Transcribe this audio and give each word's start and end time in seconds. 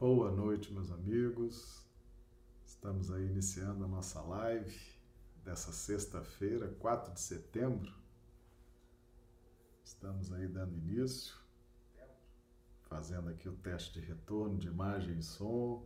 Boa 0.00 0.30
noite, 0.30 0.72
meus 0.72 0.92
amigos. 0.92 1.84
Estamos 2.64 3.10
aí 3.10 3.26
iniciando 3.26 3.84
a 3.84 3.88
nossa 3.88 4.20
live 4.20 4.80
dessa 5.44 5.72
sexta-feira, 5.72 6.68
4 6.78 7.12
de 7.14 7.20
setembro. 7.20 7.92
Estamos 9.82 10.32
aí 10.32 10.46
dando 10.46 10.76
início, 10.76 11.36
fazendo 12.82 13.28
aqui 13.28 13.48
o 13.48 13.56
teste 13.56 14.00
de 14.00 14.06
retorno 14.06 14.56
de 14.56 14.68
imagem 14.68 15.18
e 15.18 15.22
som. 15.24 15.84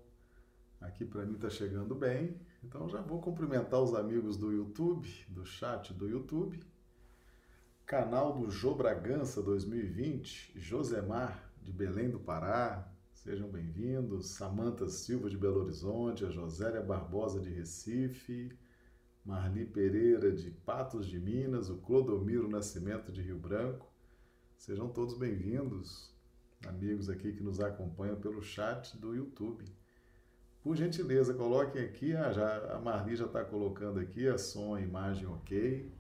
Aqui 0.79 1.07
para 1.07 1.25
mim 1.25 1.37
está 1.37 1.49
chegando 1.49 1.95
bem, 1.95 2.39
então 2.63 2.91
já 2.91 3.01
vou 3.01 3.19
cumprimentar 3.19 3.81
os 3.81 3.95
amigos 3.95 4.37
do 4.37 4.53
YouTube, 4.53 5.09
do 5.31 5.47
chat 5.47 5.95
do 5.95 6.07
YouTube. 6.07 6.63
Canal 7.87 8.35
do 8.35 8.51
Jô 8.51 8.75
Bragança 8.75 9.41
2020, 9.41 10.53
Josemar 10.61 11.51
de 11.63 11.73
Belém 11.73 12.11
do 12.11 12.21
Pará, 12.21 12.92
Sejam 13.23 13.49
bem-vindos. 13.49 14.31
Samanta 14.31 14.89
Silva 14.89 15.31
de 15.31 15.39
Belo 15.39 15.61
Horizonte, 15.61 16.25
a 16.25 16.29
Josélia 16.29 16.83
Barbosa 16.83 17.39
de 17.39 17.51
Recife, 17.51 18.51
Marli 19.25 19.65
Pereira 19.65 20.33
de 20.33 20.51
Patos 20.51 21.07
de 21.07 21.21
Minas, 21.21 21.71
o 21.71 21.77
Clodomiro 21.77 22.49
Nascimento 22.49 23.13
de 23.13 23.23
Rio 23.23 23.39
Branco. 23.39 23.87
Sejam 24.59 24.89
todos 24.89 25.17
bem-vindos, 25.17 26.13
amigos 26.67 27.09
aqui 27.09 27.33
que 27.33 27.45
nos 27.45 27.61
acompanham 27.61 28.21
pelo 28.21 28.43
chat 28.43 28.99
do 28.99 29.15
YouTube. 29.15 29.67
Por 30.61 30.75
gentileza, 30.75 31.33
coloquem 31.33 31.85
aqui, 31.85 32.17
ah, 32.17 32.33
já, 32.33 32.75
a 32.75 32.81
Marli 32.81 33.15
já 33.15 33.27
está 33.27 33.45
colocando 33.45 34.01
aqui 34.01 34.27
a 34.27 34.37
som, 34.37 34.75
a 34.75 34.81
imagem 34.81 35.29
ok. 35.29 35.93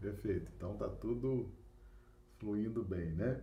Perfeito, 0.00 0.50
então 0.56 0.76
tá 0.76 0.88
tudo 0.88 1.48
fluindo 2.40 2.82
bem, 2.82 3.12
né? 3.12 3.40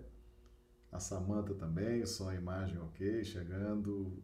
A 0.93 0.99
Samanta 0.99 1.55
também, 1.55 2.05
só 2.05 2.29
a 2.29 2.35
imagem 2.35 2.77
ok, 2.77 3.25
chegando 3.25 4.23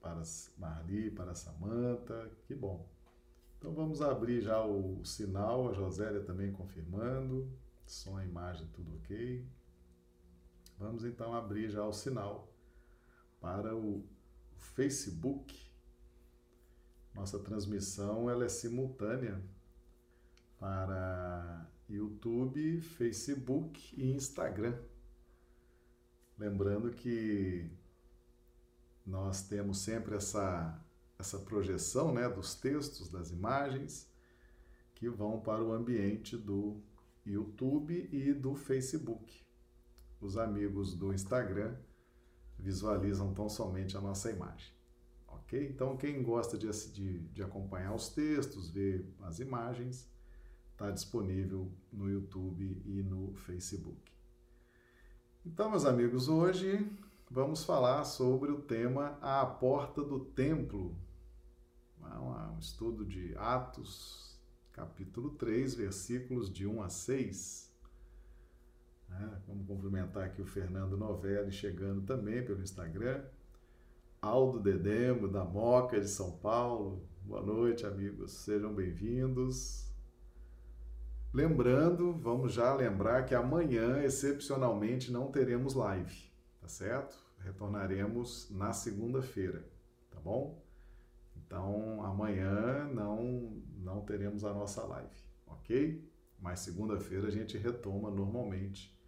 para 0.00 0.20
Marli, 0.56 1.08
para 1.08 1.36
Samanta, 1.36 2.28
que 2.42 2.54
bom. 2.54 2.90
Então 3.56 3.72
vamos 3.72 4.02
abrir 4.02 4.40
já 4.40 4.60
o 4.64 5.04
sinal, 5.04 5.68
a 5.68 5.72
Josélia 5.72 6.20
também 6.24 6.50
confirmando, 6.50 7.48
som, 7.86 8.20
imagem, 8.20 8.66
tudo 8.72 8.96
ok. 8.96 9.46
Vamos 10.76 11.04
então 11.04 11.32
abrir 11.32 11.70
já 11.70 11.84
o 11.84 11.92
sinal 11.92 12.52
para 13.40 13.76
o 13.76 14.04
Facebook. 14.56 15.70
Nossa 17.14 17.38
transmissão 17.38 18.28
ela 18.28 18.44
é 18.44 18.48
simultânea 18.48 19.40
para 20.58 21.70
YouTube, 21.88 22.80
Facebook 22.80 23.94
e 23.96 24.10
Instagram. 24.10 24.76
Lembrando 26.38 26.92
que 26.92 27.68
nós 29.04 29.42
temos 29.48 29.78
sempre 29.78 30.14
essa, 30.14 30.80
essa 31.18 31.38
projeção 31.40 32.14
né, 32.14 32.28
dos 32.28 32.54
textos, 32.54 33.08
das 33.08 33.32
imagens, 33.32 34.08
que 34.94 35.08
vão 35.08 35.40
para 35.40 35.64
o 35.64 35.72
ambiente 35.72 36.36
do 36.36 36.80
YouTube 37.26 38.08
e 38.12 38.32
do 38.32 38.54
Facebook. 38.54 39.44
Os 40.20 40.36
amigos 40.36 40.94
do 40.94 41.12
Instagram 41.12 41.76
visualizam 42.56 43.34
tão 43.34 43.48
somente 43.48 43.96
a 43.96 44.00
nossa 44.00 44.30
imagem. 44.30 44.72
Ok? 45.26 45.68
Então, 45.68 45.96
quem 45.96 46.22
gosta 46.22 46.56
de, 46.56 46.68
de, 46.92 47.18
de 47.18 47.42
acompanhar 47.42 47.94
os 47.94 48.10
textos, 48.10 48.70
ver 48.70 49.12
as 49.22 49.40
imagens, 49.40 50.08
está 50.70 50.90
disponível 50.92 51.72
no 51.92 52.08
YouTube 52.08 52.80
e 52.84 53.02
no 53.02 53.34
Facebook. 53.34 54.17
Então, 55.46 55.70
meus 55.70 55.84
amigos, 55.84 56.28
hoje 56.28 56.90
vamos 57.30 57.64
falar 57.64 58.04
sobre 58.04 58.50
o 58.50 58.60
tema 58.60 59.16
A 59.22 59.46
Porta 59.46 60.02
do 60.02 60.20
Templo. 60.20 60.94
É 62.02 62.18
um 62.18 62.58
estudo 62.58 63.04
de 63.04 63.34
Atos, 63.36 64.38
capítulo 64.72 65.30
3, 65.30 65.74
versículos 65.74 66.52
de 66.52 66.66
1 66.66 66.82
a 66.82 66.88
6. 66.88 67.72
É, 69.10 69.28
vamos 69.46 69.66
cumprimentar 69.66 70.24
aqui 70.24 70.42
o 70.42 70.46
Fernando 70.46 70.96
Novelli 70.96 71.52
chegando 71.52 72.02
também 72.02 72.44
pelo 72.44 72.62
Instagram. 72.62 73.24
Aldo 74.20 74.60
Dedemo, 74.60 75.28
da 75.28 75.44
Moca 75.44 76.00
de 76.00 76.08
São 76.08 76.32
Paulo. 76.32 77.08
Boa 77.22 77.42
noite, 77.42 77.86
amigos. 77.86 78.32
Sejam 78.32 78.74
bem-vindos. 78.74 79.87
Lembrando, 81.32 82.14
vamos 82.14 82.54
já 82.54 82.74
lembrar 82.74 83.26
que 83.26 83.34
amanhã, 83.34 84.02
excepcionalmente, 84.02 85.12
não 85.12 85.30
teremos 85.30 85.74
live, 85.74 86.32
tá 86.58 86.66
certo? 86.68 87.22
Retornaremos 87.40 88.48
na 88.50 88.72
segunda-feira, 88.72 89.62
tá 90.10 90.18
bom? 90.18 90.58
Então, 91.36 92.02
amanhã 92.02 92.88
não, 92.94 93.62
não 93.76 94.00
teremos 94.00 94.42
a 94.42 94.54
nossa 94.54 94.82
live, 94.84 95.22
ok? 95.46 96.10
Mas 96.40 96.60
segunda-feira 96.60 97.28
a 97.28 97.30
gente 97.30 97.58
retoma 97.58 98.10
normalmente, 98.10 98.98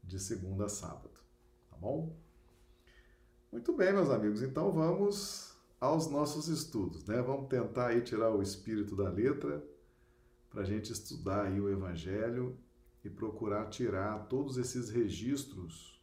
de 0.00 0.20
segunda 0.20 0.66
a 0.66 0.68
sábado, 0.68 1.18
tá 1.68 1.76
bom? 1.76 2.16
Muito 3.50 3.72
bem, 3.72 3.92
meus 3.92 4.10
amigos, 4.10 4.42
então 4.42 4.70
vamos 4.70 5.58
aos 5.80 6.08
nossos 6.08 6.46
estudos, 6.46 7.04
né? 7.04 7.20
Vamos 7.20 7.48
tentar 7.48 7.88
aí 7.88 8.00
tirar 8.00 8.30
o 8.30 8.42
espírito 8.42 8.94
da 8.94 9.08
letra 9.08 9.73
para 10.54 10.62
a 10.62 10.64
gente 10.64 10.92
estudar 10.92 11.46
aí 11.46 11.60
o 11.60 11.68
Evangelho 11.68 12.56
e 13.04 13.10
procurar 13.10 13.66
tirar 13.66 14.28
todos 14.28 14.56
esses 14.56 14.88
registros 14.88 16.00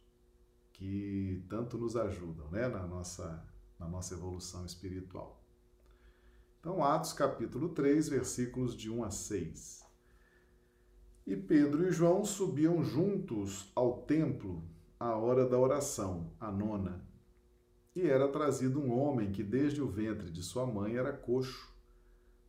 que 0.74 1.42
tanto 1.48 1.78
nos 1.78 1.96
ajudam 1.96 2.50
né, 2.50 2.68
na, 2.68 2.86
nossa, 2.86 3.42
na 3.78 3.88
nossa 3.88 4.12
evolução 4.12 4.66
espiritual. 4.66 5.42
Então, 6.60 6.84
Atos 6.84 7.14
capítulo 7.14 7.70
3, 7.70 8.10
versículos 8.10 8.76
de 8.76 8.90
1 8.90 9.04
a 9.04 9.10
6. 9.10 9.86
E 11.26 11.34
Pedro 11.34 11.88
e 11.88 11.90
João 11.90 12.22
subiam 12.22 12.84
juntos 12.84 13.72
ao 13.74 14.02
templo 14.02 14.62
à 15.00 15.16
hora 15.16 15.48
da 15.48 15.58
oração, 15.58 16.30
a 16.38 16.52
nona. 16.52 17.02
E 17.96 18.06
era 18.06 18.28
trazido 18.28 18.78
um 18.78 18.92
homem 18.92 19.32
que 19.32 19.42
desde 19.42 19.80
o 19.80 19.88
ventre 19.88 20.30
de 20.30 20.42
sua 20.42 20.66
mãe 20.66 20.94
era 20.94 21.12
coxo 21.12 21.71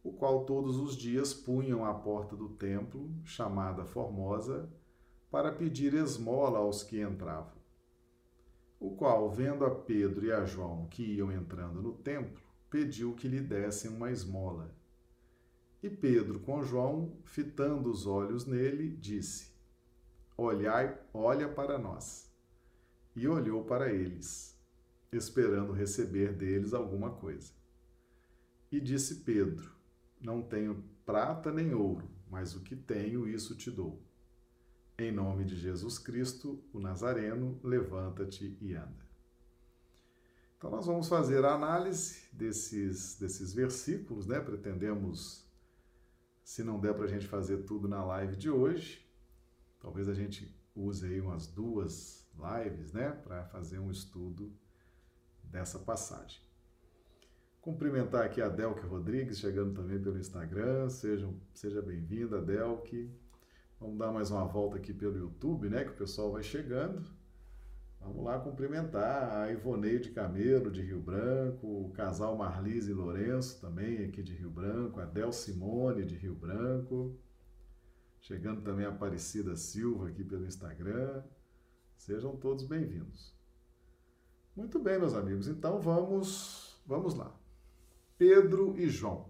o 0.03 0.12
qual 0.12 0.44
todos 0.44 0.78
os 0.78 0.97
dias 0.97 1.34
punham 1.34 1.86
à 1.86 1.94
porta 1.94 2.36
do 2.36 2.50
templo, 2.50 3.09
chamada 3.24 3.86
Formosa, 3.86 4.69
para 5.31 5.52
pedir 5.52 5.94
esmola 5.94 6.59
aos 6.59 6.84
que 6.84 7.02
entravam. 7.02 7.64
O 8.80 8.96
qual, 8.97 9.31
vendo 9.31 9.63
a 9.66 9.74
Pedro 9.74 10.25
e 10.25 10.31
a 10.31 10.44
João 10.44 10.88
que 10.88 11.03
iam 11.03 11.31
entrando 11.31 11.81
no 11.81 11.94
templo, 11.94 12.44
pediu 12.69 13.16
que 13.16 13.30
lhe 13.30 13.40
dessem 13.40 13.90
uma 13.90 14.12
esmola. 14.12 14.75
E 15.81 15.90
Pedro, 15.90 16.42
com 16.42 16.62
João, 16.63 17.18
fitando 17.24 17.90
os 17.90 18.06
olhos 18.06 18.46
nele, 18.46 18.96
disse: 18.97 19.53
Olhai, 20.38 21.00
olha 21.13 21.47
para 21.47 21.78
nós. 21.78 22.30
E 23.16 23.28
olhou 23.28 23.63
para 23.63 23.94
eles, 23.94 24.59
esperando 25.12 25.72
receber 25.72 26.34
deles 26.34 26.74
alguma 26.74 27.12
coisa. 27.12 27.53
E 28.72 28.81
disse 28.81 29.24
Pedro: 29.24 29.83
não 30.24 30.42
tenho 30.42 30.82
prata 31.06 31.52
nem 31.52 31.74
ouro, 31.74 32.10
mas 32.30 32.56
o 32.56 32.62
que 32.62 32.76
tenho, 32.76 33.28
isso 33.28 33.56
te 33.56 33.70
dou. 33.70 34.02
Em 34.98 35.12
nome 35.12 35.44
de 35.44 35.56
Jesus 35.56 36.00
Cristo, 36.00 36.64
o 36.72 36.80
Nazareno, 36.80 37.60
levanta-te 37.62 38.58
e 38.62 38.74
anda. 38.74 39.04
Então, 40.58 40.72
nós 40.72 40.86
vamos 40.86 41.10
fazer 41.10 41.44
a 41.44 41.54
análise 41.54 42.24
desses, 42.32 43.20
desses 43.20 43.54
versículos, 43.54 44.26
né? 44.26 44.40
Pretendemos, 44.40 45.46
se 46.42 46.64
não 46.64 46.80
der 46.80 46.94
para 46.94 47.04
a 47.04 47.10
gente 47.10 47.28
fazer 47.28 47.64
tudo 47.64 47.88
na 47.88 48.06
live 48.06 48.38
de 48.38 48.50
hoje, 48.50 49.06
talvez 49.81 50.08
a 50.08 50.14
gente 50.14 50.56
use 50.74 51.06
aí 51.06 51.19
umas 51.19 51.48
duas 51.48 52.26
lives, 52.34 52.94
né? 52.94 53.12
Para 53.12 53.44
fazer 53.46 53.80
um 53.80 53.92
estudo 53.92 54.56
dessa 55.44 55.80
passagem. 55.80 56.43
Cumprimentar 57.63 58.25
aqui 58.25 58.42
a 58.42 58.50
Delke 58.50 58.86
Rodrigues, 58.86 59.39
chegando 59.39 59.74
também 59.74 59.98
pelo 59.98 60.19
Instagram. 60.19 60.89
Seja, 60.89 61.30
seja 61.54 61.81
bem-vinda, 61.81 62.42
Delke. 62.42 63.10
Vamos 63.80 63.98
dar 63.98 64.12
mais 64.12 64.30
uma 64.30 64.44
volta 64.44 64.75
aqui 64.75 64.94
pelo 64.94 65.18
YouTube, 65.18 65.69
né? 65.69 65.86
Que 65.86 65.92
o 65.92 65.95
pessoal 65.95 66.30
vai 66.30 66.44
chegando. 66.44 67.01
Vamos 68.01 68.21
lá 68.21 68.38
cumprimentar 68.38 69.31
a 69.31 69.50
Ivoneide 69.50 70.12
Camelo, 70.12 70.69
de 70.69 70.81
Rio 70.81 71.00
Branco, 71.00 71.65
o 71.65 71.92
casal 71.94 72.36
Marlise 72.36 72.92
e 72.92 72.94
Lourenço, 72.94 73.62
também 73.62 74.04
aqui 74.04 74.21
de 74.21 74.33
Rio 74.33 74.50
Branco, 74.50 75.00
a 75.00 75.06
Del 75.06 75.31
Simone, 75.31 76.04
de 76.04 76.18
Rio 76.18 76.36
Branco. 76.36 77.18
Chegando 78.19 78.62
também 78.62 78.86
a 78.86 78.89
Aparecida 78.89 79.56
Silva 79.56 80.09
aqui 80.09 80.25
pelo 80.25 80.45
Instagram. 80.45 81.24
Sejam 81.95 82.36
todos 82.36 82.66
bem-vindos. 82.66 83.33
Muito 84.54 84.77
bem, 84.80 85.00
meus 85.00 85.13
amigos. 85.13 85.48
Então 85.48 85.80
vamos, 85.80 86.77
vamos 86.86 87.16
lá. 87.16 87.33
Pedro 88.25 88.74
e 88.78 88.88
João. 88.88 89.30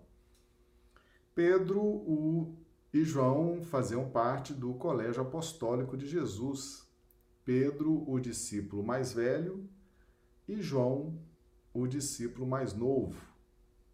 Pedro 1.34 1.82
o, 1.82 2.56
e 2.94 3.04
João 3.04 3.64
faziam 3.64 4.08
parte 4.08 4.54
do 4.54 4.76
colégio 4.76 5.24
apostólico 5.24 5.98
de 5.98 6.06
Jesus. 6.06 6.88
Pedro, 7.44 8.08
o 8.08 8.20
discípulo 8.20 8.84
mais 8.84 9.12
velho, 9.12 9.68
e 10.48 10.62
João, 10.62 11.20
o 11.74 11.88
discípulo 11.88 12.46
mais 12.46 12.76
novo, 12.76 13.20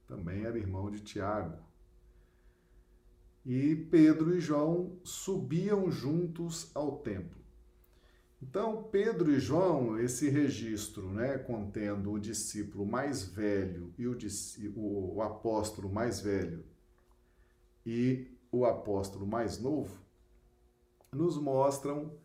também 0.06 0.44
era 0.44 0.60
irmão 0.60 0.92
de 0.92 1.00
Tiago. 1.00 1.64
E 3.46 3.78
Pedro 3.90 4.36
e 4.36 4.42
João 4.42 5.00
subiam 5.02 5.90
juntos 5.90 6.76
ao 6.76 6.98
templo. 6.98 7.39
Então, 8.42 8.84
Pedro 8.84 9.32
e 9.32 9.40
João, 9.40 10.00
esse 10.00 10.30
registro, 10.30 11.12
né, 11.12 11.38
contendo 11.38 12.12
o 12.12 12.20
discípulo 12.20 12.86
mais 12.86 13.24
velho 13.24 13.94
e 13.98 14.08
o, 14.08 14.18
o, 14.76 15.16
o 15.16 15.22
apóstolo 15.22 15.90
mais 15.90 16.22
velho 16.22 16.64
e 17.86 18.32
o 18.52 18.66
apóstolo 18.66 19.28
mais 19.28 19.60
novo, 19.60 20.00
nos 21.12 21.38
mostram 21.38 22.18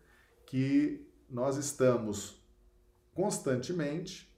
que 0.46 1.04
nós 1.28 1.56
estamos 1.56 2.40
constantemente 3.12 4.32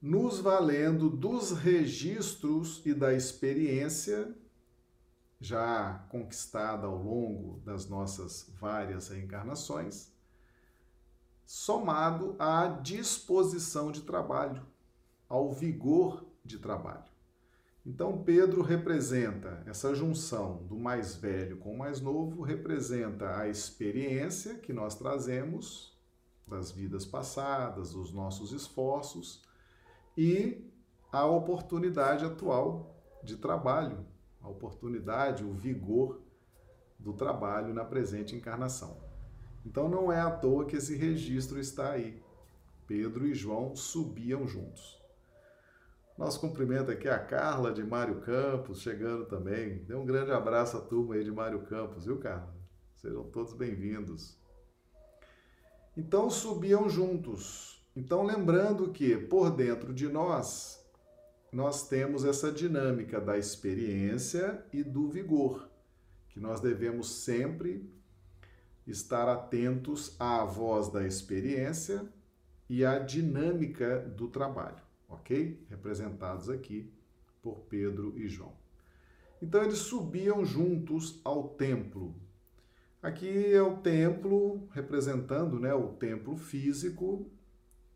nos 0.00 0.38
valendo 0.40 1.10
dos 1.10 1.52
registros 1.52 2.82
e 2.84 2.94
da 2.94 3.12
experiência 3.12 4.34
já 5.40 6.06
conquistada 6.08 6.86
ao 6.86 6.96
longo 6.96 7.60
das 7.60 7.88
nossas 7.88 8.50
várias 8.60 9.08
reencarnações, 9.08 10.12
somado 11.48 12.36
à 12.38 12.66
disposição 12.68 13.90
de 13.90 14.02
trabalho, 14.02 14.66
ao 15.26 15.50
vigor 15.50 16.26
de 16.44 16.58
trabalho. 16.58 17.10
Então, 17.86 18.22
Pedro 18.22 18.60
representa 18.60 19.62
essa 19.64 19.94
junção 19.94 20.66
do 20.66 20.78
mais 20.78 21.14
velho 21.16 21.56
com 21.56 21.72
o 21.72 21.78
mais 21.78 22.02
novo, 22.02 22.42
representa 22.42 23.38
a 23.38 23.48
experiência 23.48 24.56
que 24.56 24.74
nós 24.74 24.94
trazemos 24.94 25.98
das 26.46 26.70
vidas 26.70 27.06
passadas, 27.06 27.92
dos 27.92 28.12
nossos 28.12 28.52
esforços 28.52 29.42
e 30.18 30.70
a 31.10 31.24
oportunidade 31.24 32.26
atual 32.26 32.94
de 33.24 33.38
trabalho, 33.38 34.04
a 34.42 34.50
oportunidade, 34.50 35.42
o 35.44 35.54
vigor 35.54 36.20
do 36.98 37.14
trabalho 37.14 37.72
na 37.72 37.86
presente 37.86 38.36
encarnação. 38.36 39.07
Então 39.68 39.86
não 39.86 40.10
é 40.10 40.18
à 40.18 40.30
toa 40.30 40.64
que 40.64 40.76
esse 40.76 40.96
registro 40.96 41.60
está 41.60 41.90
aí. 41.90 42.22
Pedro 42.86 43.26
e 43.26 43.34
João 43.34 43.76
subiam 43.76 44.48
juntos. 44.48 44.98
Nosso 46.16 46.40
cumprimento 46.40 46.90
aqui 46.90 47.06
a 47.06 47.18
Carla 47.18 47.70
de 47.70 47.84
Mário 47.84 48.22
Campos, 48.22 48.80
chegando 48.80 49.26
também. 49.26 49.84
Dê 49.84 49.94
um 49.94 50.06
grande 50.06 50.32
abraço 50.32 50.78
à 50.78 50.80
turma 50.80 51.16
aí 51.16 51.22
de 51.22 51.30
Mário 51.30 51.60
Campos, 51.66 52.06
viu, 52.06 52.18
Carla? 52.18 52.50
Sejam 52.96 53.24
todos 53.24 53.52
bem-vindos. 53.52 54.38
Então 55.94 56.30
subiam 56.30 56.88
juntos. 56.88 57.86
Então 57.94 58.22
lembrando 58.22 58.90
que 58.90 59.18
por 59.18 59.50
dentro 59.50 59.92
de 59.92 60.08
nós 60.08 60.82
nós 61.52 61.86
temos 61.86 62.24
essa 62.24 62.50
dinâmica 62.50 63.20
da 63.20 63.36
experiência 63.36 64.64
e 64.72 64.82
do 64.82 65.10
vigor, 65.10 65.68
que 66.30 66.40
nós 66.40 66.58
devemos 66.58 67.22
sempre 67.22 67.97
estar 68.90 69.28
atentos 69.28 70.16
à 70.18 70.44
voz 70.44 70.90
da 70.90 71.06
experiência 71.06 72.08
e 72.68 72.84
à 72.84 72.98
dinâmica 72.98 74.00
do 74.00 74.28
trabalho 74.28 74.88
ok? 75.08 75.66
Representados 75.70 76.50
aqui 76.50 76.92
por 77.42 77.60
Pedro 77.60 78.12
e 78.16 78.28
João. 78.28 78.52
Então 79.40 79.62
eles 79.62 79.78
subiam 79.78 80.44
juntos 80.44 81.20
ao 81.24 81.48
templo. 81.50 82.14
Aqui 83.00 83.52
é 83.52 83.62
o 83.62 83.76
templo 83.76 84.68
representando, 84.72 85.58
né, 85.58 85.72
o 85.72 85.88
templo 85.88 86.36
físico, 86.36 87.30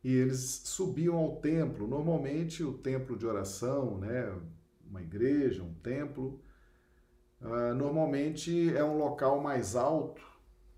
e 0.03 0.15
eles 0.15 0.63
subiam 0.65 1.17
ao 1.17 1.37
templo. 1.37 1.87
Normalmente 1.87 2.63
o 2.63 2.73
templo 2.73 3.17
de 3.17 3.27
oração, 3.27 3.99
né, 3.99 4.33
uma 4.89 5.03
igreja, 5.03 5.63
um 5.63 5.75
templo, 5.75 6.41
uh, 7.41 7.75
normalmente 7.75 8.75
é 8.77 8.85
um 8.85 8.97
local 8.97 9.41
mais 9.41 9.75
alto, 9.75 10.23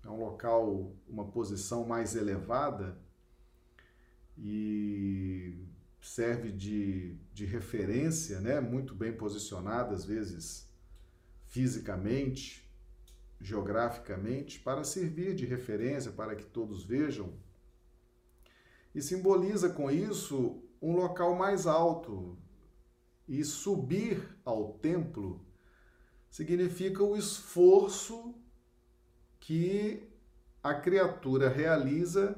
é 0.05 0.09
um 0.09 0.19
local, 0.19 0.95
uma 1.07 1.25
posição 1.25 1.85
mais 1.85 2.15
elevada, 2.15 2.97
e 4.37 5.65
serve 5.99 6.51
de, 6.51 7.15
de 7.33 7.45
referência, 7.45 8.39
né? 8.39 8.59
muito 8.59 8.93
bem 8.93 9.11
posicionada, 9.11 9.95
às 9.95 10.05
vezes 10.05 10.69
fisicamente, 11.45 12.69
geograficamente, 13.41 14.59
para 14.59 14.83
servir 14.83 15.33
de 15.33 15.45
referência 15.45 16.11
para 16.11 16.35
que 16.35 16.45
todos 16.45 16.83
vejam. 16.83 17.33
E 18.93 19.01
simboliza 19.01 19.69
com 19.69 19.89
isso 19.89 20.63
um 20.81 20.95
local 20.95 21.35
mais 21.35 21.65
alto. 21.65 22.37
E 23.27 23.43
subir 23.43 24.37
ao 24.45 24.73
templo 24.73 25.43
significa 26.29 27.03
o 27.03 27.17
esforço 27.17 28.35
que 29.45 30.01
a 30.63 30.73
criatura 30.73 31.49
realiza 31.49 32.35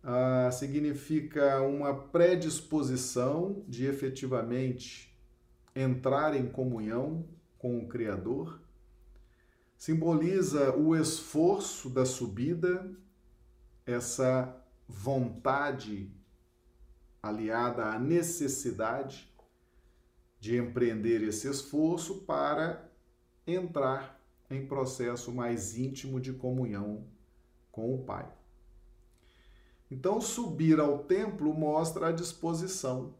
ah, 0.00 0.48
significa 0.52 1.60
uma 1.60 1.92
predisposição 1.92 3.64
de 3.66 3.86
efetivamente 3.86 5.12
entrar 5.74 6.36
em 6.36 6.46
comunhão 6.46 7.26
com 7.58 7.80
o 7.80 7.88
Criador, 7.88 8.60
simboliza 9.76 10.72
o 10.76 10.94
esforço 10.94 11.90
da 11.90 12.06
subida, 12.06 12.88
essa 13.84 14.56
vontade 14.86 16.08
aliada 17.20 17.86
à 17.86 17.98
necessidade 17.98 19.28
de 20.38 20.56
empreender 20.56 21.24
esse 21.24 21.50
esforço 21.50 22.20
para 22.20 22.88
entrar 23.44 24.21
em 24.54 24.66
processo 24.66 25.32
mais 25.32 25.76
íntimo 25.76 26.20
de 26.20 26.32
comunhão 26.32 27.04
com 27.70 27.94
o 27.94 28.02
Pai. 28.04 28.30
Então, 29.90 30.20
subir 30.20 30.80
ao 30.80 31.04
templo 31.04 31.52
mostra 31.52 32.08
a 32.08 32.12
disposição 32.12 33.14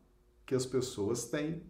que 0.47 0.55
as 0.55 0.65
pessoas 0.65 1.27
têm 1.27 1.63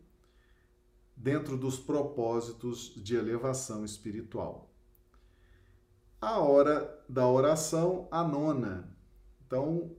dentro 1.17 1.56
dos 1.56 1.79
propósitos 1.79 2.93
de 2.97 3.17
elevação 3.17 3.85
espiritual. 3.85 4.71
A 6.21 6.38
hora 6.38 7.02
da 7.09 7.28
oração, 7.28 8.07
a 8.11 8.23
nona. 8.23 8.97
Então, 9.45 9.90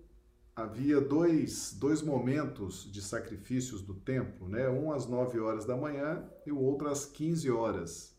havia 0.56 1.02
dois, 1.02 1.74
dois 1.74 2.02
momentos 2.02 2.90
de 2.92 3.02
sacrifícios 3.02 3.82
do 3.82 3.94
templo, 3.94 4.48
né? 4.48 4.70
um 4.70 4.92
às 4.92 5.06
9 5.06 5.40
horas 5.40 5.66
da 5.66 5.76
manhã 5.76 6.24
e 6.46 6.52
o 6.52 6.60
outro 6.60 6.90
às 6.90 7.06
15 7.06 7.50
horas. 7.52 8.13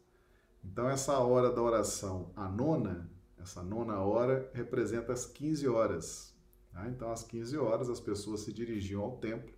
Então, 0.64 0.88
essa 0.88 1.18
hora 1.18 1.52
da 1.52 1.62
oração, 1.62 2.32
a 2.34 2.48
nona, 2.48 3.10
essa 3.38 3.62
nona 3.62 4.00
hora, 4.00 4.50
representa 4.54 5.12
as 5.12 5.26
15 5.26 5.68
horas. 5.68 6.34
Tá? 6.72 6.88
Então, 6.88 7.12
às 7.12 7.22
15 7.22 7.56
horas, 7.58 7.88
as 7.88 8.00
pessoas 8.00 8.40
se 8.40 8.52
dirigiam 8.52 9.02
ao 9.02 9.16
templo 9.18 9.54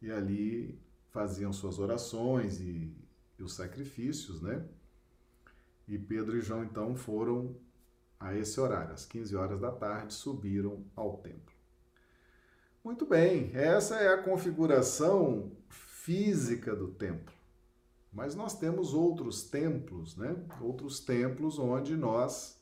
e 0.00 0.10
ali 0.10 0.78
faziam 1.10 1.52
suas 1.52 1.78
orações 1.78 2.60
e, 2.60 2.94
e 3.38 3.42
os 3.42 3.54
sacrifícios, 3.54 4.40
né? 4.40 4.64
E 5.88 5.98
Pedro 5.98 6.36
e 6.36 6.40
João, 6.40 6.62
então, 6.62 6.94
foram 6.94 7.56
a 8.18 8.36
esse 8.36 8.60
horário, 8.60 8.92
às 8.92 9.04
15 9.06 9.34
horas 9.34 9.60
da 9.60 9.72
tarde, 9.72 10.12
subiram 10.12 10.84
ao 10.94 11.16
templo. 11.16 11.54
Muito 12.84 13.04
bem, 13.06 13.50
essa 13.54 13.96
é 13.96 14.12
a 14.12 14.22
configuração 14.22 15.50
física 15.68 16.76
do 16.76 16.88
templo. 16.88 17.39
Mas 18.12 18.34
nós 18.34 18.58
temos 18.58 18.92
outros 18.92 19.44
templos, 19.44 20.16
né? 20.16 20.36
Outros 20.60 21.00
templos 21.00 21.58
onde 21.58 21.96
nós 21.96 22.60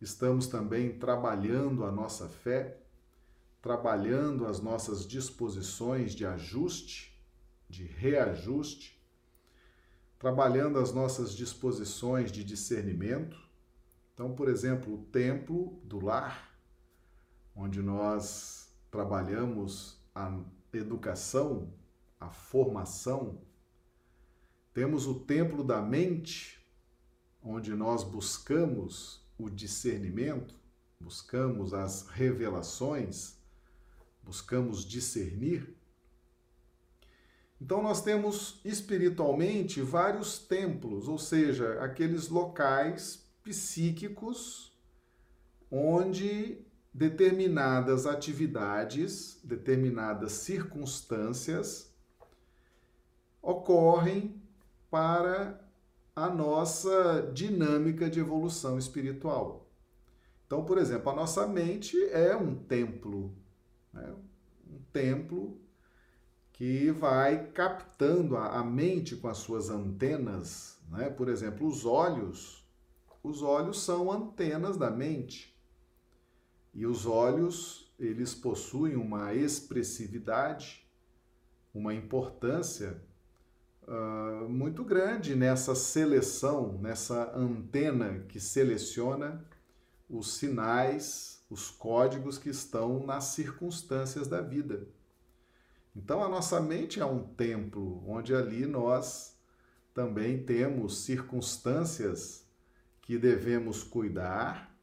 estamos 0.00 0.46
também 0.46 0.98
trabalhando 0.98 1.84
a 1.84 1.90
nossa 1.90 2.28
fé, 2.28 2.78
trabalhando 3.60 4.46
as 4.46 4.60
nossas 4.60 5.06
disposições 5.06 6.14
de 6.14 6.24
ajuste, 6.24 7.20
de 7.68 7.84
reajuste, 7.84 9.00
trabalhando 10.18 10.78
as 10.78 10.92
nossas 10.92 11.34
disposições 11.34 12.30
de 12.30 12.44
discernimento. 12.44 13.38
Então, 14.14 14.34
por 14.34 14.48
exemplo, 14.48 14.94
o 14.94 15.04
templo 15.06 15.80
do 15.84 15.98
lar, 16.04 16.54
onde 17.54 17.82
nós 17.82 18.72
trabalhamos 18.90 19.98
a 20.14 20.38
educação, 20.72 21.72
a 22.18 22.30
formação. 22.30 23.40
Temos 24.72 25.06
o 25.06 25.14
templo 25.14 25.64
da 25.64 25.82
mente, 25.82 26.64
onde 27.42 27.74
nós 27.74 28.04
buscamos 28.04 29.20
o 29.36 29.50
discernimento, 29.50 30.54
buscamos 31.00 31.74
as 31.74 32.06
revelações, 32.08 33.36
buscamos 34.22 34.84
discernir. 34.84 35.74
Então, 37.60 37.82
nós 37.82 38.02
temos 38.02 38.60
espiritualmente 38.64 39.82
vários 39.82 40.38
templos, 40.38 41.08
ou 41.08 41.18
seja, 41.18 41.82
aqueles 41.82 42.28
locais 42.28 43.28
psíquicos 43.42 44.70
onde 45.70 46.64
determinadas 46.92 48.06
atividades, 48.06 49.40
determinadas 49.44 50.32
circunstâncias 50.32 51.94
ocorrem 53.40 54.39
para 54.90 55.60
a 56.14 56.28
nossa 56.28 57.30
dinâmica 57.32 58.10
de 58.10 58.20
evolução 58.20 58.78
espiritual. 58.78 59.70
Então, 60.46 60.64
por 60.64 60.78
exemplo, 60.78 61.10
a 61.10 61.14
nossa 61.14 61.46
mente 61.46 61.96
é 62.10 62.34
um 62.34 62.56
templo, 62.56 63.32
né? 63.92 64.12
um 64.68 64.80
templo 64.92 65.60
que 66.52 66.90
vai 66.90 67.46
captando 67.52 68.36
a, 68.36 68.58
a 68.58 68.64
mente 68.64 69.16
com 69.16 69.28
as 69.28 69.38
suas 69.38 69.70
antenas. 69.70 70.78
Né? 70.90 71.08
Por 71.08 71.28
exemplo, 71.28 71.66
os 71.66 71.86
olhos. 71.86 72.68
Os 73.22 73.42
olhos 73.42 73.82
são 73.82 74.10
antenas 74.10 74.76
da 74.76 74.90
mente. 74.90 75.56
E 76.74 76.84
os 76.84 77.06
olhos, 77.06 77.94
eles 77.98 78.34
possuem 78.34 78.96
uma 78.96 79.32
expressividade, 79.34 80.86
uma 81.72 81.94
importância 81.94 83.00
uh, 83.86 84.48
muito 84.48 84.84
grande 84.84 85.34
nessa 85.34 85.74
seleção, 85.74 86.78
nessa 86.80 87.36
antena 87.36 88.24
que 88.28 88.40
seleciona 88.40 89.44
os 90.08 90.34
sinais, 90.34 91.44
os 91.48 91.70
códigos 91.70 92.38
que 92.38 92.50
estão 92.50 93.04
nas 93.06 93.24
circunstâncias 93.24 94.26
da 94.28 94.40
vida. 94.40 94.86
Então 95.94 96.22
a 96.22 96.28
nossa 96.28 96.60
mente 96.60 97.00
é 97.00 97.04
um 97.04 97.22
templo 97.22 98.02
onde 98.06 98.34
ali 98.34 98.66
nós 98.66 99.36
também 99.92 100.42
temos 100.44 101.04
circunstâncias 101.04 102.44
que 103.02 103.18
devemos 103.18 103.82
cuidar, 103.82 104.74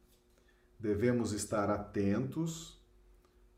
devemos 0.79 1.31
estar 1.31 1.69
atentos, 1.69 2.77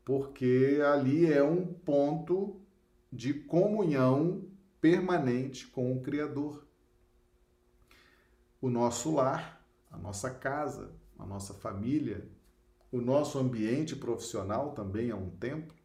porque 0.04 0.80
ali 0.92 1.30
é 1.30 1.42
um 1.42 1.66
ponto 1.66 2.60
de 3.12 3.34
comunhão 3.34 4.44
permanente 4.80 5.66
com 5.66 5.92
o 5.92 6.00
Criador. 6.00 6.66
O 8.60 8.68
nosso 8.68 9.14
lar, 9.14 9.64
a 9.90 9.98
nossa 9.98 10.30
casa, 10.30 10.92
a 11.18 11.26
nossa 11.26 11.54
família, 11.54 12.28
o 12.90 13.00
nosso 13.00 13.38
ambiente 13.38 13.94
profissional 13.94 14.72
também 14.72 15.10
é 15.10 15.14
um 15.14 15.30
templo. 15.30 15.76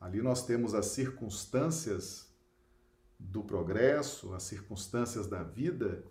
Ali 0.00 0.22
nós 0.22 0.46
temos 0.46 0.74
as 0.74 0.86
circunstâncias 0.86 2.30
do 3.18 3.42
progresso, 3.42 4.32
as 4.32 4.44
circunstâncias 4.44 5.26
da 5.26 5.42
vida, 5.42 6.04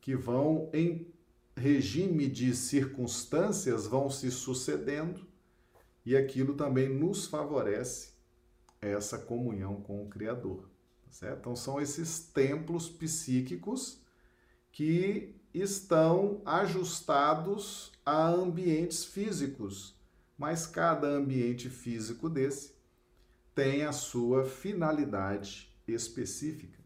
que 0.00 0.14
vão 0.14 0.70
em 0.72 1.12
regime 1.56 2.28
de 2.28 2.54
circunstâncias 2.54 3.86
vão 3.86 4.10
se 4.10 4.30
sucedendo 4.30 5.26
e 6.04 6.16
aquilo 6.16 6.54
também 6.54 6.88
nos 6.88 7.26
favorece 7.26 8.12
essa 8.80 9.18
comunhão 9.18 9.80
com 9.80 10.04
o 10.04 10.08
Criador. 10.08 10.68
Certo? 11.16 11.38
Então 11.38 11.56
são 11.56 11.80
esses 11.80 12.18
templos 12.18 12.90
psíquicos 12.90 14.02
que 14.70 15.34
estão 15.54 16.42
ajustados 16.44 17.90
a 18.04 18.28
ambientes 18.28 19.02
físicos, 19.02 19.98
mas 20.36 20.66
cada 20.66 21.08
ambiente 21.08 21.70
físico 21.70 22.28
desse 22.28 22.74
tem 23.54 23.84
a 23.84 23.92
sua 23.92 24.44
finalidade 24.44 25.74
específica. 25.88 26.84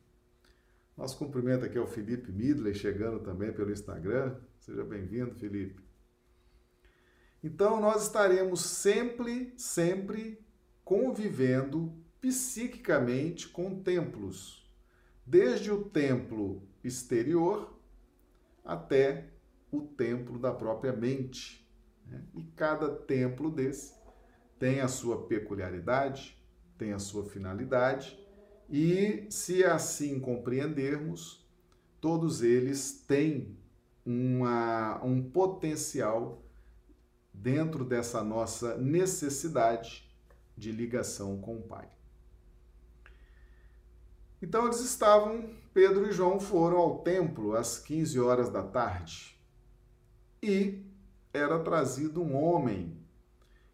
Nosso 0.96 1.18
cumprimento 1.18 1.64
aqui 1.64 1.76
é 1.76 1.80
o 1.80 1.86
Felipe 1.88 2.30
Midley, 2.30 2.72
chegando 2.72 3.18
também 3.18 3.52
pelo 3.52 3.72
Instagram. 3.72 4.36
Seja 4.60 4.84
bem-vindo, 4.84 5.34
Felipe. 5.34 5.82
Então, 7.42 7.80
nós 7.80 8.04
estaremos 8.04 8.60
sempre, 8.60 9.52
sempre 9.56 10.38
convivendo 10.84 11.92
psiquicamente 12.20 13.48
com 13.48 13.82
templos, 13.82 14.70
desde 15.24 15.70
o 15.70 15.84
templo 15.84 16.62
exterior 16.84 17.78
até 18.64 19.30
o 19.70 19.80
templo 19.80 20.38
da 20.38 20.52
própria 20.52 20.92
mente. 20.92 21.66
Né? 22.06 22.22
E 22.34 22.42
cada 22.56 22.88
templo 22.94 23.50
desse 23.50 23.94
tem 24.58 24.80
a 24.80 24.88
sua 24.88 25.26
peculiaridade, 25.26 26.36
tem 26.76 26.92
a 26.92 26.98
sua 26.98 27.24
finalidade, 27.24 28.18
e 28.68 29.26
se 29.30 29.64
assim 29.64 30.20
compreendermos, 30.20 31.48
todos 32.00 32.42
eles 32.42 33.04
têm 33.06 33.56
uma, 34.04 35.02
um 35.04 35.22
potencial 35.22 36.42
dentro 37.32 37.84
dessa 37.84 38.22
nossa 38.22 38.76
necessidade 38.76 40.08
de 40.56 40.70
ligação 40.70 41.40
com 41.40 41.56
o 41.56 41.62
Pai. 41.62 41.88
Então 44.42 44.64
eles 44.64 44.80
estavam, 44.80 45.50
Pedro 45.74 46.08
e 46.08 46.12
João 46.12 46.40
foram 46.40 46.78
ao 46.78 46.98
templo 47.00 47.54
às 47.54 47.78
15 47.78 48.18
horas 48.18 48.50
da 48.50 48.62
tarde 48.62 49.38
e 50.42 50.82
era 51.32 51.58
trazido 51.58 52.22
um 52.22 52.34
homem 52.34 52.98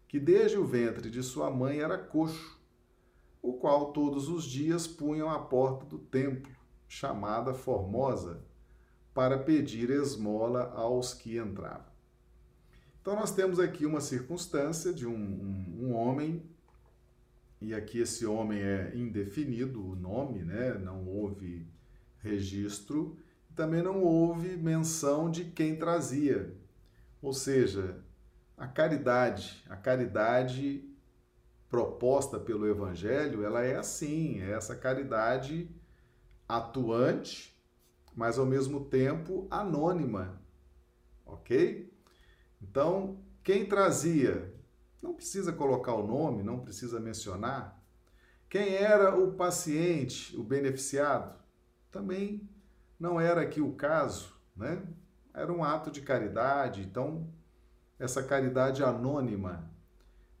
que 0.07 0.19
desde 0.19 0.57
o 0.57 0.65
ventre 0.65 1.09
de 1.09 1.23
sua 1.23 1.49
mãe 1.49 1.79
era 1.79 1.97
coxo 1.97 2.57
o 3.41 3.53
qual 3.53 3.93
todos 3.93 4.27
os 4.27 4.43
dias 4.43 4.87
punham 4.87 5.29
à 5.29 5.39
porta 5.39 5.85
do 5.85 5.97
templo, 5.97 6.51
chamada 6.87 7.53
Formosa, 7.53 8.43
para 9.13 9.37
pedir 9.37 9.89
esmola 9.89 10.71
aos 10.75 11.13
que 11.13 11.37
entravam. 11.37 11.87
Então, 13.01 13.15
nós 13.15 13.31
temos 13.31 13.57
aqui 13.57 13.85
uma 13.85 14.01
circunstância 14.01 14.93
de 14.93 15.07
um, 15.07 15.15
um, 15.15 15.77
um 15.79 15.95
homem, 15.95 16.43
e 17.59 17.73
aqui 17.73 17.99
esse 17.99 18.25
homem 18.25 18.61
é 18.61 18.91
indefinido, 18.95 19.83
o 19.83 19.95
nome, 19.95 20.43
né? 20.43 20.73
não 20.75 21.07
houve 21.07 21.67
registro, 22.19 23.17
também 23.55 23.81
não 23.81 24.03
houve 24.03 24.55
menção 24.55 25.29
de 25.29 25.45
quem 25.45 25.75
trazia. 25.75 26.55
Ou 27.21 27.33
seja, 27.33 28.03
a 28.55 28.67
caridade, 28.67 29.63
a 29.67 29.75
caridade 29.75 30.87
proposta 31.69 32.39
pelo 32.39 32.67
Evangelho, 32.67 33.43
ela 33.43 33.63
é 33.63 33.75
assim, 33.75 34.39
é 34.41 34.51
essa 34.51 34.75
caridade 34.75 35.69
atuante, 36.47 37.59
mas 38.15 38.39
ao 38.39 38.45
mesmo 38.45 38.85
tempo 38.85 39.47
anônima, 39.49 40.41
ok? 41.25 41.91
Então, 42.61 43.19
quem 43.43 43.65
trazia, 43.65 44.53
não 45.01 45.13
precisa 45.13 45.53
colocar 45.53 45.93
o 45.93 46.05
nome, 46.05 46.43
não 46.43 46.59
precisa 46.59 46.99
mencionar. 46.99 47.81
Quem 48.49 48.75
era 48.75 49.17
o 49.17 49.33
paciente, 49.33 50.35
o 50.37 50.43
beneficiado, 50.43 51.37
também 51.91 52.49
não 52.99 53.19
era 53.19 53.41
aqui 53.41 53.61
o 53.61 53.73
caso, 53.73 54.33
né? 54.55 54.83
Era 55.33 55.51
um 55.51 55.63
ato 55.63 55.91
de 55.91 56.01
caridade, 56.01 56.81
então 56.81 57.27
essa 57.99 58.23
caridade 58.23 58.83
anônima 58.83 59.69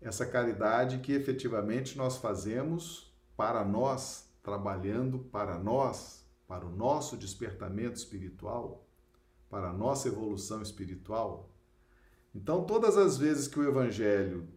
essa 0.01 0.25
caridade 0.25 0.99
que 0.99 1.11
efetivamente 1.11 1.97
nós 1.97 2.17
fazemos 2.17 3.13
para 3.35 3.63
nós, 3.65 4.29
trabalhando 4.43 5.19
para 5.19 5.57
nós, 5.57 6.25
para 6.47 6.65
o 6.65 6.75
nosso 6.75 7.17
despertamento 7.17 7.97
espiritual, 7.97 8.85
para 9.49 9.69
a 9.69 9.73
nossa 9.73 10.07
evolução 10.07 10.61
espiritual. 10.61 11.49
Então, 12.37 12.63
todas 12.63 12.95
as 12.97 13.17
vezes 13.17 13.47
que 13.47 13.59
o 13.59 13.67
Evangelho 13.67 14.47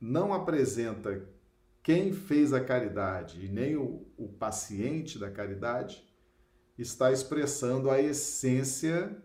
não 0.00 0.32
apresenta 0.32 1.28
quem 1.82 2.12
fez 2.12 2.52
a 2.52 2.64
caridade 2.64 3.44
e 3.44 3.48
nem 3.48 3.76
o, 3.76 4.06
o 4.16 4.28
paciente 4.28 5.18
da 5.18 5.28
caridade, 5.28 6.08
está 6.78 7.10
expressando 7.10 7.90
a 7.90 8.00
essência 8.00 9.20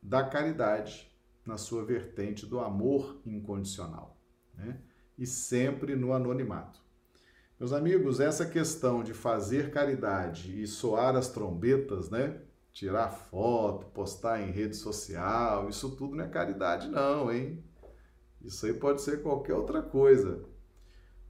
da 0.00 0.22
caridade 0.22 1.12
na 1.44 1.58
sua 1.58 1.84
vertente 1.84 2.46
do 2.46 2.60
amor 2.60 3.20
incondicional 3.26 4.16
né? 4.54 4.80
e 5.18 5.26
sempre 5.26 5.96
no 5.96 6.12
anonimato. 6.12 6.80
Meus 7.58 7.72
amigos, 7.72 8.20
essa 8.20 8.46
questão 8.46 9.02
de 9.02 9.12
fazer 9.12 9.72
caridade 9.72 10.62
e 10.62 10.66
soar 10.66 11.16
as 11.16 11.28
trombetas, 11.28 12.08
né? 12.08 12.40
Tirar 12.74 13.08
foto, 13.08 13.86
postar 13.86 14.40
em 14.42 14.50
rede 14.50 14.74
social, 14.74 15.68
isso 15.68 15.94
tudo 15.96 16.16
não 16.16 16.24
é 16.24 16.28
caridade, 16.28 16.88
não, 16.88 17.32
hein? 17.32 17.62
Isso 18.42 18.66
aí 18.66 18.74
pode 18.74 19.00
ser 19.00 19.22
qualquer 19.22 19.54
outra 19.54 19.80
coisa. 19.80 20.44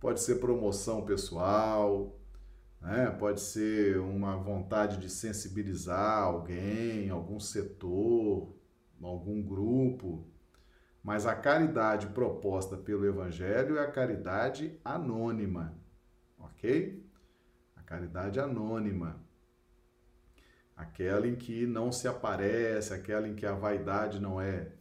Pode 0.00 0.22
ser 0.22 0.36
promoção 0.36 1.04
pessoal, 1.04 2.18
né? 2.80 3.10
pode 3.10 3.42
ser 3.42 3.98
uma 3.98 4.36
vontade 4.38 4.96
de 4.96 5.10
sensibilizar 5.10 6.22
alguém, 6.22 7.10
algum 7.10 7.38
setor, 7.38 8.56
algum 9.02 9.42
grupo. 9.42 10.26
Mas 11.02 11.26
a 11.26 11.36
caridade 11.36 12.06
proposta 12.06 12.74
pelo 12.74 13.04
Evangelho 13.04 13.76
é 13.76 13.82
a 13.84 13.92
caridade 13.92 14.80
anônima, 14.82 15.76
ok? 16.38 17.06
A 17.76 17.82
caridade 17.82 18.40
anônima. 18.40 19.22
Aquela 20.76 21.26
em 21.26 21.36
que 21.36 21.66
não 21.66 21.92
se 21.92 22.08
aparece, 22.08 22.92
aquela 22.92 23.28
em 23.28 23.34
que 23.34 23.46
a 23.46 23.54
vaidade 23.54 24.20
não 24.20 24.40
é 24.40 24.72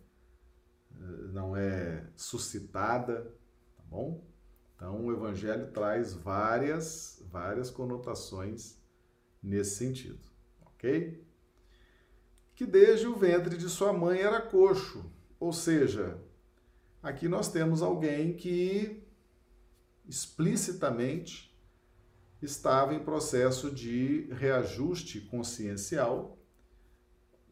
não 1.32 1.56
é 1.56 2.08
suscitada, 2.16 3.24
tá 3.76 3.84
bom? 3.86 4.24
Então 4.76 5.06
o 5.06 5.12
evangelho 5.12 5.72
traz 5.72 6.14
várias 6.14 7.24
várias 7.30 7.70
conotações 7.70 8.82
nesse 9.42 9.76
sentido, 9.76 10.26
OK? 10.62 11.24
Que 12.56 12.66
desde 12.66 13.08
o 13.08 13.16
ventre 13.16 13.58
de 13.58 13.70
sua 13.70 13.92
mãe 13.94 14.22
era 14.22 14.42
coxo, 14.42 15.12
ou 15.40 15.52
seja, 15.52 16.20
aqui 17.02 17.28
nós 17.28 17.52
temos 17.52 17.82
alguém 17.82 18.36
que 18.36 19.04
explicitamente 20.08 21.53
estava 22.44 22.94
em 22.94 23.04
processo 23.04 23.72
de 23.72 24.28
reajuste 24.32 25.22
consciencial, 25.22 26.38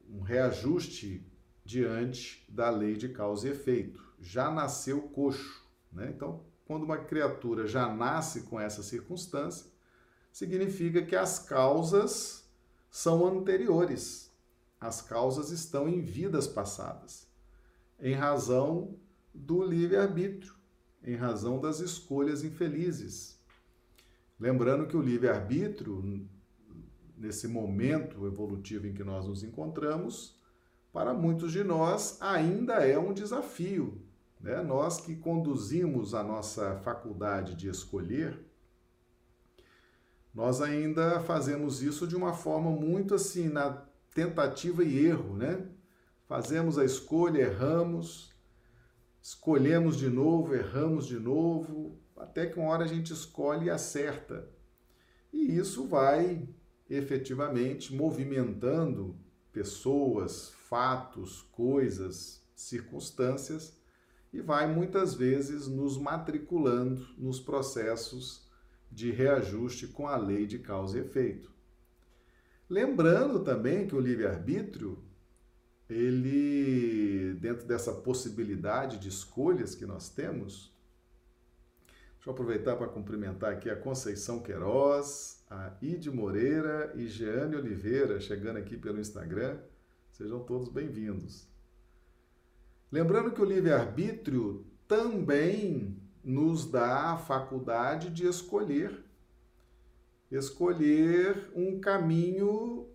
um 0.09 0.21
reajuste 0.21 1.25
diante 1.63 2.45
da 2.49 2.69
lei 2.69 2.95
de 2.95 3.09
causa 3.09 3.47
e 3.47 3.51
efeito. 3.51 4.03
Já 4.19 4.51
nasceu 4.51 5.01
coxo. 5.01 5.65
Né? 5.91 6.11
Então, 6.13 6.43
quando 6.65 6.83
uma 6.83 6.97
criatura 6.97 7.65
já 7.65 7.93
nasce 7.93 8.41
com 8.41 8.59
essa 8.59 8.83
circunstância, 8.83 9.65
significa 10.31 11.01
que 11.01 11.15
as 11.15 11.39
causas 11.39 12.45
são 12.89 13.25
anteriores. 13.25 14.29
As 14.79 15.01
causas 15.01 15.51
estão 15.51 15.87
em 15.87 16.01
vidas 16.01 16.47
passadas, 16.47 17.27
em 17.99 18.13
razão 18.13 18.97
do 19.33 19.63
livre-arbítrio, 19.63 20.55
em 21.03 21.15
razão 21.15 21.61
das 21.61 21.79
escolhas 21.79 22.43
infelizes. 22.43 23.39
Lembrando 24.41 24.87
que 24.87 24.97
o 24.97 25.01
livre-arbítrio, 25.01 26.27
nesse 27.15 27.47
momento 27.47 28.25
evolutivo 28.25 28.87
em 28.87 28.93
que 28.93 29.03
nós 29.03 29.27
nos 29.27 29.43
encontramos, 29.43 30.35
para 30.91 31.13
muitos 31.13 31.51
de 31.51 31.63
nós 31.63 32.19
ainda 32.19 32.83
é 32.83 32.97
um 32.97 33.13
desafio. 33.13 34.01
Né? 34.39 34.59
Nós 34.63 34.99
que 34.99 35.15
conduzimos 35.15 36.15
a 36.15 36.23
nossa 36.23 36.75
faculdade 36.77 37.53
de 37.53 37.69
escolher, 37.69 38.43
nós 40.33 40.59
ainda 40.59 41.19
fazemos 41.19 41.83
isso 41.83 42.07
de 42.07 42.15
uma 42.15 42.33
forma 42.33 42.71
muito 42.71 43.13
assim, 43.13 43.47
na 43.47 43.85
tentativa 44.11 44.83
e 44.83 45.05
erro, 45.05 45.37
né? 45.37 45.67
Fazemos 46.27 46.79
a 46.79 46.85
escolha, 46.85 47.41
erramos, 47.41 48.31
escolhemos 49.21 49.97
de 49.97 50.09
novo, 50.09 50.55
erramos 50.55 51.05
de 51.05 51.19
novo, 51.19 52.00
até 52.17 52.45
que 52.45 52.59
uma 52.59 52.69
hora 52.69 52.85
a 52.85 52.87
gente 52.87 53.13
escolhe 53.13 53.65
e 53.65 53.69
acerta. 53.69 54.49
E 55.31 55.57
isso 55.57 55.87
vai 55.87 56.47
efetivamente 56.89 57.93
movimentando 57.93 59.17
pessoas, 59.51 60.49
fatos, 60.67 61.41
coisas, 61.51 62.41
circunstâncias 62.55 63.77
e 64.31 64.41
vai 64.41 64.73
muitas 64.73 65.13
vezes 65.13 65.67
nos 65.67 65.97
matriculando 65.97 67.05
nos 67.17 67.39
processos 67.39 68.49
de 68.91 69.11
reajuste 69.11 69.87
com 69.87 70.07
a 70.07 70.17
lei 70.17 70.45
de 70.45 70.59
causa 70.59 70.97
e 70.97 71.01
efeito. 71.01 71.51
Lembrando 72.69 73.43
também 73.43 73.87
que 73.87 73.95
o 73.95 73.99
livre-arbítrio, 73.99 75.03
ele, 75.89 77.33
dentro 77.35 77.67
dessa 77.67 77.91
possibilidade 77.91 78.97
de 78.97 79.09
escolhas 79.09 79.75
que 79.75 79.85
nós 79.85 80.09
temos, 80.09 80.70
deixa 82.21 82.29
eu 82.29 82.33
aproveitar 82.33 82.75
para 82.75 82.87
cumprimentar 82.87 83.51
aqui 83.51 83.67
a 83.67 83.75
Conceição 83.75 84.39
Queiroz, 84.39 85.43
a 85.49 85.71
Ide 85.81 86.11
Moreira 86.11 86.93
e 86.95 87.07
Jeane 87.07 87.55
Oliveira, 87.55 88.19
chegando 88.19 88.57
aqui 88.57 88.77
pelo 88.77 88.99
Instagram. 88.99 89.57
Sejam 90.11 90.39
todos 90.41 90.69
bem-vindos. 90.69 91.47
Lembrando 92.91 93.31
que 93.31 93.41
o 93.41 93.45
livre-arbítrio 93.45 94.63
também 94.87 95.97
nos 96.23 96.69
dá 96.69 97.13
a 97.13 97.17
faculdade 97.17 98.11
de 98.11 98.27
escolher 98.27 99.03
escolher 100.29 101.51
um 101.55 101.79
caminho 101.79 102.87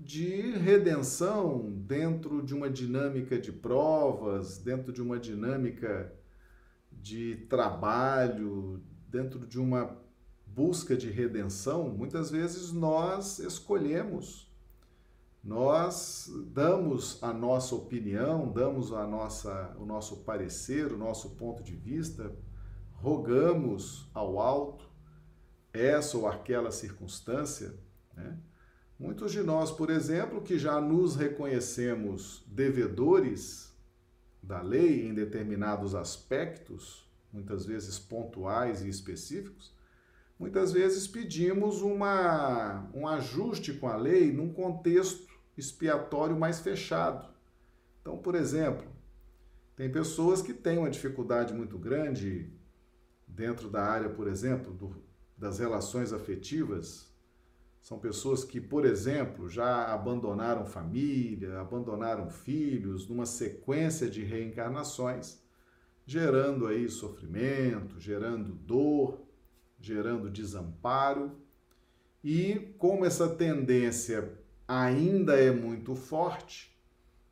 de 0.00 0.50
redenção 0.50 1.70
dentro 1.70 2.42
de 2.42 2.52
uma 2.52 2.68
dinâmica 2.68 3.38
de 3.38 3.52
provas, 3.52 4.58
dentro 4.58 4.92
de 4.92 5.00
uma 5.00 5.16
dinâmica 5.16 6.12
de 7.04 7.36
trabalho, 7.48 8.82
dentro 9.08 9.46
de 9.46 9.60
uma 9.60 9.96
busca 10.46 10.96
de 10.96 11.10
redenção, 11.10 11.88
muitas 11.90 12.30
vezes 12.30 12.72
nós 12.72 13.38
escolhemos 13.38 14.44
nós 15.44 16.32
damos 16.46 17.22
a 17.22 17.30
nossa 17.30 17.74
opinião, 17.74 18.50
damos 18.50 18.92
a 18.94 19.06
nossa, 19.06 19.76
o 19.78 19.84
nosso 19.84 20.24
parecer, 20.24 20.90
o 20.90 20.96
nosso 20.96 21.30
ponto 21.36 21.62
de 21.62 21.76
vista, 21.76 22.34
rogamos 22.94 24.08
ao 24.14 24.40
alto 24.40 24.88
essa 25.70 26.16
ou 26.16 26.26
aquela 26.26 26.70
circunstância. 26.70 27.74
Né? 28.16 28.38
Muitos 28.98 29.32
de 29.32 29.42
nós, 29.42 29.70
por 29.70 29.90
exemplo, 29.90 30.40
que 30.40 30.58
já 30.58 30.80
nos 30.80 31.14
reconhecemos 31.14 32.42
devedores 32.46 33.73
da 34.46 34.60
lei 34.60 35.08
em 35.08 35.14
determinados 35.14 35.94
aspectos, 35.94 37.08
muitas 37.32 37.64
vezes 37.64 37.98
pontuais 37.98 38.82
e 38.82 38.88
específicos, 38.88 39.74
muitas 40.38 40.72
vezes 40.72 41.06
pedimos 41.08 41.80
uma, 41.80 42.88
um 42.94 43.08
ajuste 43.08 43.72
com 43.72 43.88
a 43.88 43.96
lei 43.96 44.32
num 44.32 44.52
contexto 44.52 45.32
expiatório 45.56 46.38
mais 46.38 46.60
fechado. 46.60 47.28
Então, 48.00 48.18
por 48.18 48.34
exemplo, 48.34 48.86
tem 49.74 49.90
pessoas 49.90 50.42
que 50.42 50.52
têm 50.52 50.78
uma 50.78 50.90
dificuldade 50.90 51.54
muito 51.54 51.78
grande 51.78 52.52
dentro 53.26 53.70
da 53.70 53.82
área, 53.82 54.10
por 54.10 54.28
exemplo, 54.28 54.72
do, 54.72 54.94
das 55.36 55.58
relações 55.58 56.12
afetivas. 56.12 57.12
São 57.84 57.98
pessoas 57.98 58.42
que, 58.42 58.62
por 58.62 58.86
exemplo, 58.86 59.46
já 59.46 59.92
abandonaram 59.92 60.64
família, 60.64 61.60
abandonaram 61.60 62.30
filhos 62.30 63.06
numa 63.06 63.26
sequência 63.26 64.08
de 64.08 64.24
reencarnações, 64.24 65.38
gerando 66.06 66.66
aí 66.66 66.88
sofrimento, 66.88 68.00
gerando 68.00 68.54
dor, 68.54 69.20
gerando 69.78 70.30
desamparo. 70.30 71.32
E 72.24 72.74
como 72.78 73.04
essa 73.04 73.28
tendência 73.28 74.32
ainda 74.66 75.38
é 75.38 75.50
muito 75.50 75.94
forte 75.94 76.74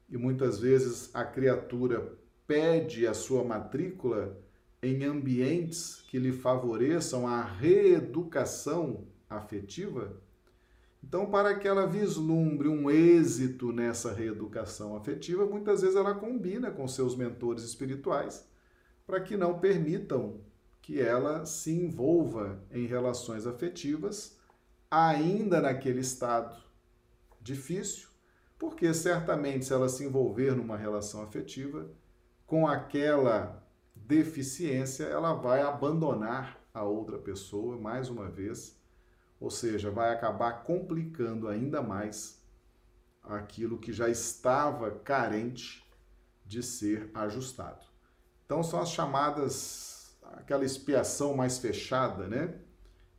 e 0.07 0.19
muitas 0.19 0.61
vezes 0.61 1.09
a 1.15 1.25
criatura 1.25 2.15
pede 2.47 3.07
a 3.07 3.15
sua 3.15 3.43
matrícula 3.43 4.39
em 4.83 5.03
ambientes 5.03 6.05
que 6.11 6.19
lhe 6.19 6.31
favoreçam 6.31 7.27
a 7.27 7.43
reeducação 7.43 9.07
afetiva. 9.31 10.21
Então, 11.03 11.27
para 11.27 11.59
que 11.59 11.67
ela 11.67 11.87
vislumbre 11.87 12.69
um 12.69 12.91
êxito 12.91 13.73
nessa 13.73 14.13
reeducação 14.13 14.97
afetiva, 14.97 15.45
muitas 15.45 15.83
vezes 15.83 15.97
ela 15.97 16.15
combina 16.15 16.71
com 16.71 16.87
seus 16.87 17.17
mentores 17.17 17.65
espirituais 17.65 18.47
para 19.07 19.21
que 19.21 19.37
não 19.37 19.59
permitam 19.59 20.41
que 20.81 21.01
ela 21.01 21.45
se 21.45 21.73
envolva 21.73 22.63
em 22.71 22.87
relações 22.87 23.47
afetivas 23.47 24.39
ainda 24.91 25.61
naquele 25.61 26.01
estado 26.01 26.57
difícil, 27.41 28.09
porque 28.59 28.93
certamente 28.95 29.65
se 29.65 29.73
ela 29.73 29.89
se 29.89 30.05
envolver 30.05 30.55
numa 30.55 30.77
relação 30.77 31.23
afetiva, 31.23 31.91
com 32.47 32.67
aquela 32.67 33.67
deficiência, 33.95 35.05
ela 35.05 35.35
vai 35.35 35.63
abandonar 35.63 36.61
a 36.75 36.85
outra 36.85 37.19
pessoa 37.19 37.79
mais 37.79 38.09
uma 38.09 38.29
vez, 38.29 38.79
ou 39.43 39.51
seja, 39.51 39.91
vai 39.91 40.13
acabar 40.13 40.63
complicando 40.63 41.49
ainda 41.49 41.83
mais 41.83 42.41
aquilo 43.25 43.77
que 43.77 43.93
já 43.93 44.09
estava 44.09 44.93
carente 44.93 45.85
de 46.47 46.63
ser 46.63 47.11
ajustado. 47.13 47.85
Então 48.47 48.63
são 48.63 48.81
as 48.81 48.91
chamadas 48.91 50.17
aquela 50.35 50.65
expiação 50.65 51.35
mais 51.35 51.59
fechada, 51.59 52.29
né? 52.29 52.55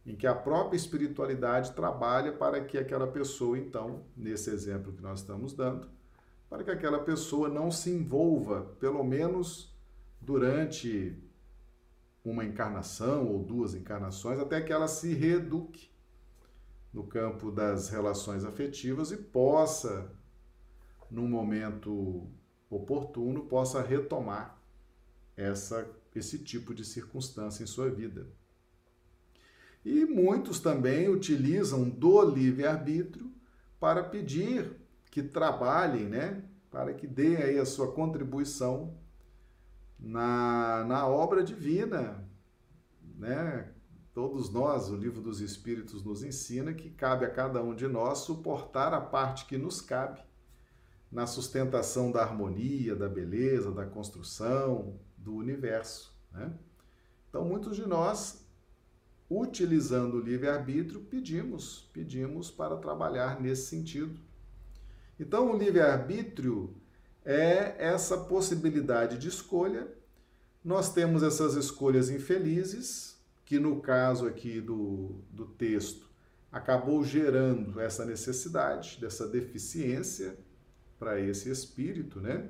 em 0.05 0.15
que 0.15 0.25
a 0.25 0.33
própria 0.33 0.77
espiritualidade 0.77 1.73
trabalha 1.73 2.31
para 2.31 2.63
que 2.63 2.77
aquela 2.77 3.07
pessoa, 3.07 3.57
então, 3.57 4.05
nesse 4.15 4.49
exemplo 4.49 4.93
que 4.93 5.01
nós 5.01 5.19
estamos 5.19 5.53
dando, 5.53 5.89
para 6.49 6.63
que 6.63 6.71
aquela 6.71 6.99
pessoa 6.99 7.49
não 7.49 7.69
se 7.69 7.89
envolva, 7.89 8.61
pelo 8.79 9.03
menos 9.03 9.75
durante 10.21 11.21
uma 12.23 12.45
encarnação 12.45 13.27
ou 13.27 13.43
duas 13.43 13.75
encarnações, 13.75 14.39
até 14.39 14.61
que 14.61 14.71
ela 14.71 14.87
se 14.87 15.13
reeduque 15.13 15.92
no 16.93 17.03
campo 17.03 17.51
das 17.51 17.89
relações 17.89 18.45
afetivas 18.45 19.11
e 19.11 19.17
possa, 19.17 20.11
num 21.09 21.27
momento 21.27 22.29
oportuno, 22.69 23.45
possa 23.45 23.81
retomar 23.81 24.61
essa, 25.35 25.89
esse 26.15 26.37
tipo 26.39 26.73
de 26.73 26.85
circunstância 26.85 27.63
em 27.63 27.67
sua 27.67 27.89
vida. 27.89 28.27
E 29.83 30.05
muitos 30.05 30.59
também 30.59 31.09
utilizam 31.09 31.89
do 31.89 32.21
livre-arbítrio 32.21 33.31
para 33.79 34.03
pedir 34.03 34.79
que 35.11 35.21
trabalhem, 35.21 36.05
né, 36.05 36.43
para 36.71 36.93
que 36.93 37.05
deem 37.05 37.37
aí 37.37 37.59
a 37.59 37.65
sua 37.65 37.91
contribuição 37.91 38.97
na, 39.99 40.85
na 40.85 41.07
obra 41.07 41.43
divina, 41.43 42.27
né? 43.17 43.72
Todos 44.13 44.51
nós, 44.51 44.89
o 44.89 44.95
livro 44.95 45.21
dos 45.21 45.41
Espíritos 45.41 46.03
nos 46.03 46.23
ensina 46.23 46.71
que 46.71 46.89
cabe 46.91 47.25
a 47.25 47.31
cada 47.31 47.63
um 47.63 47.73
de 47.73 47.87
nós 47.87 48.19
suportar 48.19 48.93
a 48.93 49.01
parte 49.01 49.45
que 49.45 49.57
nos 49.57 49.81
cabe 49.81 50.21
na 51.11 51.25
sustentação 51.25 52.11
da 52.11 52.21
harmonia, 52.21 52.95
da 52.95 53.09
beleza, 53.09 53.71
da 53.71 53.85
construção 53.85 54.99
do 55.17 55.35
universo. 55.35 56.13
Né? 56.31 56.53
Então, 57.27 57.43
muitos 57.43 57.75
de 57.75 57.87
nós, 57.87 58.45
utilizando 59.29 60.17
o 60.17 60.21
livre-arbítrio, 60.21 61.01
pedimos, 61.01 61.89
pedimos 61.91 62.51
para 62.51 62.77
trabalhar 62.77 63.41
nesse 63.41 63.67
sentido. 63.67 64.19
Então, 65.19 65.51
o 65.51 65.57
livre-arbítrio 65.57 66.75
é 67.25 67.75
essa 67.83 68.17
possibilidade 68.17 69.17
de 69.17 69.27
escolha. 69.27 69.87
Nós 70.63 70.93
temos 70.93 71.23
essas 71.23 71.55
escolhas 71.55 72.09
infelizes, 72.09 73.12
que 73.45 73.59
no 73.59 73.81
caso 73.81 74.27
aqui 74.27 74.61
do, 74.61 75.21
do 75.31 75.45
texto 75.45 76.09
acabou 76.51 77.03
gerando 77.03 77.79
essa 77.79 78.05
necessidade, 78.05 78.99
dessa 79.01 79.27
deficiência 79.27 80.37
para 80.99 81.19
esse 81.19 81.49
espírito, 81.49 82.21
né? 82.21 82.49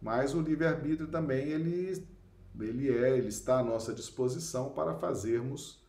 Mas 0.00 0.34
o 0.34 0.40
livre-arbítrio 0.40 1.06
também 1.08 1.48
ele, 1.48 2.06
ele 2.58 2.88
é, 2.88 3.16
ele 3.16 3.28
está 3.28 3.58
à 3.58 3.62
nossa 3.62 3.92
disposição 3.92 4.70
para 4.70 4.94
fazermos 4.94 5.84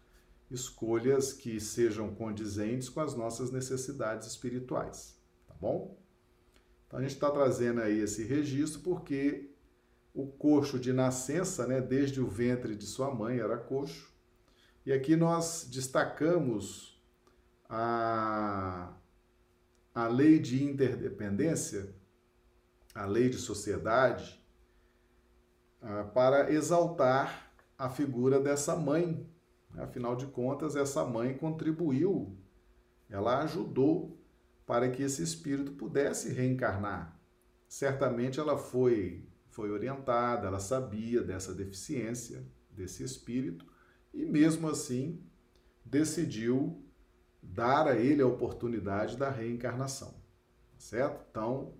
escolhas 0.49 1.31
que 1.31 1.59
sejam 1.61 2.13
condizentes 2.13 2.89
com 2.89 2.99
as 2.99 3.15
nossas 3.15 3.51
necessidades 3.51 4.27
espirituais, 4.27 5.17
tá 5.47 5.55
bom? 5.59 5.97
Então 6.85 6.99
a 6.99 7.01
gente 7.01 7.13
está 7.13 7.31
trazendo 7.31 7.79
aí 7.79 7.99
esse 7.99 8.25
registro 8.25 8.81
porque 8.81 9.49
o 10.13 10.27
coxo 10.27 10.77
de 10.77 10.91
nascença, 10.91 11.65
né, 11.65 11.79
desde 11.79 12.19
o 12.19 12.27
ventre 12.27 12.75
de 12.75 12.85
sua 12.85 13.13
mãe 13.15 13.39
era 13.39 13.57
coxo. 13.57 14.10
E 14.83 14.91
aqui 14.91 15.15
nós 15.15 15.67
destacamos 15.69 16.99
a, 17.69 18.91
a 19.93 20.07
lei 20.07 20.39
de 20.39 20.63
interdependência, 20.63 21.93
a 22.95 23.05
lei 23.05 23.29
de 23.29 23.37
sociedade, 23.37 24.43
ah, 25.81 26.03
para 26.15 26.51
exaltar 26.51 27.53
a 27.77 27.89
figura 27.89 28.39
dessa 28.39 28.75
mãe. 28.75 29.29
Afinal 29.77 30.15
de 30.15 30.25
contas, 30.25 30.75
essa 30.75 31.05
mãe 31.05 31.37
contribuiu, 31.37 32.35
ela 33.07 33.39
ajudou 33.43 34.19
para 34.65 34.89
que 34.89 35.03
esse 35.03 35.21
espírito 35.21 35.73
pudesse 35.73 36.33
reencarnar. 36.33 37.19
Certamente 37.67 38.39
ela 38.39 38.57
foi 38.57 39.27
foi 39.51 39.69
orientada, 39.69 40.47
ela 40.47 40.59
sabia 40.59 41.21
dessa 41.21 41.53
deficiência 41.53 42.41
desse 42.69 43.03
espírito 43.03 43.70
e 44.13 44.25
mesmo 44.25 44.69
assim 44.69 45.19
decidiu 45.85 46.81
dar 47.41 47.87
a 47.87 47.97
ele 47.97 48.21
a 48.21 48.27
oportunidade 48.27 49.17
da 49.17 49.29
reencarnação. 49.29 50.13
Certo? 50.77 51.25
Então, 51.29 51.73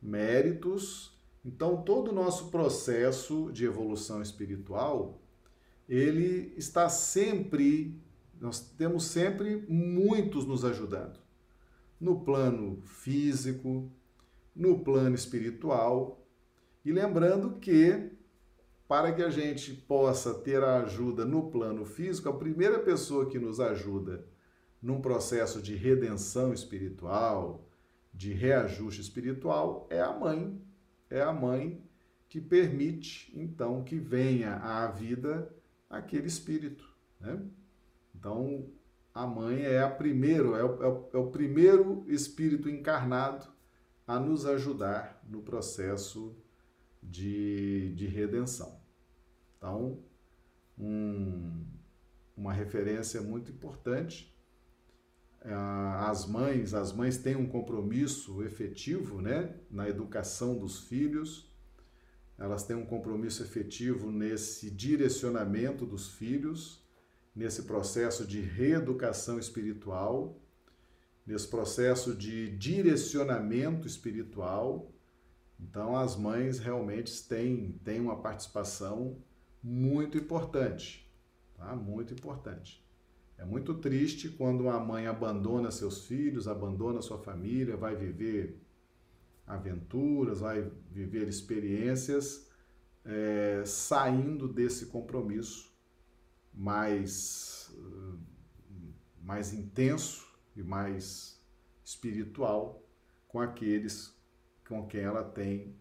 méritos. 0.00 1.16
Então, 1.44 1.82
todo 1.82 2.10
o 2.10 2.14
nosso 2.14 2.50
processo 2.50 3.50
de 3.52 3.64
evolução 3.64 4.20
espiritual, 4.20 5.20
ele 5.88 6.52
está 6.56 6.88
sempre, 6.88 8.00
nós 8.40 8.60
temos 8.60 9.04
sempre 9.04 9.64
muitos 9.68 10.44
nos 10.44 10.64
ajudando 10.64 11.20
no 12.00 12.20
plano 12.20 12.82
físico, 12.84 13.90
no 14.54 14.80
plano 14.80 15.14
espiritual. 15.14 16.26
E 16.84 16.92
lembrando 16.92 17.58
que, 17.58 18.12
para 18.88 19.12
que 19.12 19.22
a 19.22 19.30
gente 19.30 19.72
possa 19.72 20.32
ter 20.34 20.62
a 20.62 20.80
ajuda 20.82 21.24
no 21.24 21.50
plano 21.50 21.84
físico, 21.84 22.28
a 22.28 22.36
primeira 22.36 22.78
pessoa 22.78 23.28
que 23.28 23.38
nos 23.38 23.58
ajuda 23.58 24.24
num 24.80 25.00
processo 25.00 25.60
de 25.60 25.74
redenção 25.74 26.52
espiritual, 26.52 27.68
de 28.14 28.32
reajuste 28.32 29.00
espiritual, 29.00 29.86
é 29.90 30.00
a 30.00 30.12
mãe. 30.12 30.60
É 31.10 31.20
a 31.20 31.32
mãe 31.32 31.82
que 32.28 32.40
permite, 32.40 33.32
então, 33.34 33.82
que 33.82 33.98
venha 33.98 34.56
à 34.56 34.86
vida 34.88 35.52
aquele 35.88 36.26
espírito. 36.26 36.88
Né? 37.20 37.40
Então, 38.14 38.68
a 39.14 39.26
mãe 39.26 39.62
é 39.62 39.80
a 39.80 39.90
primeiro, 39.90 40.54
é 40.54 40.64
o, 40.64 40.82
é 40.82 40.88
o, 40.88 41.08
é 41.14 41.18
o 41.18 41.30
primeiro 41.30 42.04
espírito 42.06 42.68
encarnado 42.68 43.46
a 44.06 44.20
nos 44.20 44.46
ajudar 44.46 45.20
no 45.28 45.42
processo 45.42 46.36
de, 47.06 47.94
de 47.94 48.06
redenção. 48.06 48.80
Então, 49.56 50.02
um, 50.78 51.64
uma 52.36 52.52
referência 52.52 53.20
muito 53.22 53.50
importante. 53.50 54.34
É, 55.40 55.52
as 55.52 56.26
mães, 56.26 56.74
as 56.74 56.92
mães 56.92 57.16
têm 57.18 57.36
um 57.36 57.48
compromisso 57.48 58.42
efetivo, 58.42 59.20
né, 59.22 59.54
na 59.70 59.88
educação 59.88 60.58
dos 60.58 60.80
filhos. 60.80 61.50
Elas 62.38 62.64
têm 62.64 62.76
um 62.76 62.84
compromisso 62.84 63.42
efetivo 63.42 64.10
nesse 64.10 64.70
direcionamento 64.70 65.86
dos 65.86 66.08
filhos 66.08 66.86
nesse 67.36 67.64
processo 67.64 68.26
de 68.26 68.40
reeducação 68.40 69.38
espiritual, 69.38 70.40
nesse 71.26 71.46
processo 71.48 72.16
de 72.16 72.56
direcionamento 72.56 73.86
espiritual. 73.86 74.90
Então, 75.58 75.96
as 75.96 76.16
mães 76.16 76.58
realmente 76.58 77.26
têm, 77.26 77.72
têm 77.84 78.00
uma 78.00 78.20
participação 78.20 79.18
muito 79.62 80.18
importante, 80.18 81.10
tá? 81.54 81.74
Muito 81.74 82.12
importante. 82.12 82.84
É 83.38 83.44
muito 83.44 83.74
triste 83.74 84.28
quando 84.30 84.62
uma 84.62 84.80
mãe 84.80 85.06
abandona 85.06 85.70
seus 85.70 86.04
filhos, 86.06 86.48
abandona 86.48 87.02
sua 87.02 87.18
família, 87.18 87.76
vai 87.76 87.94
viver 87.94 88.60
aventuras, 89.46 90.40
vai 90.40 90.70
viver 90.90 91.28
experiências, 91.28 92.48
é, 93.04 93.62
saindo 93.64 94.48
desse 94.48 94.86
compromisso 94.86 95.72
mais, 96.52 97.70
mais 99.22 99.52
intenso 99.52 100.26
e 100.56 100.62
mais 100.62 101.40
espiritual 101.84 102.82
com 103.28 103.38
aqueles 103.38 104.15
com 104.68 104.86
quem 104.86 105.02
ela 105.02 105.24
tem 105.24 105.76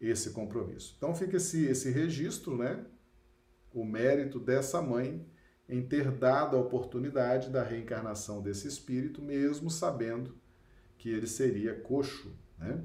esse 0.00 0.30
compromisso. 0.30 0.94
Então 0.96 1.14
fica 1.14 1.36
esse, 1.36 1.66
esse 1.66 1.90
registro, 1.90 2.56
né? 2.56 2.84
O 3.72 3.84
mérito 3.84 4.38
dessa 4.38 4.80
mãe 4.80 5.26
em 5.68 5.86
ter 5.86 6.10
dado 6.10 6.56
a 6.56 6.60
oportunidade 6.60 7.50
da 7.50 7.62
reencarnação 7.62 8.40
desse 8.40 8.68
espírito, 8.68 9.20
mesmo 9.20 9.68
sabendo 9.68 10.38
que 10.96 11.08
ele 11.08 11.26
seria 11.26 11.74
coxo, 11.74 12.32
né? 12.58 12.84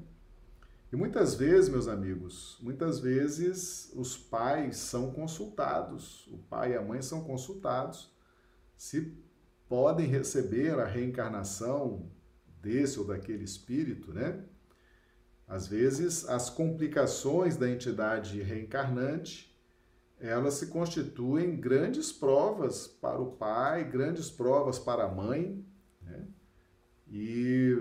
E 0.92 0.96
muitas 0.96 1.34
vezes, 1.34 1.70
meus 1.70 1.88
amigos, 1.88 2.58
muitas 2.60 3.00
vezes 3.00 3.90
os 3.94 4.16
pais 4.16 4.76
são 4.76 5.10
consultados, 5.10 6.26
o 6.26 6.36
pai 6.36 6.72
e 6.72 6.76
a 6.76 6.82
mãe 6.82 7.00
são 7.00 7.24
consultados 7.24 8.12
se 8.76 9.16
podem 9.66 10.06
receber 10.06 10.78
a 10.78 10.84
reencarnação 10.84 12.10
desse 12.60 12.98
ou 12.98 13.06
daquele 13.06 13.42
espírito, 13.42 14.12
né? 14.12 14.44
Às 15.52 15.68
vezes, 15.68 16.26
as 16.30 16.48
complicações 16.48 17.58
da 17.58 17.68
entidade 17.68 18.40
reencarnante, 18.40 19.54
elas 20.18 20.54
se 20.54 20.68
constituem 20.68 21.60
grandes 21.60 22.10
provas 22.10 22.86
para 22.86 23.20
o 23.20 23.32
pai, 23.32 23.84
grandes 23.84 24.30
provas 24.30 24.78
para 24.78 25.04
a 25.04 25.08
mãe, 25.08 25.62
né? 26.00 26.26
E 27.06 27.76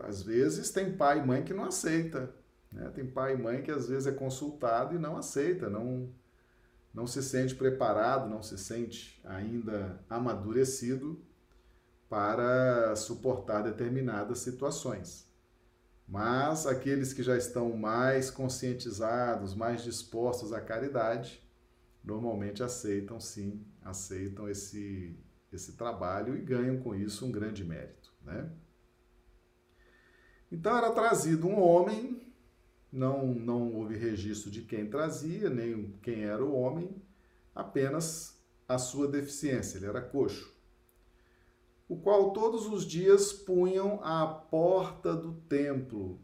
às 0.00 0.22
vezes 0.22 0.68
tem 0.70 0.94
pai 0.94 1.20
e 1.20 1.26
mãe 1.26 1.42
que 1.42 1.54
não 1.54 1.64
aceita. 1.64 2.34
Né? 2.70 2.90
Tem 2.94 3.06
pai 3.06 3.32
e 3.32 3.38
mãe 3.38 3.62
que 3.62 3.70
às 3.70 3.88
vezes 3.88 4.06
é 4.06 4.12
consultado 4.12 4.94
e 4.94 4.98
não 4.98 5.16
aceita, 5.16 5.70
não, 5.70 6.12
não 6.92 7.06
se 7.06 7.22
sente 7.22 7.54
preparado, 7.54 8.28
não 8.28 8.42
se 8.42 8.58
sente 8.58 9.18
ainda 9.24 9.98
amadurecido 10.06 11.18
para 12.10 12.94
suportar 12.94 13.62
determinadas 13.62 14.40
situações. 14.40 15.29
Mas 16.10 16.66
aqueles 16.66 17.12
que 17.12 17.22
já 17.22 17.36
estão 17.36 17.76
mais 17.76 18.32
conscientizados, 18.32 19.54
mais 19.54 19.84
dispostos 19.84 20.52
à 20.52 20.60
caridade, 20.60 21.40
normalmente 22.02 22.64
aceitam 22.64 23.20
sim, 23.20 23.64
aceitam 23.80 24.48
esse, 24.48 25.16
esse 25.52 25.76
trabalho 25.76 26.36
e 26.36 26.40
ganham 26.40 26.80
com 26.80 26.96
isso 26.96 27.24
um 27.24 27.30
grande 27.30 27.64
mérito. 27.64 28.12
Né? 28.22 28.50
Então 30.50 30.76
era 30.76 30.90
trazido 30.90 31.46
um 31.46 31.60
homem, 31.60 32.20
não, 32.90 33.32
não 33.32 33.72
houve 33.76 33.96
registro 33.96 34.50
de 34.50 34.62
quem 34.62 34.90
trazia, 34.90 35.48
nem 35.48 35.92
quem 36.02 36.24
era 36.24 36.44
o 36.44 36.52
homem, 36.52 37.00
apenas 37.54 38.36
a 38.66 38.78
sua 38.78 39.06
deficiência, 39.06 39.78
ele 39.78 39.86
era 39.86 40.02
coxo, 40.02 40.52
o 41.90 41.96
qual 41.96 42.32
todos 42.32 42.66
os 42.66 42.86
dias 42.86 43.32
punham 43.32 43.98
à 44.04 44.24
porta 44.24 45.12
do 45.12 45.32
templo, 45.48 46.20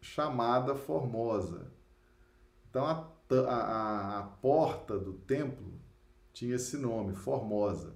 chamada 0.00 0.74
Formosa. 0.74 1.70
Então, 2.68 2.84
a, 2.84 3.08
a, 3.46 4.18
a 4.18 4.22
porta 4.24 4.98
do 4.98 5.12
templo 5.12 5.72
tinha 6.32 6.56
esse 6.56 6.76
nome, 6.76 7.14
Formosa. 7.14 7.94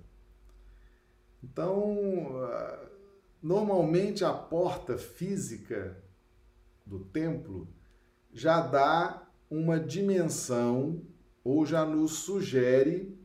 Então, 1.42 1.96
normalmente 3.42 4.24
a 4.24 4.32
porta 4.32 4.96
física 4.96 6.00
do 6.86 7.00
templo 7.00 7.66
já 8.32 8.60
dá 8.60 9.28
uma 9.50 9.80
dimensão 9.80 11.02
ou 11.42 11.66
já 11.66 11.84
nos 11.84 12.20
sugere 12.20 13.18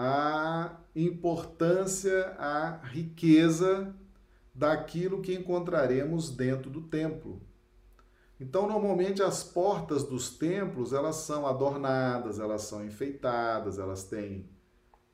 a 0.00 0.76
importância, 0.94 2.36
a 2.38 2.78
riqueza 2.84 3.92
daquilo 4.54 5.20
que 5.20 5.34
encontraremos 5.34 6.30
dentro 6.30 6.70
do 6.70 6.82
templo. 6.82 7.42
Então, 8.40 8.68
normalmente 8.68 9.20
as 9.20 9.42
portas 9.42 10.04
dos 10.04 10.30
templos, 10.30 10.92
elas 10.92 11.16
são 11.16 11.48
adornadas, 11.48 12.38
elas 12.38 12.62
são 12.62 12.84
enfeitadas, 12.84 13.80
elas 13.80 14.04
têm 14.04 14.48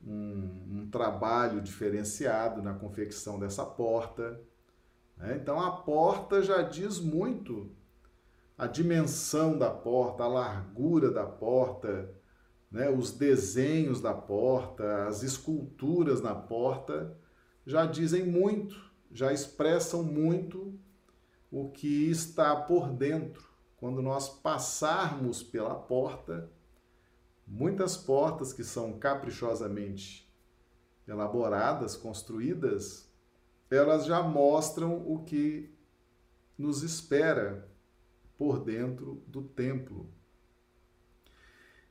um, 0.05 0.81
um 0.81 0.89
trabalho 0.91 1.61
diferenciado 1.61 2.61
na 2.61 2.75
confecção 2.75 3.39
dessa 3.39 3.65
porta. 3.65 4.39
Né? 5.17 5.39
Então, 5.41 5.59
a 5.59 5.71
porta 5.71 6.43
já 6.43 6.61
diz 6.61 6.99
muito 6.99 7.71
a 8.55 8.67
dimensão 8.67 9.57
da 9.57 9.71
porta, 9.71 10.23
a 10.23 10.27
largura 10.27 11.09
da 11.09 11.25
porta, 11.25 12.14
né? 12.75 12.89
os 12.89 13.13
desenhos 13.13 14.01
da 14.01 14.13
porta, 14.13 15.07
as 15.07 15.23
esculturas 15.23 16.21
na 16.21 16.35
porta, 16.35 17.17
já 17.65 17.85
dizem 17.85 18.25
muito, 18.25 18.75
já 19.09 19.31
expressam 19.31 20.03
muito 20.03 20.77
o 21.49 21.69
que 21.69 22.09
está 22.09 22.53
por 22.53 22.91
dentro. 22.91 23.47
Quando 23.77 24.01
nós 24.01 24.27
passarmos 24.27 25.41
pela 25.41 25.73
porta, 25.73 26.51
muitas 27.47 27.95
portas 27.95 28.51
que 28.51 28.63
são 28.63 28.99
caprichosamente 28.99 30.29
elaboradas, 31.07 31.95
construídas, 31.95 33.09
elas 33.71 34.05
já 34.05 34.21
mostram 34.21 34.97
o 35.09 35.23
que 35.23 35.73
nos 36.57 36.83
espera 36.83 37.69
por 38.37 38.59
dentro 38.59 39.23
do 39.27 39.43
templo. 39.43 40.09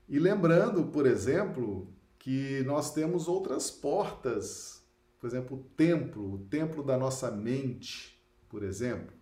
E 0.09 0.19
lembrando, 0.19 0.85
por 0.85 1.07
exemplo, 1.07 1.89
que 2.19 2.63
nós 2.65 2.93
temos 2.93 3.27
outras 3.27 3.71
portas, 3.71 4.85
por 5.19 5.27
exemplo, 5.27 5.57
o 5.57 5.65
templo, 5.77 6.35
o 6.35 6.39
templo 6.47 6.83
da 6.83 6.99
nossa 6.99 7.31
mente, 7.31 8.23
por 8.49 8.63
exemplo. 8.63 9.17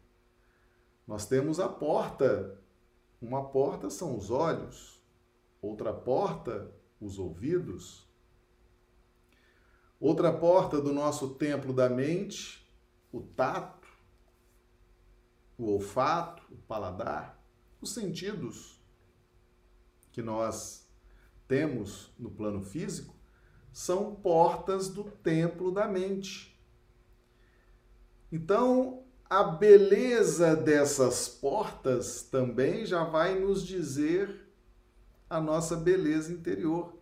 Nós 1.07 1.27
temos 1.27 1.61
a 1.61 1.69
porta. 1.69 2.59
Uma 3.21 3.45
porta 3.51 3.89
são 3.89 4.17
os 4.19 4.33
olhos, 4.33 5.01
outra 5.61 5.93
porta, 5.93 6.73
os 7.01 7.21
ouvidos. 7.21 8.09
Outra 10.01 10.33
porta 10.33 10.81
do 10.81 10.93
nosso 10.93 11.35
templo 11.35 11.73
da 11.73 11.89
mente, 11.89 12.69
o 13.13 13.21
tato, 13.21 13.87
o 15.57 15.67
olfato, 15.67 16.43
o 16.51 16.57
paladar, 16.57 17.41
os 17.81 17.93
sentidos 17.93 18.82
que 20.13 20.23
nós 20.23 20.87
temos 21.49 22.13
no 22.19 22.31
plano 22.31 22.63
físico 22.63 23.15
são 23.73 24.15
portas 24.15 24.89
do 24.89 25.05
templo 25.05 25.73
da 25.73 25.89
mente. 25.89 26.61
Então, 28.31 29.03
a 29.29 29.43
beleza 29.43 30.55
dessas 30.55 31.27
portas 31.27 32.23
também 32.23 32.85
já 32.85 33.03
vai 33.03 33.39
nos 33.39 33.67
dizer 33.67 34.47
a 35.29 35.41
nossa 35.41 35.75
beleza 35.75 36.31
interior. 36.31 36.95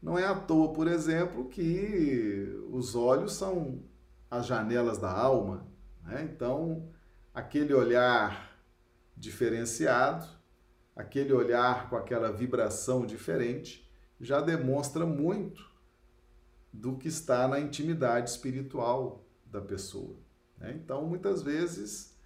Não 0.00 0.18
é 0.18 0.24
à 0.24 0.34
toa, 0.34 0.72
por 0.72 0.88
exemplo, 0.88 1.48
que 1.48 2.48
os 2.70 2.94
olhos 2.94 3.34
são 3.34 3.82
as 4.30 4.46
janelas 4.46 4.98
da 4.98 5.10
alma. 5.10 5.66
Né? 6.02 6.28
Então, 6.30 6.88
aquele 7.32 7.74
olhar 7.74 8.58
diferenciado, 9.16 10.26
aquele 10.94 11.32
olhar 11.32 11.88
com 11.88 11.96
aquela 11.96 12.30
vibração 12.30 13.04
diferente, 13.04 13.88
já 14.20 14.40
demonstra 14.40 15.04
muito 15.04 15.68
do 16.72 16.96
que 16.96 17.08
está 17.08 17.46
na 17.46 17.60
intimidade 17.60 18.30
espiritual 18.30 19.24
da 19.46 19.60
pessoa. 19.60 20.16
Né? 20.58 20.72
Então, 20.82 21.04
muitas 21.04 21.42
vezes, 21.42 22.16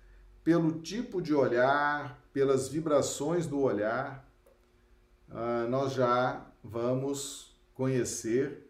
pelo 0.42 0.80
tipo 0.80 1.20
de 1.20 1.34
olhar, 1.34 2.22
pelas 2.32 2.68
vibrações 2.68 3.46
do 3.46 3.60
olhar, 3.60 4.26
ah, 5.30 5.66
nós 5.68 5.92
já 5.92 6.46
vamos 6.62 7.58
conhecer 7.74 8.66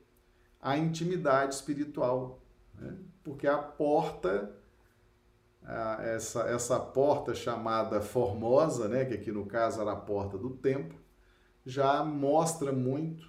a 0.61 0.77
intimidade 0.77 1.55
espiritual. 1.55 2.43
Né? 2.75 2.97
Porque 3.23 3.47
a 3.47 3.59
porta, 3.59 4.55
essa, 6.01 6.43
essa 6.43 6.81
porta 6.81 7.35
chamada 7.35 8.01
Formosa, 8.01 8.89
né? 8.89 9.05
que 9.05 9.15
aqui 9.15 9.31
no 9.31 9.47
caso 9.47 9.81
era 9.81 9.93
a 9.93 9.97
porta 9.97 10.39
do 10.39 10.51
templo, 10.51 10.99
já 11.65 12.03
mostra 12.03 12.73
muito 12.73 13.27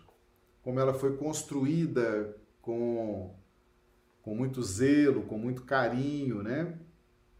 como 0.61 0.79
ela 0.79 0.93
foi 0.93 1.17
construída 1.17 2.35
com 2.61 3.35
com 4.21 4.35
muito 4.35 4.61
zelo, 4.61 5.23
com 5.23 5.37
muito 5.37 5.63
carinho, 5.63 6.43
né? 6.43 6.77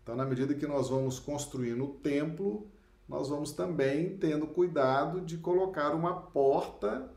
Então, 0.01 0.15
na 0.15 0.25
medida 0.25 0.55
que 0.55 0.65
nós 0.65 0.89
vamos 0.89 1.19
construindo 1.19 1.83
o 1.83 1.93
templo, 1.95 2.71
nós 3.07 3.29
vamos 3.29 3.51
também 3.51 4.17
tendo 4.17 4.47
cuidado 4.47 5.21
de 5.21 5.37
colocar 5.37 5.93
uma 5.93 6.21
porta 6.21 7.11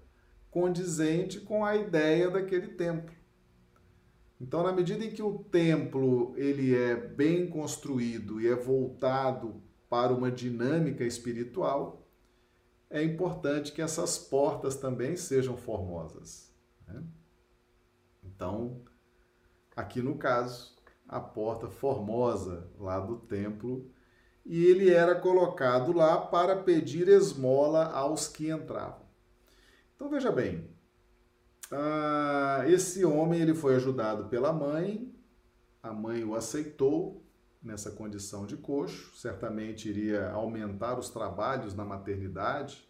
condizente 0.50 1.40
com 1.40 1.64
a 1.64 1.74
ideia 1.76 2.28
daquele 2.28 2.68
templo. 2.68 3.14
Então, 4.42 4.64
na 4.64 4.72
medida 4.72 5.04
em 5.04 5.10
que 5.12 5.22
o 5.22 5.38
templo 5.38 6.34
ele 6.36 6.74
é 6.74 6.96
bem 6.96 7.48
construído 7.48 8.40
e 8.40 8.48
é 8.48 8.56
voltado 8.56 9.62
para 9.88 10.12
uma 10.12 10.32
dinâmica 10.32 11.04
espiritual, 11.04 12.04
é 12.90 13.04
importante 13.04 13.70
que 13.70 13.80
essas 13.80 14.18
portas 14.18 14.74
também 14.74 15.14
sejam 15.16 15.56
formosas. 15.56 16.52
Né? 16.88 17.04
Então, 18.24 18.82
aqui 19.76 20.02
no 20.02 20.18
caso, 20.18 20.74
a 21.06 21.20
porta 21.20 21.68
formosa 21.68 22.68
lá 22.80 22.98
do 22.98 23.18
templo, 23.18 23.88
e 24.44 24.64
ele 24.64 24.90
era 24.90 25.14
colocado 25.14 25.92
lá 25.92 26.18
para 26.18 26.56
pedir 26.56 27.06
esmola 27.06 27.84
aos 27.92 28.26
que 28.26 28.50
entravam. 28.50 29.06
Então 29.94 30.10
veja 30.10 30.32
bem, 30.32 30.68
uh, 31.72 32.68
esse 32.68 33.04
homem 33.04 33.40
ele 33.40 33.54
foi 33.54 33.74
ajudado 33.76 34.28
pela 34.28 34.52
mãe, 34.52 35.12
a 35.82 35.92
mãe 35.92 36.22
o 36.22 36.34
aceitou 36.34 37.24
nessa 37.62 37.90
condição 37.90 38.46
de 38.46 38.56
coxo, 38.56 39.16
certamente 39.16 39.88
iria 39.88 40.30
aumentar 40.30 40.98
os 40.98 41.10
trabalhos 41.10 41.74
na 41.74 41.84
maternidade, 41.84 42.88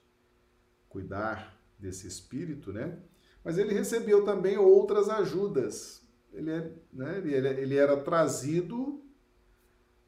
cuidar 0.88 1.58
desse 1.78 2.06
espírito, 2.06 2.72
né? 2.72 2.98
Mas 3.44 3.58
ele 3.58 3.74
recebeu 3.74 4.24
também 4.24 4.56
outras 4.56 5.08
ajudas. 5.08 6.02
Ele, 6.32 6.50
é, 6.50 6.72
né, 6.92 7.18
ele, 7.18 7.48
ele 7.48 7.76
era 7.76 7.96
trazido 7.96 9.02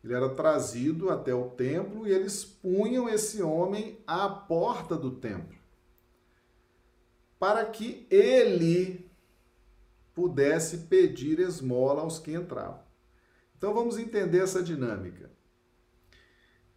ele 0.05 0.13
era 0.13 0.29
trazido 0.29 1.09
até 1.09 1.35
o 1.35 1.49
templo 1.49 2.07
e 2.07 2.11
eles 2.11 2.45
punham 2.45 3.09
esse 3.09 3.43
homem 3.43 3.99
à 4.07 4.29
porta 4.29 4.97
do 4.97 5.13
templo 5.13 5.54
para 7.45 7.67
que 7.67 8.07
ele 8.11 9.07
pudesse 10.15 10.79
pedir 10.79 11.39
esmola 11.41 12.01
aos 12.01 12.19
que 12.19 12.33
entravam. 12.33 12.81
Então 13.59 13.75
vamos 13.75 13.99
entender 13.99 14.39
essa 14.39 14.63
dinâmica. 14.63 15.31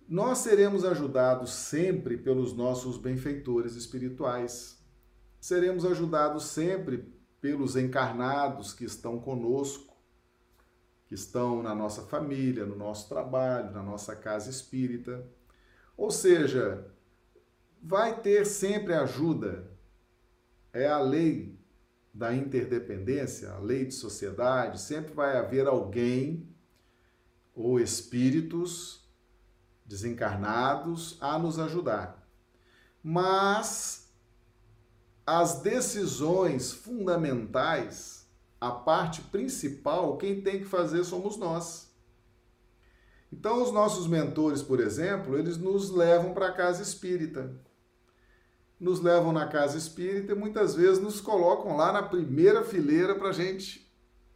Nós 0.10 0.40
seremos 0.40 0.84
ajudados 0.84 1.52
sempre 1.52 2.18
pelos 2.18 2.52
nossos 2.52 2.98
benfeitores 2.98 3.76
espirituais. 3.76 4.78
Seremos 5.40 5.86
ajudados 5.86 6.48
sempre 6.48 7.14
pelos 7.40 7.78
encarnados 7.78 8.74
que 8.74 8.84
estão 8.84 9.22
conosco, 9.22 9.96
que 11.06 11.16
estão 11.16 11.64
na 11.64 11.74
nossa 11.74 12.02
família, 12.02 12.66
no 12.66 12.76
nosso 12.76 13.08
trabalho, 13.08 13.72
na 13.72 13.82
nossa 13.82 14.18
casa 14.18 14.50
espírita. 14.50 15.26
Ou 15.96 16.12
seja, 16.12 16.86
vai 17.82 18.20
ter 18.20 18.46
sempre 18.46 18.94
ajuda. 18.94 19.77
É 20.78 20.88
a 20.88 21.00
lei 21.00 21.60
da 22.14 22.32
interdependência, 22.36 23.52
a 23.52 23.58
lei 23.58 23.84
de 23.84 23.96
sociedade, 23.96 24.80
sempre 24.80 25.12
vai 25.12 25.36
haver 25.36 25.66
alguém 25.66 26.48
ou 27.56 27.80
espíritos 27.80 29.04
desencarnados 29.84 31.18
a 31.20 31.40
nos 31.40 31.58
ajudar. 31.58 32.30
Mas 33.02 34.14
as 35.26 35.62
decisões 35.62 36.72
fundamentais, 36.72 38.30
a 38.62 38.70
parte 38.70 39.22
principal, 39.22 40.16
quem 40.18 40.42
tem 40.42 40.60
que 40.60 40.66
fazer 40.66 41.04
somos 41.06 41.38
nós. 41.38 41.92
Então, 43.34 43.64
os 43.64 43.72
nossos 43.72 44.06
mentores, 44.06 44.62
por 44.62 44.80
exemplo, 44.80 45.40
eles 45.40 45.58
nos 45.58 45.90
levam 45.90 46.36
para 46.36 46.50
a 46.50 46.54
casa 46.54 46.84
espírita. 46.84 47.66
Nos 48.80 49.02
levam 49.02 49.32
na 49.32 49.48
casa 49.48 49.78
espírita 49.78 50.34
e 50.34 50.36
muitas 50.36 50.76
vezes 50.76 51.00
nos 51.00 51.20
colocam 51.20 51.76
lá 51.76 51.92
na 51.92 52.04
primeira 52.04 52.64
fileira 52.64 53.16
para 53.16 53.30
a 53.30 53.34
gente 53.34 53.88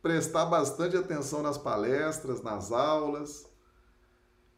prestar 0.01 0.45
bastante 0.45 0.97
atenção 0.97 1.43
nas 1.43 1.57
palestras, 1.57 2.41
nas 2.41 2.71
aulas. 2.71 3.49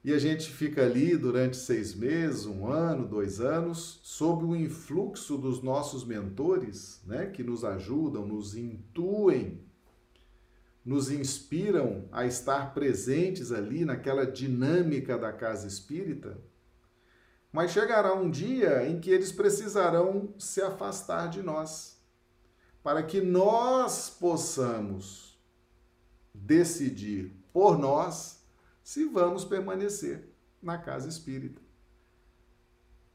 E 0.03 0.13
a 0.13 0.19
gente 0.19 0.51
fica 0.51 0.83
ali 0.83 1.15
durante 1.15 1.55
seis 1.55 1.95
meses, 1.95 2.45
um 2.45 2.67
ano, 2.67 3.07
dois 3.07 3.39
anos, 3.39 3.99
sob 4.03 4.43
o 4.43 4.55
influxo 4.55 5.37
dos 5.37 5.61
nossos 5.61 6.05
mentores, 6.05 7.01
né, 7.05 7.27
que 7.27 7.41
nos 7.41 7.63
ajudam, 7.63 8.25
nos 8.25 8.55
intuem, 8.55 9.61
nos 10.83 11.09
inspiram 11.09 12.09
a 12.11 12.25
estar 12.25 12.73
presentes 12.73 13.51
ali 13.51 13.85
naquela 13.85 14.25
dinâmica 14.25 15.17
da 15.17 15.31
casa 15.31 15.67
espírita. 15.67 16.37
Mas 17.53 17.69
chegará 17.69 18.15
um 18.15 18.31
dia 18.31 18.87
em 18.87 18.99
que 18.99 19.11
eles 19.11 19.31
precisarão 19.31 20.33
se 20.39 20.59
afastar 20.59 21.29
de 21.29 21.43
nós, 21.43 22.01
para 22.81 23.03
que 23.03 23.21
nós 23.21 24.09
possamos 24.09 25.39
decidir 26.33 27.31
por 27.53 27.77
nós 27.77 28.43
se 28.83 29.05
vamos 29.05 29.45
permanecer 29.45 30.27
na 30.59 30.79
casa 30.79 31.07
espírita. 31.07 31.61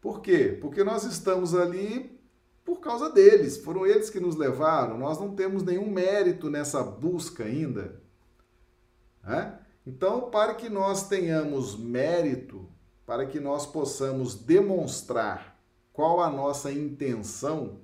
Por 0.00 0.20
quê? 0.20 0.56
Porque 0.60 0.84
nós 0.84 1.02
estamos 1.02 1.52
ali 1.52 2.16
por 2.64 2.80
causa 2.80 3.10
deles, 3.10 3.56
foram 3.56 3.84
eles 3.84 4.08
que 4.08 4.20
nos 4.20 4.36
levaram, 4.36 4.98
nós 4.98 5.18
não 5.18 5.34
temos 5.34 5.64
nenhum 5.64 5.90
mérito 5.90 6.48
nessa 6.48 6.84
busca 6.84 7.42
ainda. 7.42 8.00
Né? 9.24 9.58
Então, 9.84 10.30
para 10.30 10.54
que 10.54 10.68
nós 10.68 11.08
tenhamos 11.08 11.76
mérito 11.76 12.68
para 13.08 13.24
que 13.24 13.40
nós 13.40 13.64
possamos 13.64 14.34
demonstrar 14.34 15.58
qual 15.94 16.20
a 16.20 16.28
nossa 16.28 16.70
intenção 16.70 17.80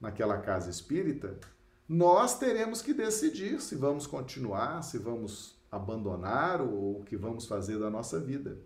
naquela 0.00 0.38
casa 0.38 0.70
espírita, 0.70 1.38
nós 1.86 2.38
teremos 2.38 2.80
que 2.80 2.94
decidir 2.94 3.60
se 3.60 3.76
vamos 3.76 4.06
continuar, 4.06 4.80
se 4.80 4.96
vamos 4.96 5.60
abandonar 5.70 6.62
ou 6.62 7.00
o 7.00 7.04
que 7.04 7.18
vamos 7.18 7.44
fazer 7.44 7.78
da 7.78 7.90
nossa 7.90 8.18
vida. 8.18 8.58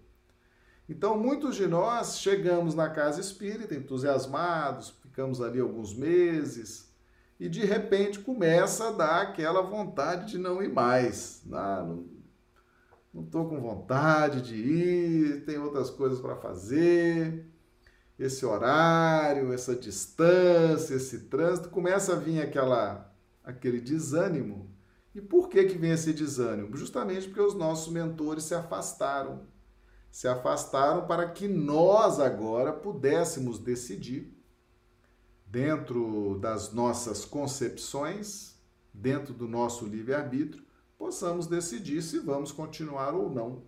Então, 0.88 1.18
muitos 1.18 1.56
de 1.56 1.66
nós 1.66 2.20
chegamos 2.20 2.76
na 2.76 2.88
casa 2.88 3.20
espírita 3.20 3.74
entusiasmados, 3.74 4.90
ficamos 5.02 5.40
ali 5.40 5.58
alguns 5.58 5.92
meses 5.92 6.88
e 7.40 7.48
de 7.48 7.64
repente 7.64 8.20
começa 8.20 8.90
a 8.90 8.92
dar 8.92 9.22
aquela 9.22 9.62
vontade 9.62 10.30
de 10.30 10.38
não 10.38 10.62
ir 10.62 10.72
mais. 10.72 11.42
Ah, 11.50 11.82
não, 11.84 12.21
não 13.12 13.24
estou 13.24 13.48
com 13.48 13.60
vontade 13.60 14.40
de 14.40 14.56
ir, 14.56 15.44
tem 15.44 15.58
outras 15.58 15.90
coisas 15.90 16.20
para 16.20 16.36
fazer. 16.36 17.46
Esse 18.18 18.46
horário, 18.46 19.52
essa 19.52 19.74
distância, 19.74 20.94
esse 20.94 21.20
trânsito, 21.24 21.68
começa 21.68 22.14
a 22.14 22.18
vir 22.18 22.40
aquela, 22.40 23.12
aquele 23.44 23.80
desânimo. 23.80 24.70
E 25.14 25.20
por 25.20 25.48
que, 25.48 25.64
que 25.64 25.76
vem 25.76 25.90
esse 25.90 26.12
desânimo? 26.12 26.74
Justamente 26.74 27.26
porque 27.26 27.40
os 27.40 27.54
nossos 27.54 27.92
mentores 27.92 28.44
se 28.44 28.54
afastaram. 28.54 29.46
Se 30.10 30.26
afastaram 30.26 31.06
para 31.06 31.28
que 31.28 31.48
nós 31.48 32.18
agora 32.18 32.72
pudéssemos 32.72 33.58
decidir, 33.58 34.32
dentro 35.46 36.38
das 36.38 36.72
nossas 36.72 37.26
concepções, 37.26 38.56
dentro 38.92 39.34
do 39.34 39.46
nosso 39.46 39.84
livre-arbítrio, 39.84 40.64
possamos 41.02 41.48
decidir 41.48 42.00
se 42.00 42.20
vamos 42.20 42.52
continuar 42.52 43.12
ou 43.12 43.28
não 43.28 43.64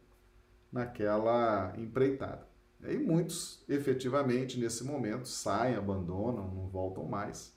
naquela 0.71 1.75
empreitada. 1.77 2.47
E 2.81 2.97
muitos, 2.97 3.65
efetivamente, 3.69 4.57
nesse 4.57 4.85
momento, 4.85 5.27
saem, 5.27 5.75
abandonam, 5.75 6.55
não 6.55 6.69
voltam 6.69 7.05
mais. 7.05 7.53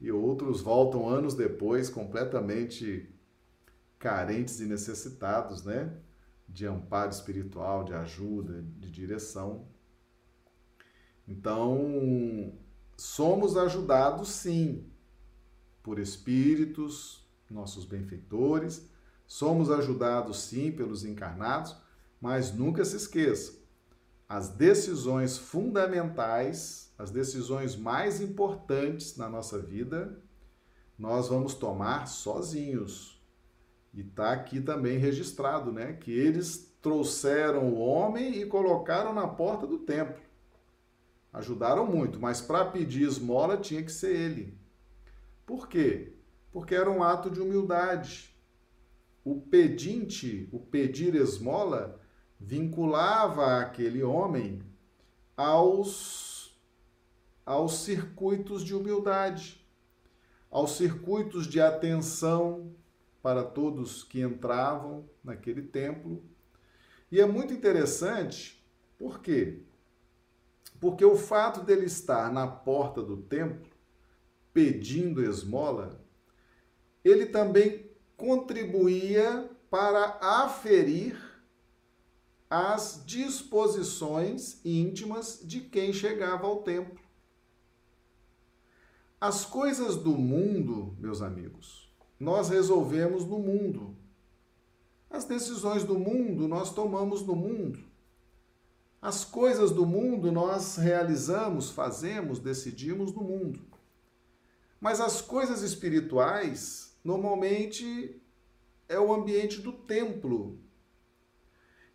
E 0.00 0.10
outros 0.10 0.62
voltam 0.62 1.06
anos 1.06 1.34
depois, 1.34 1.90
completamente 1.90 3.14
carentes 3.98 4.58
e 4.58 4.64
necessitados, 4.64 5.62
né? 5.64 5.94
De 6.48 6.64
amparo 6.64 7.10
espiritual, 7.10 7.84
de 7.84 7.92
ajuda, 7.92 8.62
de 8.78 8.90
direção. 8.90 9.66
Então, 11.26 12.54
somos 12.96 13.54
ajudados 13.54 14.30
sim 14.30 14.90
por 15.82 15.98
espíritos, 15.98 17.27
nossos 17.50 17.84
benfeitores, 17.84 18.88
somos 19.26 19.70
ajudados 19.70 20.40
sim 20.40 20.72
pelos 20.72 21.04
encarnados, 21.04 21.76
mas 22.20 22.52
nunca 22.52 22.84
se 22.84 22.96
esqueça, 22.96 23.58
as 24.28 24.50
decisões 24.50 25.38
fundamentais, 25.38 26.92
as 26.98 27.10
decisões 27.10 27.74
mais 27.74 28.20
importantes 28.20 29.16
na 29.16 29.28
nossa 29.28 29.58
vida, 29.58 30.20
nós 30.98 31.28
vamos 31.28 31.54
tomar 31.54 32.06
sozinhos. 32.06 33.18
E 33.94 34.02
está 34.02 34.32
aqui 34.32 34.60
também 34.60 34.98
registrado, 34.98 35.72
né? 35.72 35.94
Que 35.94 36.12
eles 36.12 36.76
trouxeram 36.82 37.72
o 37.72 37.78
homem 37.78 38.38
e 38.38 38.44
colocaram 38.44 39.14
na 39.14 39.26
porta 39.26 39.66
do 39.66 39.78
templo. 39.78 40.20
Ajudaram 41.32 41.86
muito, 41.86 42.20
mas 42.20 42.40
para 42.40 42.66
pedir 42.66 43.04
esmola 43.04 43.56
tinha 43.56 43.82
que 43.82 43.92
ser 43.92 44.14
ele. 44.14 44.58
Por 45.46 45.68
quê? 45.68 46.17
Porque 46.58 46.74
era 46.74 46.90
um 46.90 47.04
ato 47.04 47.30
de 47.30 47.40
humildade. 47.40 48.34
O 49.24 49.40
pedinte, 49.40 50.48
o 50.50 50.58
pedir 50.58 51.14
esmola, 51.14 52.00
vinculava 52.36 53.60
aquele 53.60 54.02
homem 54.02 54.60
aos, 55.36 56.60
aos 57.46 57.84
circuitos 57.84 58.64
de 58.64 58.74
humildade, 58.74 59.64
aos 60.50 60.72
circuitos 60.72 61.46
de 61.46 61.60
atenção 61.60 62.74
para 63.22 63.44
todos 63.44 64.02
que 64.02 64.20
entravam 64.20 65.08
naquele 65.22 65.62
templo. 65.62 66.24
E 67.08 67.20
é 67.20 67.24
muito 67.24 67.54
interessante, 67.54 68.68
por 68.98 69.20
quê? 69.20 69.62
Porque 70.80 71.04
o 71.04 71.14
fato 71.14 71.60
dele 71.60 71.86
estar 71.86 72.32
na 72.32 72.48
porta 72.48 73.00
do 73.00 73.16
templo 73.16 73.70
pedindo 74.52 75.22
esmola 75.22 76.07
ele 77.04 77.26
também 77.26 77.90
contribuía 78.16 79.48
para 79.70 80.18
aferir 80.20 81.16
as 82.50 83.02
disposições 83.04 84.60
íntimas 84.64 85.40
de 85.44 85.60
quem 85.60 85.92
chegava 85.92 86.46
ao 86.46 86.62
templo. 86.62 86.98
As 89.20 89.44
coisas 89.44 89.96
do 89.96 90.12
mundo, 90.12 90.96
meus 90.98 91.20
amigos, 91.20 91.92
nós 92.18 92.48
resolvemos 92.48 93.24
no 93.24 93.38
mundo. 93.38 93.96
As 95.10 95.24
decisões 95.24 95.84
do 95.84 95.98
mundo 95.98 96.46
nós 96.46 96.72
tomamos 96.72 97.22
no 97.22 97.34
mundo. 97.34 97.80
As 99.00 99.24
coisas 99.24 99.70
do 99.70 99.86
mundo 99.86 100.32
nós 100.32 100.76
realizamos, 100.76 101.70
fazemos, 101.70 102.38
decidimos 102.38 103.12
no 103.12 103.22
mundo. 103.22 103.60
Mas 104.80 105.00
as 105.00 105.20
coisas 105.20 105.62
espirituais 105.62 106.87
normalmente 107.08 108.20
é 108.86 109.00
o 109.00 109.14
ambiente 109.14 109.62
do 109.62 109.72
templo. 109.72 110.60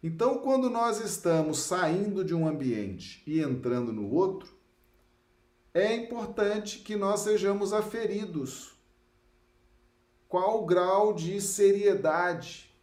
Então, 0.02 0.40
quando 0.40 0.72
nós 0.72 1.00
estamos 1.00 1.60
saindo 1.60 2.26
de 2.26 2.34
um 2.34 2.48
ambiente 2.48 3.22
e 3.28 3.40
entrando 3.40 3.94
no 3.94 4.10
outro, 4.10 4.58
é 5.72 5.94
importante 5.94 6.80
que 6.80 6.96
nós 6.96 7.20
sejamos 7.20 7.74
aferidos. 7.74 8.76
Qual 10.28 10.64
o 10.64 10.66
grau 10.66 11.14
de 11.14 11.40
seriedade? 11.40 12.76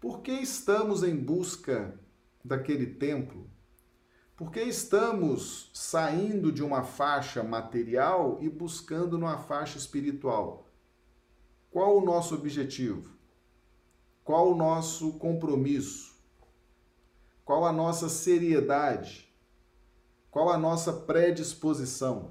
Por 0.00 0.20
que 0.20 0.30
estamos 0.30 1.02
em 1.02 1.16
busca 1.16 1.98
daquele 2.44 2.86
templo? 2.86 3.50
Por 4.36 4.52
que 4.52 4.60
estamos 4.60 5.72
saindo 5.74 6.52
de 6.52 6.62
uma 6.62 6.84
faixa 6.84 7.42
material 7.42 8.38
e 8.40 8.48
buscando 8.48 9.18
numa 9.18 9.38
faixa 9.38 9.76
espiritual? 9.76 10.63
Qual 11.74 11.98
o 11.98 12.04
nosso 12.04 12.36
objetivo? 12.36 13.10
Qual 14.22 14.52
o 14.52 14.54
nosso 14.54 15.14
compromisso? 15.14 16.14
Qual 17.44 17.66
a 17.66 17.72
nossa 17.72 18.08
seriedade? 18.08 19.28
Qual 20.30 20.50
a 20.50 20.56
nossa 20.56 20.92
predisposição? 20.92 22.30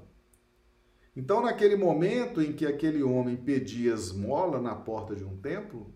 Então, 1.14 1.42
naquele 1.42 1.76
momento 1.76 2.40
em 2.40 2.54
que 2.54 2.64
aquele 2.64 3.02
homem 3.02 3.36
pedia 3.36 3.92
esmola 3.92 4.58
na 4.62 4.74
porta 4.74 5.14
de 5.14 5.24
um 5.24 5.36
templo, 5.36 5.94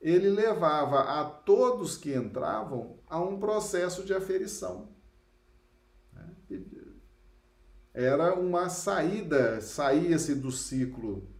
ele 0.00 0.28
levava 0.28 1.20
a 1.20 1.24
todos 1.24 1.96
que 1.96 2.12
entravam 2.12 2.98
a 3.06 3.20
um 3.20 3.38
processo 3.38 4.02
de 4.02 4.12
aferição. 4.12 4.88
Era 7.94 8.34
uma 8.34 8.68
saída, 8.68 9.60
saía-se 9.60 10.34
do 10.34 10.50
ciclo 10.50 11.37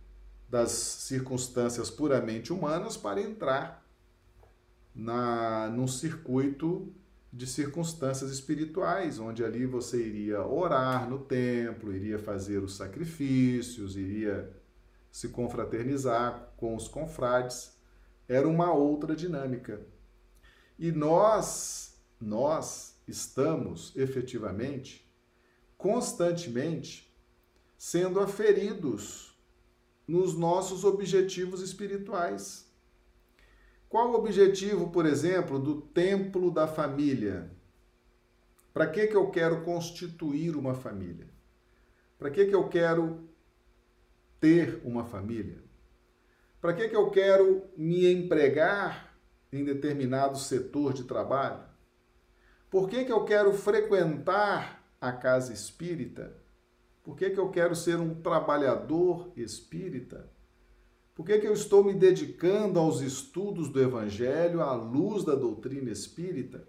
das 0.49 0.70
circunstâncias 0.70 1.90
puramente 1.90 2.53
humanas 2.53 2.96
para 2.96 3.20
entrar 3.20 3.86
na 4.94 5.68
num 5.68 5.86
circuito 5.86 6.92
de 7.32 7.46
circunstâncias 7.46 8.30
espirituais, 8.30 9.18
onde 9.18 9.44
ali 9.44 9.66
você 9.66 10.03
iria 10.03 10.42
orar 10.42 11.09
no 11.09 11.18
templo, 11.18 11.94
iria 11.94 12.18
fazer 12.18 12.59
os 12.59 12.76
sacrifícios, 12.76 13.96
iria 13.96 14.51
se 15.12 15.28
confraternizar 15.28 16.53
com 16.57 16.74
os 16.74 16.88
confrades. 16.88 17.76
Era 18.26 18.49
uma 18.49 18.72
outra 18.72 19.14
dinâmica. 19.14 19.80
E 20.78 20.90
nós, 20.90 22.01
nós 22.20 22.96
estamos 23.07 23.94
efetivamente, 23.96 25.07
constantemente, 25.76 27.14
sendo 27.76 28.20
aferidos 28.20 29.28
nos 30.09 30.34
nossos 30.34 30.84
objetivos 30.84 31.61
espirituais. 31.61 32.66
Qual 33.90 34.11
o 34.11 34.14
objetivo, 34.14 34.88
por 34.88 35.04
exemplo, 35.04 35.59
do 35.59 35.82
templo 35.82 36.50
da 36.50 36.66
família? 36.66 37.50
Para 38.72 38.86
que, 38.86 39.06
que 39.06 39.16
eu 39.16 39.30
quero 39.30 39.62
constituir 39.62 40.56
uma 40.56 40.74
família? 40.74 41.28
Para 42.18 42.30
que, 42.30 42.46
que 42.46 42.54
eu 42.54 42.68
quero 42.68 43.28
ter 44.40 44.80
uma 44.82 45.04
família? 45.04 45.62
Para 46.61 46.72
que, 46.72 46.88
que 46.88 46.96
eu 46.96 47.11
quero 47.11 47.64
me 47.76 48.11
empregar 48.11 49.14
em 49.52 49.64
determinado 49.64 50.38
setor 50.38 50.92
de 50.92 51.04
trabalho? 51.04 51.62
Por 52.70 52.88
que, 52.88 53.04
que 53.04 53.12
eu 53.12 53.24
quero 53.24 53.52
frequentar 53.52 54.84
a 55.00 55.12
casa 55.12 55.52
espírita? 55.52 56.36
Por 57.09 57.16
que, 57.16 57.30
que 57.30 57.40
eu 57.40 57.48
quero 57.48 57.74
ser 57.74 57.98
um 57.98 58.16
trabalhador 58.16 59.32
espírita? 59.34 60.30
Por 61.14 61.24
que, 61.24 61.38
que 61.38 61.46
eu 61.46 61.54
estou 61.54 61.82
me 61.82 61.94
dedicando 61.94 62.78
aos 62.78 63.00
estudos 63.00 63.70
do 63.70 63.80
Evangelho 63.80 64.61
à 64.61 64.74
luz 64.74 65.24
da 65.24 65.34
doutrina 65.34 65.90
espírita? 65.90 66.68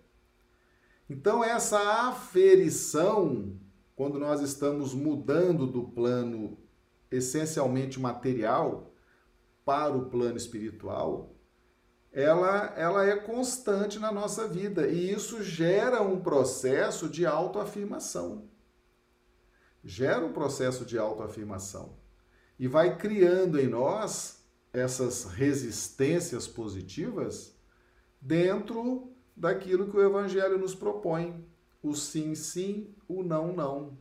Então, 1.09 1.43
essa 1.43 1.77
aferição, 2.07 3.53
quando 3.97 4.17
nós 4.17 4.39
estamos 4.39 4.93
mudando 4.93 5.67
do 5.67 5.83
plano 5.89 6.57
essencialmente 7.11 7.99
material 7.99 8.93
para 9.65 9.97
o 9.97 10.05
plano 10.05 10.37
espiritual, 10.37 11.35
ela, 12.13 12.73
ela 12.77 13.05
é 13.05 13.17
constante 13.17 13.99
na 13.99 14.09
nossa 14.09 14.47
vida 14.47 14.87
e 14.87 15.11
isso 15.11 15.43
gera 15.43 16.01
um 16.01 16.21
processo 16.21 17.09
de 17.09 17.25
autoafirmação. 17.25 18.48
Gera 19.83 20.25
um 20.25 20.33
processo 20.33 20.85
de 20.85 20.97
autoafirmação 20.97 21.97
e 22.59 22.67
vai 22.67 22.97
criando 22.97 23.59
em 23.59 23.67
nós 23.67 24.43
essas 24.73 25.23
resistências 25.23 26.47
positivas 26.47 27.55
dentro 28.21 29.13
daquilo 29.35 29.89
que 29.89 29.97
o 29.97 30.05
Evangelho 30.05 30.57
nos 30.57 30.75
propõe: 30.75 31.45
o 31.81 31.95
sim, 31.95 32.35
sim, 32.35 32.93
o 33.07 33.23
não, 33.23 33.53
não. 33.53 33.97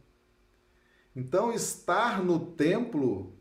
Então, 1.14 1.53
estar 1.53 2.22
no 2.22 2.39
templo, 2.53 3.37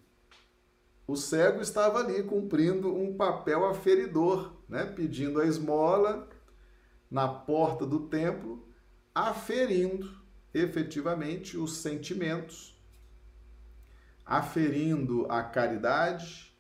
o 1.08 1.16
cego 1.16 1.62
estava 1.62 2.00
ali 2.00 2.24
cumprindo 2.24 2.96
um 2.96 3.16
papel 3.16 3.66
aferidor, 3.66 4.54
né? 4.70 4.86
pedindo 4.86 5.42
a 5.42 5.46
esmola 5.46 6.28
na 7.10 7.28
porta 7.28 7.86
do 7.86 8.08
templo, 8.08 8.68
aferindo 9.14 10.27
efetivamente 10.54 11.58
os 11.58 11.78
sentimentos, 11.78 12.76
aferindo 14.26 15.26
a 15.30 15.44
caridade, 15.44 16.56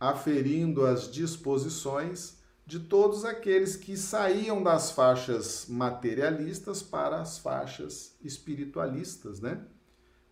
aferindo 0.00 0.86
as 0.86 1.10
disposições 1.10 2.38
de 2.66 2.80
todos 2.80 3.24
aqueles 3.24 3.76
que 3.76 3.96
saíam 3.96 4.62
das 4.62 4.90
faixas 4.90 5.66
materialistas 5.68 6.82
para 6.82 7.20
as 7.20 7.38
faixas 7.38 8.16
espiritualistas, 8.22 9.40
né? 9.40 9.64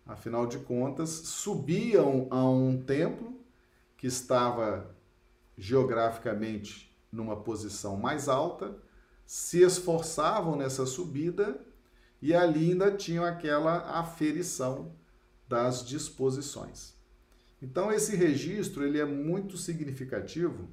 Afinal 0.05 0.45
de 0.45 0.59
contas, 0.59 1.09
subiam 1.09 2.27
a 2.29 2.47
um 2.47 2.81
templo 2.81 3.41
que 3.97 4.07
estava 4.07 4.95
geograficamente 5.57 6.95
numa 7.11 7.35
posição 7.35 7.97
mais 7.97 8.29
alta, 8.29 8.77
se 9.25 9.61
esforçavam 9.61 10.55
nessa 10.55 10.85
subida 10.85 11.59
e 12.21 12.33
ali 12.33 12.71
ainda 12.71 12.91
tinham 12.91 13.23
aquela 13.23 13.99
aferição 13.99 14.95
das 15.47 15.85
disposições. 15.85 16.95
Então 17.61 17.91
esse 17.91 18.15
registro 18.15 18.85
ele 18.85 18.99
é 18.99 19.05
muito 19.05 19.57
significativo, 19.57 20.69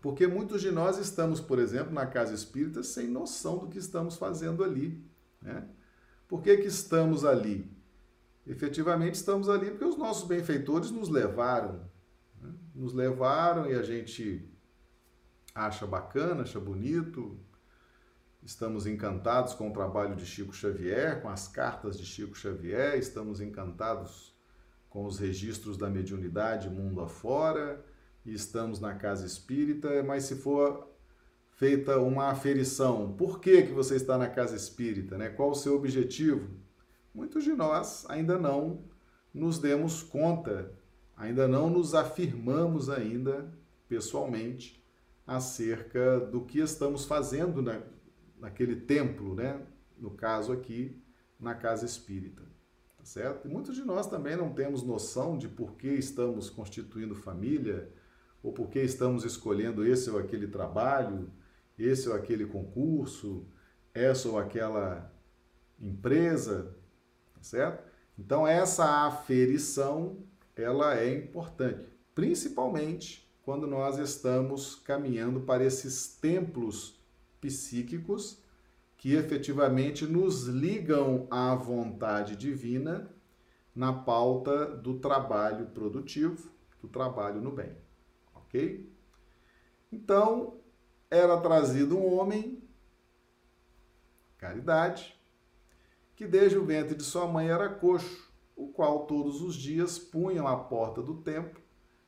porque 0.00 0.26
muitos 0.26 0.60
de 0.60 0.70
nós 0.70 0.98
estamos, 0.98 1.40
por 1.40 1.58
exemplo, 1.58 1.92
na 1.92 2.06
casa 2.06 2.34
espírita 2.34 2.82
sem 2.82 3.08
noção 3.08 3.58
do 3.58 3.68
que 3.68 3.78
estamos 3.78 4.16
fazendo 4.16 4.62
ali. 4.62 5.04
Né? 5.40 5.68
Por 6.26 6.42
que, 6.42 6.56
que 6.56 6.68
estamos 6.68 7.24
ali? 7.24 7.70
Efetivamente 8.46 9.14
estamos 9.16 9.48
ali 9.48 9.70
porque 9.70 9.84
os 9.84 9.96
nossos 9.96 10.26
benfeitores 10.26 10.90
nos 10.90 11.08
levaram. 11.08 11.80
Né? 12.40 12.54
Nos 12.74 12.92
levaram 12.92 13.68
e 13.68 13.74
a 13.74 13.82
gente 13.82 14.48
acha 15.54 15.86
bacana, 15.86 16.42
acha 16.42 16.60
bonito. 16.60 17.38
Estamos 18.48 18.86
encantados 18.86 19.52
com 19.52 19.68
o 19.68 19.72
trabalho 19.74 20.16
de 20.16 20.24
Chico 20.24 20.54
Xavier, 20.54 21.20
com 21.20 21.28
as 21.28 21.46
cartas 21.46 21.98
de 21.98 22.06
Chico 22.06 22.34
Xavier, 22.34 22.96
estamos 22.96 23.42
encantados 23.42 24.34
com 24.88 25.04
os 25.04 25.18
registros 25.18 25.76
da 25.76 25.90
mediunidade 25.90 26.70
mundo 26.70 27.02
afora, 27.02 27.84
e 28.24 28.32
estamos 28.32 28.80
na 28.80 28.94
casa 28.94 29.26
espírita, 29.26 30.02
mas 30.02 30.24
se 30.24 30.36
for 30.36 30.88
feita 31.56 31.98
uma 31.98 32.28
aferição, 32.30 33.12
por 33.12 33.38
que, 33.38 33.64
que 33.64 33.72
você 33.72 33.96
está 33.96 34.16
na 34.16 34.30
casa 34.30 34.56
espírita? 34.56 35.18
Né? 35.18 35.28
Qual 35.28 35.50
o 35.50 35.54
seu 35.54 35.76
objetivo? 35.76 36.48
Muitos 37.14 37.44
de 37.44 37.52
nós 37.52 38.06
ainda 38.08 38.38
não 38.38 38.82
nos 39.32 39.58
demos 39.58 40.02
conta, 40.02 40.72
ainda 41.14 41.46
não 41.46 41.68
nos 41.68 41.94
afirmamos 41.94 42.88
ainda 42.88 43.52
pessoalmente 43.86 44.82
acerca 45.26 46.18
do 46.18 46.46
que 46.46 46.60
estamos 46.60 47.04
fazendo 47.04 47.60
na, 47.60 47.82
naquele 48.40 48.76
templo, 48.76 49.34
né? 49.34 49.60
no 49.96 50.10
caso 50.10 50.52
aqui, 50.52 51.02
na 51.38 51.54
casa 51.54 51.84
espírita 51.84 52.42
certo? 53.08 53.48
E 53.48 53.50
muitos 53.50 53.74
de 53.74 53.82
nós 53.82 54.06
também 54.06 54.36
não 54.36 54.52
temos 54.52 54.82
noção 54.82 55.38
de 55.38 55.48
por 55.48 55.76
que 55.76 55.88
estamos 55.88 56.50
constituindo 56.50 57.14
família, 57.14 57.90
ou 58.42 58.52
por 58.52 58.68
que 58.68 58.80
estamos 58.80 59.24
escolhendo 59.24 59.84
esse 59.84 60.10
ou 60.10 60.18
aquele 60.18 60.46
trabalho, 60.46 61.30
esse 61.78 62.08
ou 62.08 62.14
aquele 62.14 62.46
concurso, 62.46 63.46
essa 63.94 64.28
ou 64.28 64.38
aquela 64.38 65.10
empresa, 65.80 66.76
tá 67.34 67.42
certo? 67.42 67.82
Então 68.18 68.46
essa 68.46 69.06
aferição, 69.06 70.18
ela 70.54 70.96
é 70.96 71.14
importante, 71.14 71.88
principalmente 72.14 73.26
quando 73.42 73.66
nós 73.66 73.96
estamos 73.96 74.74
caminhando 74.74 75.40
para 75.40 75.64
esses 75.64 76.18
templos 76.20 76.97
psíquicos 77.40 78.42
que 78.96 79.14
efetivamente 79.14 80.04
nos 80.06 80.44
ligam 80.44 81.28
à 81.30 81.54
vontade 81.54 82.34
divina 82.34 83.08
na 83.74 83.92
pauta 83.92 84.66
do 84.66 84.98
trabalho 84.98 85.66
produtivo, 85.66 86.50
do 86.80 86.88
trabalho 86.88 87.40
no 87.40 87.52
bem. 87.52 87.76
Ok? 88.34 88.92
Então, 89.92 90.58
era 91.08 91.40
trazido 91.40 91.96
um 91.96 92.12
homem, 92.12 92.60
caridade, 94.36 95.16
que 96.16 96.26
desde 96.26 96.58
o 96.58 96.64
ventre 96.64 96.96
de 96.96 97.04
sua 97.04 97.28
mãe 97.28 97.48
era 97.48 97.68
coxo, 97.68 98.28
o 98.56 98.66
qual 98.66 99.06
todos 99.06 99.40
os 99.40 99.54
dias 99.54 99.96
punham 99.96 100.48
à 100.48 100.56
porta 100.56 101.00
do 101.00 101.22
templo, 101.22 101.62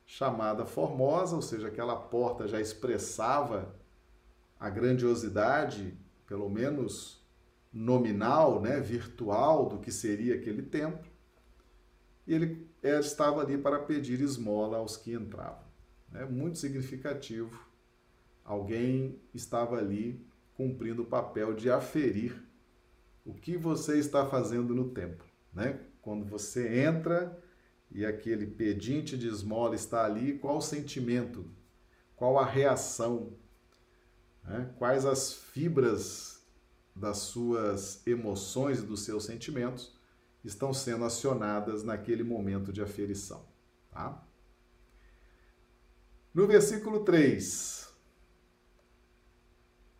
chamada 0.05 0.65
Formosa, 0.65 1.37
ou 1.37 1.41
seja, 1.41 1.69
aquela 1.69 1.95
porta 1.95 2.49
já 2.49 2.59
expressava 2.59 3.73
a 4.61 4.69
grandiosidade 4.69 5.97
pelo 6.27 6.47
menos 6.47 7.19
nominal, 7.73 8.61
né, 8.61 8.79
virtual 8.79 9.67
do 9.67 9.79
que 9.79 9.91
seria 9.91 10.35
aquele 10.35 10.61
templo. 10.61 11.09
E 12.27 12.33
ele 12.33 12.69
estava 12.83 13.41
ali 13.41 13.57
para 13.57 13.79
pedir 13.79 14.21
esmola 14.21 14.77
aos 14.77 14.95
que 14.95 15.13
entravam. 15.13 15.65
É 16.13 16.25
muito 16.25 16.59
significativo. 16.59 17.59
Alguém 18.45 19.19
estava 19.33 19.77
ali 19.77 20.23
cumprindo 20.53 21.01
o 21.01 21.07
papel 21.07 21.55
de 21.55 21.71
aferir 21.71 22.39
o 23.25 23.33
que 23.33 23.57
você 23.57 23.97
está 23.97 24.27
fazendo 24.27 24.75
no 24.75 24.89
templo, 24.91 25.25
né? 25.51 25.79
Quando 26.01 26.23
você 26.23 26.81
entra 26.81 27.35
e 27.89 28.05
aquele 28.05 28.45
pedinte 28.45 29.17
de 29.17 29.27
esmola 29.27 29.73
está 29.73 30.05
ali, 30.05 30.37
qual 30.37 30.57
o 30.57 30.61
sentimento? 30.61 31.49
Qual 32.15 32.37
a 32.37 32.45
reação? 32.45 33.33
Né? 34.43 34.73
Quais 34.77 35.05
as 35.05 35.33
fibras 35.33 36.41
das 36.95 37.17
suas 37.17 38.05
emoções 38.05 38.79
e 38.79 38.85
dos 38.85 39.01
seus 39.01 39.25
sentimentos 39.25 39.93
estão 40.43 40.73
sendo 40.73 41.05
acionadas 41.05 41.83
naquele 41.83 42.23
momento 42.23 42.73
de 42.73 42.81
aferição. 42.81 43.45
Tá? 43.91 44.25
No 46.33 46.47
versículo 46.47 47.03
3, 47.03 47.93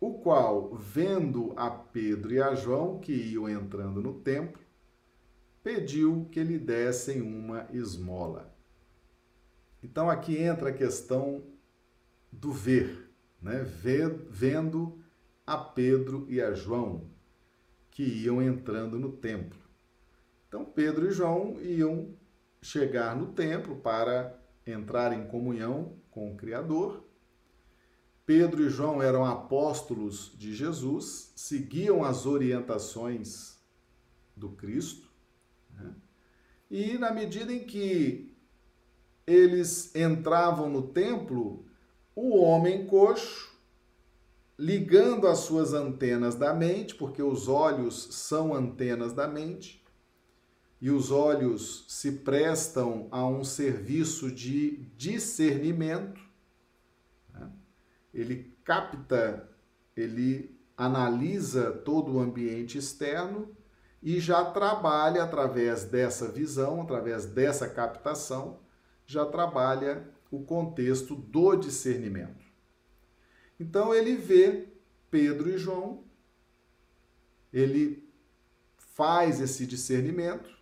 o 0.00 0.14
qual, 0.14 0.74
vendo 0.74 1.52
a 1.56 1.70
Pedro 1.70 2.32
e 2.32 2.42
a 2.42 2.54
João 2.54 2.98
que 2.98 3.12
iam 3.12 3.48
entrando 3.48 4.02
no 4.02 4.20
templo, 4.20 4.60
pediu 5.62 6.28
que 6.32 6.42
lhe 6.42 6.58
dessem 6.58 7.22
uma 7.22 7.68
esmola. 7.72 8.52
Então 9.82 10.10
aqui 10.10 10.38
entra 10.38 10.70
a 10.70 10.74
questão 10.74 11.44
do 12.32 12.50
ver, 12.50 13.11
né? 13.42 13.62
Vendo 14.30 15.02
a 15.46 15.56
Pedro 15.56 16.26
e 16.28 16.40
a 16.40 16.52
João 16.54 17.10
que 17.90 18.02
iam 18.02 18.40
entrando 18.40 18.98
no 18.98 19.12
templo. 19.12 19.58
Então 20.48 20.64
Pedro 20.64 21.08
e 21.08 21.12
João 21.12 21.60
iam 21.60 22.16
chegar 22.62 23.16
no 23.16 23.32
templo 23.32 23.76
para 23.76 24.40
entrar 24.66 25.12
em 25.12 25.26
comunhão 25.26 25.98
com 26.10 26.32
o 26.32 26.36
Criador 26.36 27.04
Pedro 28.24 28.64
e 28.64 28.70
João 28.70 29.02
eram 29.02 29.24
apóstolos 29.24 30.32
de 30.38 30.54
Jesus, 30.54 31.32
seguiam 31.34 32.04
as 32.04 32.24
orientações 32.24 33.58
do 34.36 34.50
Cristo, 34.50 35.10
né? 35.70 35.94
e 36.70 36.96
na 36.98 37.10
medida 37.10 37.52
em 37.52 37.64
que 37.64 38.34
eles 39.26 39.94
entravam 39.94 40.70
no 40.70 40.82
templo, 40.88 41.66
o 42.14 42.38
homem 42.38 42.86
coxo, 42.86 43.50
ligando 44.58 45.26
as 45.26 45.38
suas 45.38 45.72
antenas 45.72 46.34
da 46.34 46.52
mente, 46.54 46.94
porque 46.94 47.22
os 47.22 47.48
olhos 47.48 48.08
são 48.12 48.54
antenas 48.54 49.12
da 49.12 49.26
mente, 49.26 49.82
e 50.80 50.90
os 50.90 51.10
olhos 51.10 51.84
se 51.88 52.10
prestam 52.10 53.08
a 53.10 53.24
um 53.26 53.44
serviço 53.44 54.30
de 54.30 54.78
discernimento, 54.96 56.20
ele 58.12 58.52
capta, 58.64 59.48
ele 59.96 60.58
analisa 60.76 61.70
todo 61.70 62.12
o 62.12 62.20
ambiente 62.20 62.76
externo 62.76 63.56
e 64.02 64.18
já 64.18 64.44
trabalha 64.44 65.22
através 65.22 65.84
dessa 65.84 66.28
visão, 66.28 66.82
através 66.82 67.24
dessa 67.24 67.68
captação, 67.68 68.58
já 69.06 69.24
trabalha 69.24 70.11
o 70.32 70.42
contexto 70.42 71.14
do 71.14 71.54
discernimento. 71.54 72.42
Então 73.60 73.94
ele 73.94 74.16
vê 74.16 74.66
Pedro 75.10 75.50
e 75.50 75.58
João, 75.58 76.04
ele 77.52 78.10
faz 78.78 79.40
esse 79.42 79.66
discernimento 79.66 80.58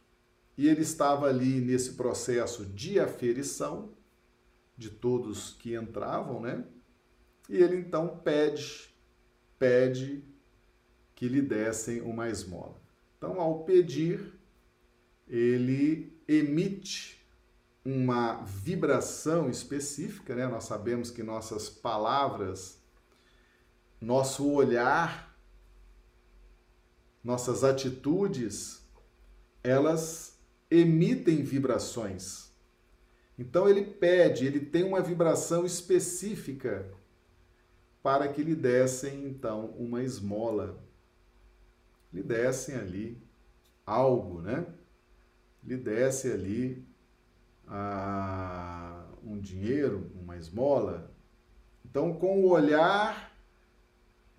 e 0.58 0.68
ele 0.68 0.82
estava 0.82 1.28
ali 1.28 1.60
nesse 1.60 1.92
processo 1.92 2.66
de 2.66 2.98
aferição 2.98 3.94
de 4.76 4.90
todos 4.90 5.52
que 5.52 5.76
entravam, 5.76 6.40
né? 6.40 6.64
E 7.48 7.56
ele 7.56 7.76
então 7.76 8.18
pede, 8.24 8.92
pede 9.56 10.24
que 11.14 11.28
lhe 11.28 11.40
dessem 11.40 12.00
uma 12.00 12.28
esmola. 12.28 12.80
Então, 13.16 13.40
ao 13.40 13.62
pedir, 13.64 14.32
ele 15.28 16.12
emite 16.26 17.19
uma 17.84 18.42
vibração 18.42 19.48
específica, 19.48 20.34
né? 20.34 20.46
Nós 20.46 20.64
sabemos 20.64 21.10
que 21.10 21.22
nossas 21.22 21.68
palavras, 21.68 22.78
nosso 24.00 24.50
olhar, 24.50 25.34
nossas 27.24 27.64
atitudes, 27.64 28.86
elas 29.62 30.38
emitem 30.70 31.42
vibrações. 31.42 32.50
Então 33.38 33.68
ele 33.68 33.82
pede, 33.82 34.46
ele 34.46 34.60
tem 34.60 34.84
uma 34.84 35.00
vibração 35.00 35.64
específica 35.64 36.92
para 38.02 38.28
que 38.28 38.42
lhe 38.42 38.54
dessem 38.54 39.24
então 39.24 39.66
uma 39.78 40.02
esmola. 40.02 40.78
Lhe 42.12 42.22
dessem 42.22 42.74
ali 42.74 43.22
algo, 43.86 44.42
né? 44.42 44.66
Lhe 45.62 45.76
desse 45.76 46.30
ali 46.30 46.89
um 49.22 49.38
dinheiro, 49.38 50.10
uma 50.14 50.36
esmola. 50.36 51.10
Então, 51.84 52.14
com 52.14 52.40
o 52.40 52.48
olhar, 52.48 53.32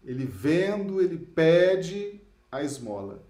ele 0.04 0.26
vendo, 0.26 1.02
ele 1.02 1.18
pede 1.18 2.22
a 2.52 2.62
esmola. 2.62 3.24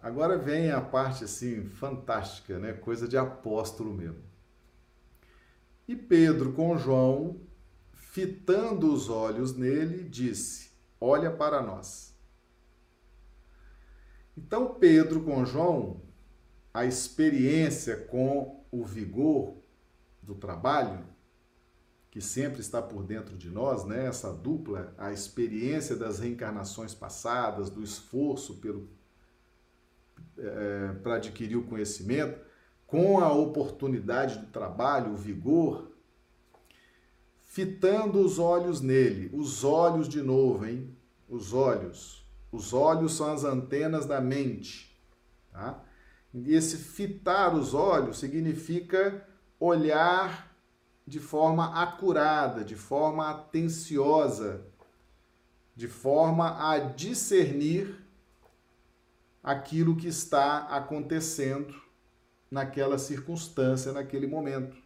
Agora 0.00 0.36
vem 0.36 0.70
a 0.70 0.80
parte 0.80 1.24
assim 1.24 1.64
fantástica, 1.64 2.58
né? 2.58 2.72
Coisa 2.72 3.06
de 3.06 3.16
apóstolo 3.16 3.94
mesmo. 3.94 4.22
E 5.86 5.94
Pedro 5.94 6.52
com 6.52 6.76
João 6.76 7.40
fitando 7.92 8.92
os 8.92 9.08
olhos 9.08 9.56
nele, 9.56 10.04
disse: 10.04 10.70
Olha 11.00 11.30
para 11.30 11.62
nós. 11.62 12.14
Então, 14.36 14.74
Pedro 14.74 15.22
com 15.22 15.44
João, 15.44 16.01
a 16.72 16.84
experiência 16.84 17.96
com 17.96 18.64
o 18.70 18.84
vigor 18.84 19.56
do 20.22 20.34
trabalho, 20.34 21.04
que 22.10 22.20
sempre 22.20 22.60
está 22.60 22.80
por 22.80 23.02
dentro 23.02 23.36
de 23.36 23.50
nós, 23.50 23.84
né? 23.84 24.06
essa 24.06 24.32
dupla, 24.32 24.94
a 24.98 25.12
experiência 25.12 25.96
das 25.96 26.18
reencarnações 26.18 26.94
passadas, 26.94 27.70
do 27.70 27.82
esforço 27.82 28.56
pelo 28.56 28.88
é, 30.38 30.92
para 31.02 31.16
adquirir 31.16 31.56
o 31.56 31.64
conhecimento, 31.64 32.38
com 32.86 33.20
a 33.20 33.32
oportunidade 33.32 34.38
do 34.38 34.46
trabalho, 34.46 35.12
o 35.12 35.16
vigor, 35.16 35.90
fitando 37.40 38.20
os 38.20 38.38
olhos 38.38 38.80
nele. 38.80 39.30
Os 39.32 39.64
olhos 39.64 40.08
de 40.08 40.22
novo, 40.22 40.66
hein? 40.66 40.94
Os 41.28 41.52
olhos. 41.52 42.26
Os 42.50 42.72
olhos 42.72 43.14
são 43.14 43.32
as 43.32 43.44
antenas 43.44 44.04
da 44.04 44.20
mente, 44.20 44.94
tá? 45.50 45.82
E 46.34 46.54
esse 46.54 46.76
fitar 46.78 47.54
os 47.54 47.74
olhos 47.74 48.18
significa 48.18 49.26
olhar 49.60 50.50
de 51.06 51.20
forma 51.20 51.80
acurada, 51.80 52.64
de 52.64 52.74
forma 52.74 53.30
atenciosa, 53.30 54.64
de 55.74 55.88
forma 55.88 56.70
a 56.70 56.78
discernir 56.78 58.02
aquilo 59.42 59.96
que 59.96 60.08
está 60.08 60.68
acontecendo 60.68 61.74
naquela 62.50 62.98
circunstância, 62.98 63.92
naquele 63.92 64.26
momento. 64.26 64.76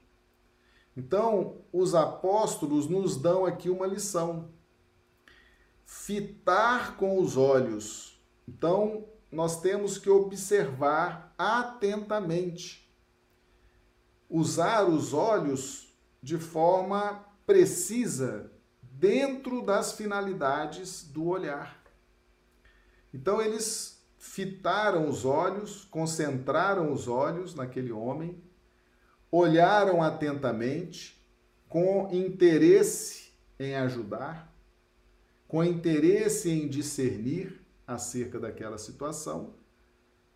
Então, 0.96 1.58
os 1.72 1.94
apóstolos 1.94 2.88
nos 2.88 3.16
dão 3.16 3.44
aqui 3.44 3.68
uma 3.68 3.86
lição. 3.86 4.48
Fitar 5.84 6.96
com 6.96 7.20
os 7.20 7.36
olhos. 7.36 8.18
Então, 8.48 9.04
nós 9.36 9.60
temos 9.60 9.98
que 9.98 10.08
observar 10.08 11.34
atentamente. 11.36 12.90
Usar 14.28 14.84
os 14.84 15.12
olhos 15.12 15.94
de 16.22 16.38
forma 16.38 17.24
precisa 17.44 18.50
dentro 18.82 19.62
das 19.62 19.92
finalidades 19.92 21.04
do 21.04 21.26
olhar. 21.26 21.80
Então, 23.12 23.40
eles 23.40 24.02
fitaram 24.18 25.08
os 25.08 25.24
olhos, 25.24 25.84
concentraram 25.84 26.92
os 26.92 27.06
olhos 27.06 27.54
naquele 27.54 27.92
homem 27.92 28.42
olharam 29.30 30.02
atentamente, 30.02 31.20
com 31.68 32.08
interesse 32.12 33.32
em 33.58 33.74
ajudar, 33.74 34.50
com 35.48 35.62
interesse 35.62 36.50
em 36.50 36.68
discernir 36.68 37.65
acerca 37.86 38.38
daquela 38.38 38.78
situação. 38.78 39.54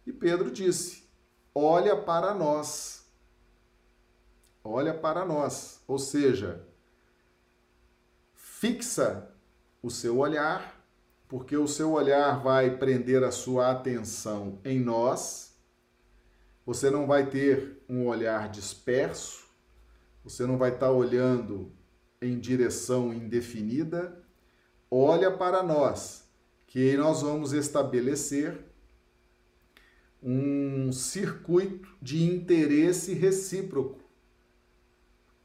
E 0.06 0.12
Pedro 0.12 0.50
disse: 0.50 1.08
Olha 1.54 1.96
para 1.96 2.34
nós. 2.34 3.06
Olha 4.62 4.94
para 4.94 5.24
nós. 5.24 5.82
Ou 5.86 5.98
seja, 5.98 6.64
fixa 8.34 9.30
o 9.82 9.90
seu 9.90 10.18
olhar, 10.18 10.82
porque 11.28 11.56
o 11.56 11.66
seu 11.66 11.92
olhar 11.92 12.42
vai 12.42 12.76
prender 12.76 13.24
a 13.24 13.30
sua 13.30 13.70
atenção 13.70 14.60
em 14.64 14.78
nós 14.78 15.50
você 16.70 16.88
não 16.88 17.04
vai 17.04 17.26
ter 17.26 17.82
um 17.88 18.06
olhar 18.06 18.48
disperso, 18.48 19.44
você 20.22 20.46
não 20.46 20.56
vai 20.56 20.70
estar 20.70 20.92
olhando 20.92 21.72
em 22.22 22.38
direção 22.38 23.12
indefinida. 23.12 24.22
Olha 24.88 25.36
para 25.36 25.64
nós, 25.64 26.19
que 26.70 26.96
nós 26.96 27.22
vamos 27.22 27.52
estabelecer 27.52 28.64
um 30.22 30.92
circuito 30.92 31.88
de 32.00 32.22
interesse 32.22 33.12
recíproco. 33.12 33.98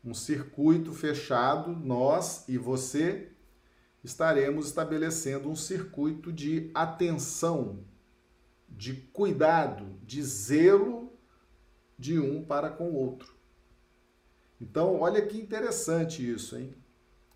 Um 0.03 0.13
circuito 0.13 0.93
fechado, 0.93 1.71
nós 1.71 2.47
e 2.47 2.59
você 2.59 3.31
estaremos 4.03 4.67
estabelecendo 4.67 5.49
um 5.49 5.55
circuito 5.55 6.31
de 6.31 6.69
atenção, 6.75 7.83
de 8.69 8.93
cuidado, 8.93 9.97
de 10.03 10.21
zelo 10.21 11.11
de 11.97 12.19
um 12.19 12.45
para 12.45 12.69
com 12.69 12.91
o 12.91 12.95
outro. 12.95 13.33
Então, 14.61 14.99
olha 14.99 15.25
que 15.25 15.39
interessante 15.39 16.21
isso, 16.31 16.55
hein? 16.55 16.75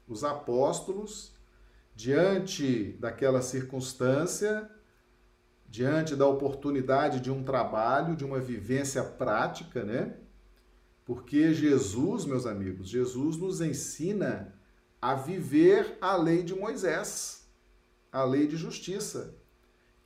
Os 0.08 0.24
apóstolos 0.24 1.39
diante 2.00 2.94
daquela 2.94 3.42
circunstância, 3.42 4.72
diante 5.68 6.16
da 6.16 6.26
oportunidade 6.26 7.20
de 7.20 7.30
um 7.30 7.44
trabalho, 7.44 8.16
de 8.16 8.24
uma 8.24 8.40
vivência 8.40 9.04
prática, 9.04 9.84
né? 9.84 10.16
Porque 11.04 11.54
Jesus, 11.54 12.24
meus 12.24 12.46
amigos, 12.46 12.88
Jesus 12.88 13.36
nos 13.36 13.60
ensina 13.60 14.56
a 15.02 15.14
viver 15.14 15.98
a 16.00 16.16
lei 16.16 16.42
de 16.42 16.56
Moisés, 16.56 17.46
a 18.10 18.24
lei 18.24 18.48
de 18.48 18.56
justiça, 18.56 19.36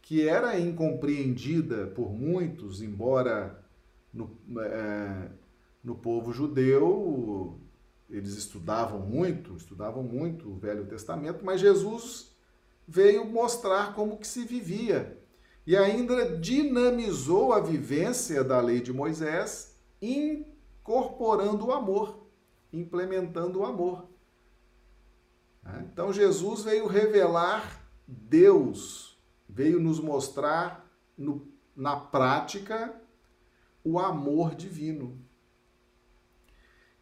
que 0.01 0.27
era 0.27 0.59
incompreendida 0.59 1.85
por 1.85 2.11
muitos, 2.11 2.81
embora 2.81 3.63
no, 4.11 4.35
é, 4.63 5.29
no 5.83 5.93
povo 5.93 6.33
judeu 6.33 7.59
eles 8.13 8.37
estudavam 8.37 8.99
muito, 8.99 9.55
estudavam 9.55 10.03
muito 10.03 10.49
o 10.49 10.55
Velho 10.55 10.85
Testamento, 10.85 11.43
mas 11.43 11.59
Jesus 11.59 12.31
veio 12.87 13.25
mostrar 13.25 13.95
como 13.95 14.17
que 14.17 14.27
se 14.27 14.45
vivia 14.45 15.17
e 15.65 15.75
ainda 15.75 16.37
dinamizou 16.37 17.53
a 17.53 17.59
vivência 17.59 18.43
da 18.43 18.59
lei 18.59 18.81
de 18.81 18.93
Moisés, 18.93 19.79
incorporando 20.01 21.67
o 21.67 21.71
amor, 21.71 22.27
implementando 22.71 23.61
o 23.61 23.65
amor. 23.65 24.05
Né? 25.63 25.87
Então 25.91 26.11
Jesus 26.13 26.63
veio 26.63 26.85
revelar 26.85 27.81
Deus, 28.05 29.17
veio 29.47 29.79
nos 29.79 29.99
mostrar 29.99 30.85
no, 31.17 31.47
na 31.75 31.95
prática 31.95 32.93
o 33.83 33.97
amor 33.97 34.53
divino. 34.53 35.22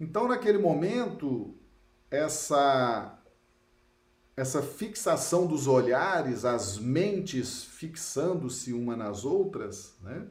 Então, 0.02 0.28
naquele 0.28 0.58
momento, 0.58 1.54
essa 2.10 3.20
essa 4.36 4.64
fixação 4.64 5.46
dos 5.46 5.68
olhares, 5.68 6.44
as 6.44 6.80
mentes 6.80 7.64
fixando-se 7.64 8.74
uma 8.74 8.96
nas 8.96 9.24
outras, 9.24 9.96
né? 10.02 10.26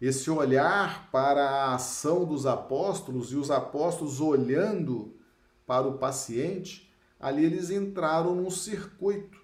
Esse 0.00 0.28
olhar 0.28 1.08
para 1.12 1.48
a 1.48 1.74
ação 1.76 2.24
dos 2.24 2.44
apóstolos 2.44 3.30
e 3.30 3.36
os 3.36 3.52
apóstolos 3.52 4.20
olhando 4.20 5.14
para 5.64 5.86
o 5.86 5.98
paciente, 5.98 6.92
ali 7.20 7.44
eles 7.44 7.70
entraram 7.70 8.34
num 8.34 8.50
circuito. 8.50 9.40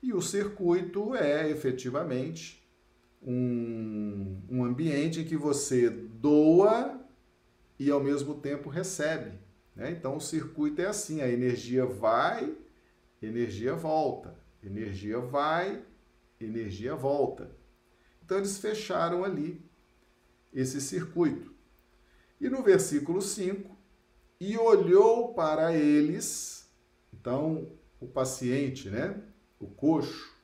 E 0.00 0.12
o 0.14 0.22
circuito 0.22 1.16
é 1.16 1.50
efetivamente 1.50 2.64
um, 3.20 4.40
um 4.48 4.64
ambiente 4.64 5.22
em 5.22 5.24
que 5.24 5.36
você 5.36 5.90
doa 5.90 6.95
e 7.78 7.90
ao 7.90 8.02
mesmo 8.02 8.34
tempo 8.34 8.68
recebe. 8.68 9.38
Né? 9.74 9.90
Então 9.90 10.16
o 10.16 10.20
circuito 10.20 10.80
é 10.80 10.86
assim: 10.86 11.20
a 11.20 11.28
energia 11.28 11.84
vai, 11.84 12.56
energia 13.20 13.74
volta, 13.74 14.34
energia 14.62 15.18
vai, 15.18 15.82
energia 16.40 16.94
volta. 16.94 17.50
Então 18.24 18.38
eles 18.38 18.58
fecharam 18.58 19.24
ali 19.24 19.64
esse 20.52 20.80
circuito. 20.80 21.54
E 22.40 22.48
no 22.48 22.62
versículo 22.62 23.22
5, 23.22 23.76
e 24.40 24.58
olhou 24.58 25.32
para 25.32 25.74
eles, 25.74 26.68
então 27.12 27.72
o 28.00 28.06
paciente, 28.06 28.90
né, 28.90 29.22
o 29.58 29.66
coxo, 29.66 30.34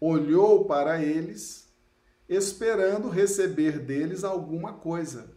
olhou 0.00 0.66
para 0.66 1.02
eles, 1.02 1.72
esperando 2.28 3.08
receber 3.08 3.80
deles 3.80 4.22
alguma 4.22 4.74
coisa. 4.74 5.35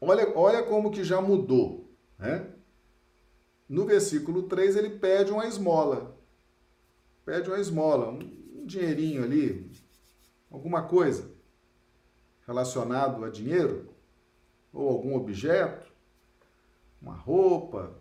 Olha, 0.00 0.32
olha 0.36 0.62
como 0.62 0.90
que 0.90 1.02
já 1.02 1.20
mudou, 1.20 1.90
né? 2.18 2.46
No 3.68 3.84
versículo 3.84 4.44
3 4.44 4.76
ele 4.76 4.90
pede 4.90 5.30
uma 5.30 5.46
esmola. 5.46 6.16
Pede 7.24 7.50
uma 7.50 7.58
esmola, 7.58 8.08
um, 8.10 8.64
dinheirinho 8.64 9.24
ali, 9.24 9.70
alguma 10.50 10.82
coisa 10.82 11.30
relacionado 12.46 13.24
a 13.24 13.30
dinheiro 13.30 13.90
ou 14.72 14.88
algum 14.88 15.14
objeto, 15.14 15.92
uma 17.00 17.14
roupa, 17.14 17.94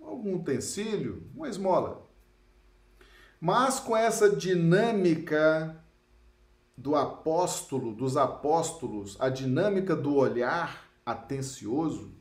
algum 0.00 0.36
utensílio, 0.36 1.26
uma 1.34 1.48
esmola. 1.48 2.06
Mas 3.40 3.80
com 3.80 3.96
essa 3.96 4.34
dinâmica 4.34 5.83
do 6.76 6.96
apóstolo, 6.96 7.94
dos 7.94 8.16
apóstolos, 8.16 9.16
a 9.20 9.28
dinâmica 9.28 9.94
do 9.94 10.14
olhar 10.16 10.90
atencioso, 11.04 12.12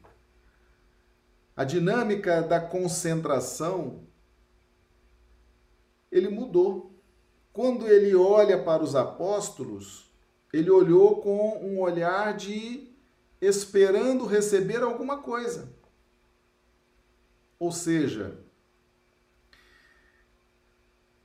a 1.56 1.64
dinâmica 1.64 2.42
da 2.42 2.60
concentração, 2.60 4.08
ele 6.12 6.30
mudou. 6.30 6.92
Quando 7.52 7.88
ele 7.88 8.16
olha 8.16 8.64
para 8.64 8.84
os 8.84 8.96
apóstolos, 8.96 10.12
ele 10.52 10.70
olhou 10.70 11.22
com 11.22 11.58
um 11.64 11.80
olhar 11.80 12.36
de 12.36 12.92
esperando 13.40 14.26
receber 14.26 14.82
alguma 14.82 15.22
coisa. 15.22 15.72
Ou 17.60 17.72
seja, 17.72 18.40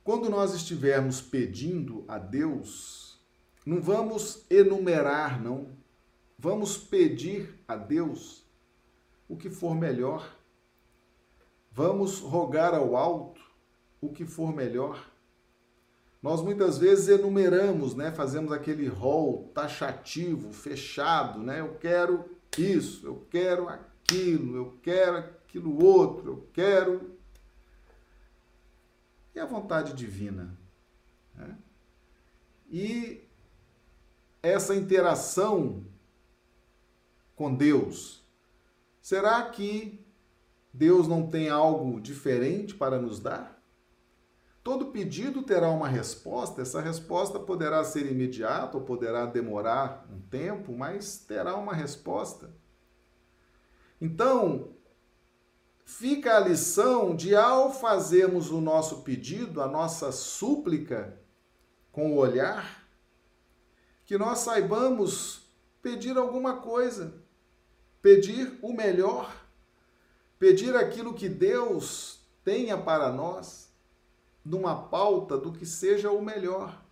quando 0.03 0.29
nós 0.29 0.53
estivermos 0.53 1.21
pedindo 1.21 2.05
a 2.07 2.17
Deus, 2.17 3.08
não 3.69 3.79
vamos 3.79 4.47
enumerar, 4.49 5.39
não. 5.39 5.67
Vamos 6.39 6.75
pedir 6.75 7.53
a 7.67 7.75
Deus 7.75 8.43
o 9.27 9.37
que 9.37 9.47
for 9.47 9.75
melhor. 9.75 10.35
Vamos 11.71 12.19
rogar 12.19 12.73
ao 12.73 12.95
alto 12.95 13.39
o 14.01 14.09
que 14.09 14.25
for 14.25 14.51
melhor. 14.51 15.07
Nós 16.19 16.41
muitas 16.41 16.79
vezes 16.79 17.09
enumeramos, 17.09 17.93
né? 17.93 18.11
Fazemos 18.11 18.51
aquele 18.51 18.87
rol 18.87 19.51
taxativo, 19.53 20.51
fechado, 20.51 21.39
né? 21.39 21.59
Eu 21.59 21.75
quero 21.75 22.25
isso, 22.57 23.05
eu 23.05 23.27
quero 23.29 23.69
aquilo, 23.69 24.55
eu 24.55 24.79
quero 24.81 25.17
aquilo 25.17 25.85
outro, 25.85 26.27
eu 26.27 26.49
quero. 26.51 27.11
E 29.35 29.39
a 29.39 29.45
vontade 29.45 29.93
divina? 29.93 30.57
Né? 31.35 31.55
E 32.71 33.28
essa 34.41 34.75
interação 34.75 35.85
com 37.35 37.53
Deus? 37.53 38.23
Será 39.01 39.43
que 39.43 40.05
Deus 40.73 41.07
não 41.07 41.27
tem 41.27 41.49
algo 41.49 41.99
diferente 41.99 42.75
para 42.75 42.99
nos 42.99 43.19
dar? 43.19 43.59
Todo 44.63 44.87
pedido 44.87 45.41
terá 45.41 45.69
uma 45.69 45.87
resposta, 45.87 46.61
essa 46.61 46.81
resposta 46.81 47.39
poderá 47.39 47.83
ser 47.83 48.05
imediata 48.05 48.77
ou 48.77 48.83
poderá 48.83 49.25
demorar 49.25 50.05
um 50.11 50.19
tempo, 50.19 50.75
mas 50.75 51.17
terá 51.17 51.55
uma 51.55 51.73
resposta. 51.73 52.53
Então, 54.01 54.75
fica 55.85 56.37
a 56.37 56.39
lição 56.39 57.15
de 57.15 57.35
ao 57.35 57.73
fazermos 57.73 58.51
o 58.51 58.61
nosso 58.61 59.01
pedido, 59.01 59.61
a 59.61 59.67
nossa 59.67 60.11
súplica 60.11 61.19
com 61.91 62.13
o 62.13 62.17
olhar, 62.17 62.78
que 64.09 64.17
nós 64.17 64.39
saibamos 64.39 65.43
pedir 65.83 66.17
alguma 66.17 66.57
coisa, 66.57 67.21
pedir 68.01 68.57
o 68.59 68.73
melhor, 68.73 69.31
pedir 70.39 70.75
aquilo 70.75 71.13
que 71.13 71.29
Deus 71.29 72.19
tenha 72.43 72.75
para 72.75 73.11
nós, 73.11 73.71
numa 74.43 74.87
pauta 74.87 75.37
do 75.37 75.53
que 75.53 75.63
seja 75.63 76.09
o 76.09 76.23
melhor. 76.23 76.83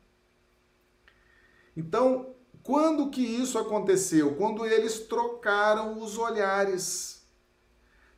Então, 1.76 2.36
quando 2.62 3.10
que 3.10 3.24
isso 3.24 3.58
aconteceu? 3.58 4.36
Quando 4.36 4.64
eles 4.64 5.08
trocaram 5.08 6.00
os 6.00 6.20
olhares. 6.20 7.28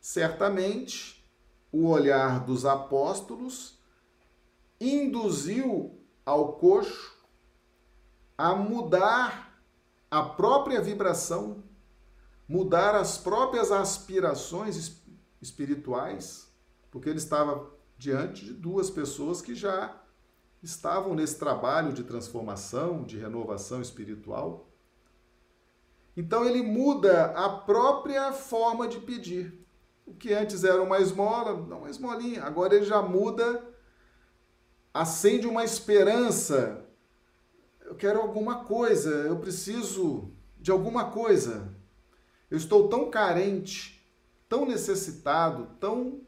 Certamente, 0.02 1.26
o 1.72 1.88
olhar 1.88 2.44
dos 2.44 2.66
apóstolos 2.66 3.80
induziu 4.78 5.98
ao 6.26 6.58
coxo 6.58 7.19
a 8.40 8.56
mudar 8.56 9.62
a 10.10 10.24
própria 10.24 10.82
vibração, 10.82 11.62
mudar 12.48 12.96
as 12.96 13.18
próprias 13.18 13.70
aspirações 13.70 14.98
espirituais, 15.42 16.50
porque 16.90 17.10
ele 17.10 17.18
estava 17.18 17.70
diante 17.98 18.46
de 18.46 18.54
duas 18.54 18.90
pessoas 18.90 19.42
que 19.42 19.54
já 19.54 20.02
estavam 20.64 21.16
nesse 21.16 21.38
trabalho 21.38 21.92
de 21.92 22.02
transformação, 22.06 23.04
de 23.04 23.18
renovação 23.18 23.82
espiritual. 23.82 24.70
Então 26.16 26.46
ele 26.46 26.64
muda 26.64 27.34
a 27.36 27.50
própria 27.50 28.32
forma 28.32 28.88
de 28.88 29.02
pedir. 29.02 29.68
O 30.06 30.14
que 30.14 30.34
antes 30.34 30.64
era 30.64 30.82
uma 30.82 31.02
esmola, 31.02 31.58
não 31.68 31.80
uma 31.80 31.90
esmolinha, 31.90 32.46
agora 32.46 32.74
ele 32.74 32.86
já 32.86 33.02
muda, 33.02 33.62
acende 34.94 35.46
uma 35.46 35.66
esperança 35.66 36.89
quero 38.00 38.20
alguma 38.20 38.64
coisa, 38.64 39.10
eu 39.10 39.38
preciso 39.38 40.32
de 40.58 40.72
alguma 40.72 41.12
coisa. 41.12 41.76
Eu 42.50 42.58
estou 42.58 42.88
tão 42.88 43.12
carente, 43.12 44.04
tão 44.48 44.66
necessitado, 44.66 45.68
tão 45.80 46.22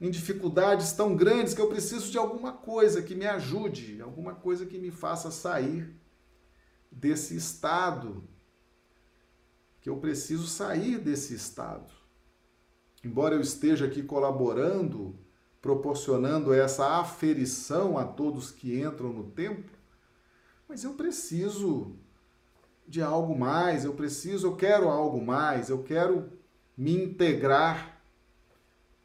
em 0.00 0.10
dificuldades 0.10 0.92
tão 0.92 1.14
grandes 1.14 1.54
que 1.54 1.60
eu 1.60 1.68
preciso 1.68 2.10
de 2.10 2.18
alguma 2.18 2.52
coisa 2.52 3.02
que 3.02 3.14
me 3.14 3.24
ajude, 3.24 4.02
alguma 4.02 4.34
coisa 4.34 4.66
que 4.66 4.76
me 4.76 4.90
faça 4.90 5.30
sair 5.30 5.94
desse 6.90 7.36
estado, 7.36 8.24
que 9.80 9.88
eu 9.88 9.98
preciso 9.98 10.48
sair 10.48 10.98
desse 10.98 11.34
estado. 11.34 11.92
Embora 13.04 13.36
eu 13.36 13.40
esteja 13.40 13.86
aqui 13.86 14.02
colaborando, 14.02 15.16
proporcionando 15.60 16.52
essa 16.52 16.98
aferição 16.98 17.96
a 17.96 18.04
todos 18.04 18.50
que 18.50 18.80
entram 18.80 19.12
no 19.12 19.30
templo, 19.30 19.81
mas 20.72 20.84
eu 20.84 20.94
preciso 20.94 21.98
de 22.88 23.02
algo 23.02 23.38
mais, 23.38 23.84
eu 23.84 23.92
preciso, 23.92 24.46
eu 24.46 24.56
quero 24.56 24.88
algo 24.88 25.22
mais, 25.22 25.68
eu 25.68 25.82
quero 25.82 26.32
me 26.74 26.96
integrar 26.96 28.02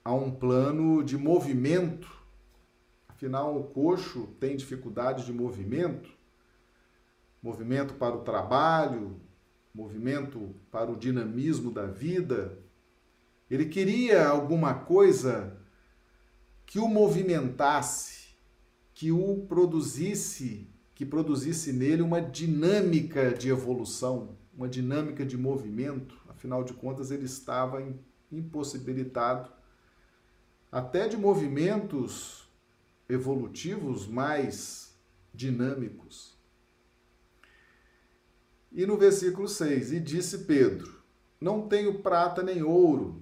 a 0.02 0.14
um 0.14 0.32
plano 0.32 1.04
de 1.04 1.18
movimento. 1.18 2.10
Afinal, 3.10 3.60
o 3.60 3.66
coxo 3.66 4.28
tem 4.40 4.56
dificuldade 4.56 5.26
de 5.26 5.34
movimento, 5.34 6.10
movimento 7.44 7.96
para 7.96 8.16
o 8.16 8.22
trabalho, 8.22 9.20
movimento 9.76 10.56
para 10.72 10.90
o 10.90 10.96
dinamismo 10.96 11.70
da 11.70 11.86
vida. 11.86 12.58
Ele 13.52 13.66
queria 13.66 14.26
alguma 14.26 14.74
coisa 14.74 15.58
que 16.66 16.80
o 16.80 16.88
movimentasse, 16.88 18.30
que 18.94 19.12
o 19.12 19.46
produzisse 19.50 20.77
que 20.98 21.06
produzisse 21.06 21.72
nele 21.72 22.02
uma 22.02 22.20
dinâmica 22.20 23.32
de 23.32 23.50
evolução, 23.50 24.36
uma 24.52 24.68
dinâmica 24.68 25.24
de 25.24 25.38
movimento. 25.38 26.20
Afinal 26.28 26.64
de 26.64 26.74
contas, 26.74 27.12
ele 27.12 27.26
estava 27.26 27.88
impossibilitado 28.32 29.52
até 30.72 31.08
de 31.08 31.16
movimentos 31.16 32.50
evolutivos 33.08 34.08
mais 34.08 34.98
dinâmicos. 35.32 36.36
E 38.72 38.84
no 38.84 38.98
versículo 38.98 39.48
6: 39.48 39.92
E 39.92 40.00
disse 40.00 40.46
Pedro: 40.46 41.00
Não 41.40 41.68
tenho 41.68 42.02
prata 42.02 42.42
nem 42.42 42.64
ouro. 42.64 43.22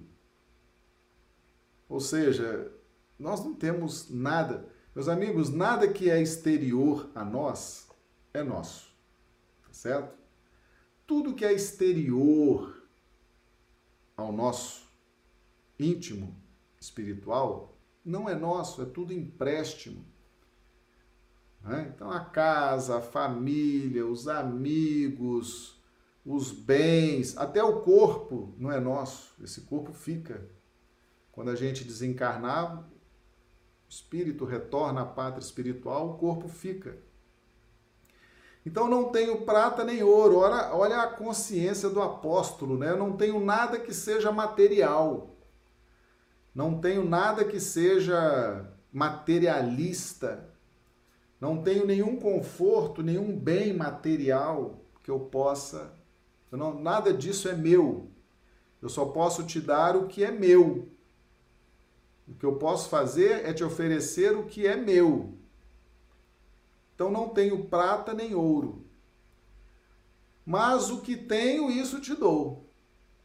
Ou 1.90 2.00
seja, 2.00 2.72
nós 3.18 3.44
não 3.44 3.52
temos 3.52 4.08
nada 4.08 4.66
meus 4.96 5.08
amigos, 5.08 5.50
nada 5.50 5.86
que 5.86 6.08
é 6.08 6.22
exterior 6.22 7.10
a 7.14 7.22
nós 7.22 7.86
é 8.32 8.42
nosso. 8.42 8.96
Tá 9.62 9.70
certo? 9.70 10.16
Tudo 11.06 11.34
que 11.34 11.44
é 11.44 11.52
exterior 11.52 12.82
ao 14.16 14.32
nosso 14.32 14.90
íntimo 15.78 16.34
espiritual 16.80 17.78
não 18.02 18.26
é 18.26 18.34
nosso, 18.34 18.80
é 18.80 18.86
tudo 18.86 19.12
empréstimo. 19.12 20.02
Né? 21.60 21.92
Então, 21.94 22.10
a 22.10 22.20
casa, 22.24 22.96
a 22.96 23.02
família, 23.02 24.06
os 24.06 24.26
amigos, 24.26 25.78
os 26.24 26.52
bens, 26.52 27.36
até 27.36 27.62
o 27.62 27.82
corpo 27.82 28.54
não 28.56 28.72
é 28.72 28.80
nosso. 28.80 29.34
Esse 29.44 29.60
corpo 29.60 29.92
fica. 29.92 30.48
Quando 31.32 31.50
a 31.50 31.54
gente 31.54 31.84
desencarnar, 31.84 32.88
o 33.88 33.90
espírito 33.90 34.44
retorna 34.44 35.02
à 35.02 35.06
pátria 35.06 35.42
espiritual, 35.42 36.10
o 36.10 36.18
corpo 36.18 36.48
fica. 36.48 36.98
Então 38.66 38.88
não 38.88 39.10
tenho 39.10 39.42
prata 39.42 39.84
nem 39.84 40.02
ouro. 40.02 40.38
Olha, 40.38 40.74
olha 40.74 41.00
a 41.02 41.06
consciência 41.06 41.88
do 41.88 42.02
apóstolo, 42.02 42.76
né? 42.76 42.90
Eu 42.90 42.96
não 42.96 43.16
tenho 43.16 43.38
nada 43.38 43.78
que 43.78 43.94
seja 43.94 44.32
material. 44.32 45.36
Não 46.52 46.80
tenho 46.80 47.08
nada 47.08 47.44
que 47.44 47.60
seja 47.60 48.68
materialista. 48.92 50.50
Não 51.40 51.62
tenho 51.62 51.86
nenhum 51.86 52.16
conforto, 52.16 53.02
nenhum 53.02 53.38
bem 53.38 53.72
material 53.72 54.80
que 55.04 55.10
eu 55.12 55.20
possa. 55.20 55.92
Eu 56.50 56.58
não, 56.58 56.80
nada 56.80 57.12
disso 57.12 57.48
é 57.48 57.54
meu. 57.54 58.08
Eu 58.82 58.88
só 58.88 59.04
posso 59.04 59.44
te 59.44 59.60
dar 59.60 59.94
o 59.94 60.08
que 60.08 60.24
é 60.24 60.32
meu. 60.32 60.88
O 62.28 62.34
que 62.34 62.44
eu 62.44 62.56
posso 62.56 62.88
fazer 62.88 63.44
é 63.44 63.52
te 63.52 63.62
oferecer 63.62 64.36
o 64.36 64.44
que 64.44 64.66
é 64.66 64.76
meu. 64.76 65.34
Então 66.94 67.10
não 67.10 67.28
tenho 67.28 67.66
prata 67.66 68.12
nem 68.12 68.34
ouro. 68.34 68.84
Mas 70.44 70.90
o 70.90 71.00
que 71.00 71.16
tenho, 71.16 71.70
isso 71.70 72.00
te 72.00 72.14
dou. 72.14 72.66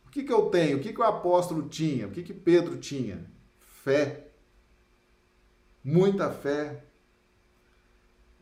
O 0.06 0.10
que, 0.10 0.24
que 0.24 0.34
eu 0.34 0.50
tenho? 0.50 0.78
O 0.78 0.82
que, 0.82 0.92
que 0.92 1.00
o 1.00 1.06
apóstolo 1.06 1.70
tinha? 1.70 2.08
O 2.08 2.12
que, 2.12 2.22
que 2.22 2.34
Pedro 2.34 2.78
tinha? 2.78 3.26
Fé. 3.60 4.28
Muita 5.84 6.30
fé. 6.30 6.84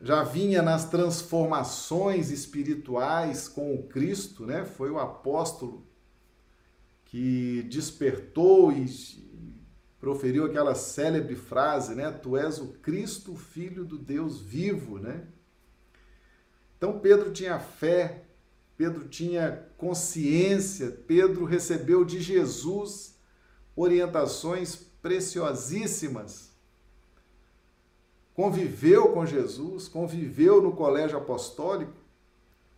Já 0.01 0.24
vinha 0.24 0.62
nas 0.62 0.89
transformações 0.89 2.32
espirituais 2.32 3.47
com 3.47 3.76
o 3.76 3.84
Cristo, 3.84 4.45
né? 4.45 4.66
Foi 4.66 4.89
o 4.89 4.97
apóstolo 4.97 5.86
que 7.05 7.64
despertou 7.64 8.72
e 8.72 8.88
proferiu 10.00 10.45
aquela 10.45 10.76
célebre 10.76 11.36
frase, 11.36 11.93
né? 11.93 12.10
Tu 12.12 12.38
és 12.38 12.60
o 12.60 12.68
Cristo, 12.68 13.36
filho 13.36 13.84
do 13.84 13.97
Deus 13.97 14.39
vivo, 14.39 14.97
né? 14.97 15.28
Então 16.78 17.00
Pedro 17.00 17.32
tinha 17.32 17.60
fé, 17.60 18.24
Pedro 18.78 19.10
tinha 19.10 19.66
consciência, 19.78 20.89
Pedro 21.06 21.43
recebeu 21.43 22.06
de 22.06 22.22
Jesus 22.22 23.18
orientações 23.76 24.76
preciosíssimas. 25.02 26.50
Conviveu 28.34 29.10
com 29.10 29.26
Jesus, 29.26 29.89
conviveu 29.89 30.62
no 30.62 30.72
colégio 30.72 31.18
apostólico. 31.18 31.93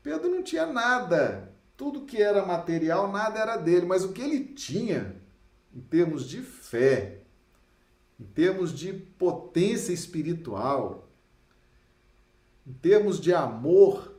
Pedro 0.02 0.32
não 0.32 0.42
tinha 0.42 0.66
nada, 0.66 1.54
tudo 1.78 2.06
que 2.06 2.20
era 2.20 2.44
material, 2.44 3.12
nada 3.12 3.40
era 3.40 3.58
dele, 3.58 3.86
mas 3.86 4.04
o 4.04 4.12
que 4.12 4.24
ele 4.24 4.44
tinha 4.44 5.21
em 5.74 5.82
termos 5.82 6.28
de 6.28 6.42
fé, 6.42 7.22
em 8.20 8.26
termos 8.26 8.72
de 8.78 8.94
potência 8.94 9.94
espiritual, 9.94 11.10
em 12.66 12.74
termos 12.74 13.20
de 13.20 13.34
amor, 13.34 14.16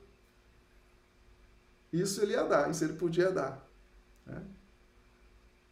isso 1.92 2.22
ele 2.22 2.32
ia 2.32 2.44
dar, 2.44 2.70
isso 2.70 2.82
ele 2.82 2.94
podia 2.94 3.30
dar. 3.30 3.68
Né? 4.26 4.42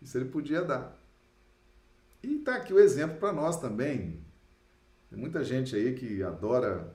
Isso 0.01 0.17
ele 0.19 0.29
podia 0.29 0.63
dar. 0.63 0.99
E 2.23 2.37
está 2.37 2.57
aqui 2.57 2.73
o 2.73 2.79
exemplo 2.79 3.19
para 3.19 3.33
nós 3.33 3.59
também. 3.59 4.23
Tem 5.09 5.19
muita 5.19 5.43
gente 5.43 5.75
aí 5.75 5.95
que 5.95 6.23
adora 6.23 6.95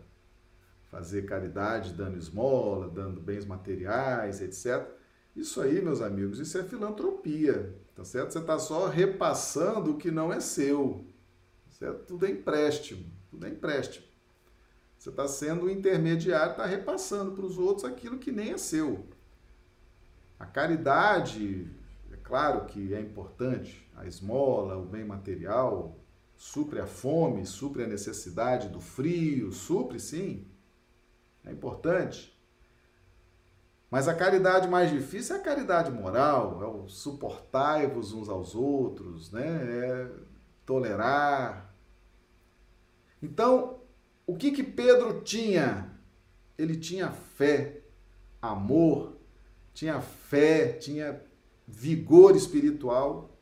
fazer 0.89 1.25
caridade, 1.25 1.93
dando 1.93 2.17
esmola, 2.17 2.89
dando 2.89 3.19
bens 3.19 3.45
materiais, 3.45 4.41
etc. 4.41 4.87
Isso 5.35 5.59
aí, 5.59 5.81
meus 5.81 6.01
amigos, 6.01 6.39
isso 6.39 6.57
é 6.57 6.63
filantropia. 6.63 7.75
Tá 7.95 8.03
certo? 8.03 8.33
Você 8.33 8.39
está 8.39 8.59
só 8.59 8.87
repassando 8.87 9.91
o 9.91 9.97
que 9.97 10.11
não 10.11 10.31
é 10.31 10.39
seu. 10.39 11.05
Certo? 11.69 12.05
Tudo 12.05 12.25
é 12.25 12.29
empréstimo. 12.29 13.05
Tudo 13.29 13.47
é 13.47 13.49
empréstimo. 13.49 14.05
Você 14.97 15.09
está 15.09 15.27
sendo 15.27 15.65
o 15.65 15.69
intermediário, 15.69 16.51
está 16.51 16.65
repassando 16.65 17.31
para 17.31 17.45
os 17.45 17.57
outros 17.57 17.85
aquilo 17.85 18.17
que 18.17 18.31
nem 18.31 18.51
é 18.51 18.57
seu. 18.57 19.07
A 20.37 20.45
caridade, 20.45 21.69
é 22.11 22.17
claro 22.17 22.65
que 22.65 22.93
é 22.93 22.99
importante, 22.99 23.89
a 23.95 24.05
esmola, 24.05 24.77
o 24.77 24.85
bem 24.85 25.05
material, 25.05 25.97
supre 26.35 26.79
a 26.79 26.87
fome, 26.87 27.45
supre 27.45 27.83
a 27.83 27.87
necessidade 27.87 28.67
do 28.69 28.81
frio, 28.81 29.51
supre 29.51 29.99
sim, 29.99 30.45
é 31.45 31.51
importante. 31.51 32.34
Mas 33.95 34.09
a 34.09 34.13
caridade 34.13 34.67
mais 34.67 34.91
difícil 34.91 35.37
é 35.37 35.39
a 35.39 35.41
caridade 35.41 35.89
moral, 35.89 36.61
é 36.61 36.65
o 36.65 36.89
suportai-vos 36.89 38.11
uns 38.11 38.27
aos 38.27 38.53
outros, 38.53 39.31
né? 39.31 39.47
É 39.47 40.11
tolerar. 40.65 41.73
Então, 43.23 43.79
o 44.27 44.35
que 44.35 44.51
que 44.51 44.63
Pedro 44.63 45.21
tinha? 45.21 45.97
Ele 46.57 46.75
tinha 46.75 47.09
fé, 47.09 47.83
amor, 48.41 49.15
tinha 49.73 50.01
fé, 50.01 50.73
tinha 50.73 51.21
vigor 51.65 52.35
espiritual. 52.35 53.39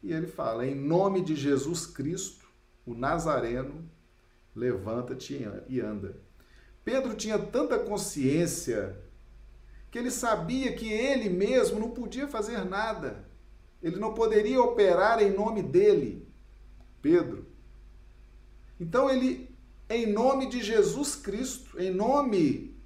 E 0.00 0.12
ele 0.12 0.28
fala: 0.28 0.64
em 0.64 0.76
nome 0.76 1.24
de 1.24 1.34
Jesus 1.34 1.86
Cristo, 1.86 2.46
o 2.86 2.94
Nazareno, 2.94 3.84
levanta-te 4.54 5.44
e 5.68 5.80
anda. 5.80 6.20
Pedro 6.84 7.16
tinha 7.16 7.36
tanta 7.36 7.76
consciência 7.80 9.07
que 9.90 9.98
ele 9.98 10.10
sabia 10.10 10.74
que 10.74 10.90
ele 10.92 11.28
mesmo 11.28 11.80
não 11.80 11.90
podia 11.90 12.28
fazer 12.28 12.64
nada. 12.64 13.28
Ele 13.82 13.96
não 13.96 14.12
poderia 14.14 14.60
operar 14.60 15.22
em 15.22 15.30
nome 15.30 15.62
dele, 15.62 16.26
Pedro. 17.00 17.46
Então 18.78 19.08
ele, 19.08 19.54
em 19.88 20.06
nome 20.06 20.48
de 20.48 20.62
Jesus 20.62 21.14
Cristo, 21.16 21.80
em 21.80 21.90
nome 21.90 22.76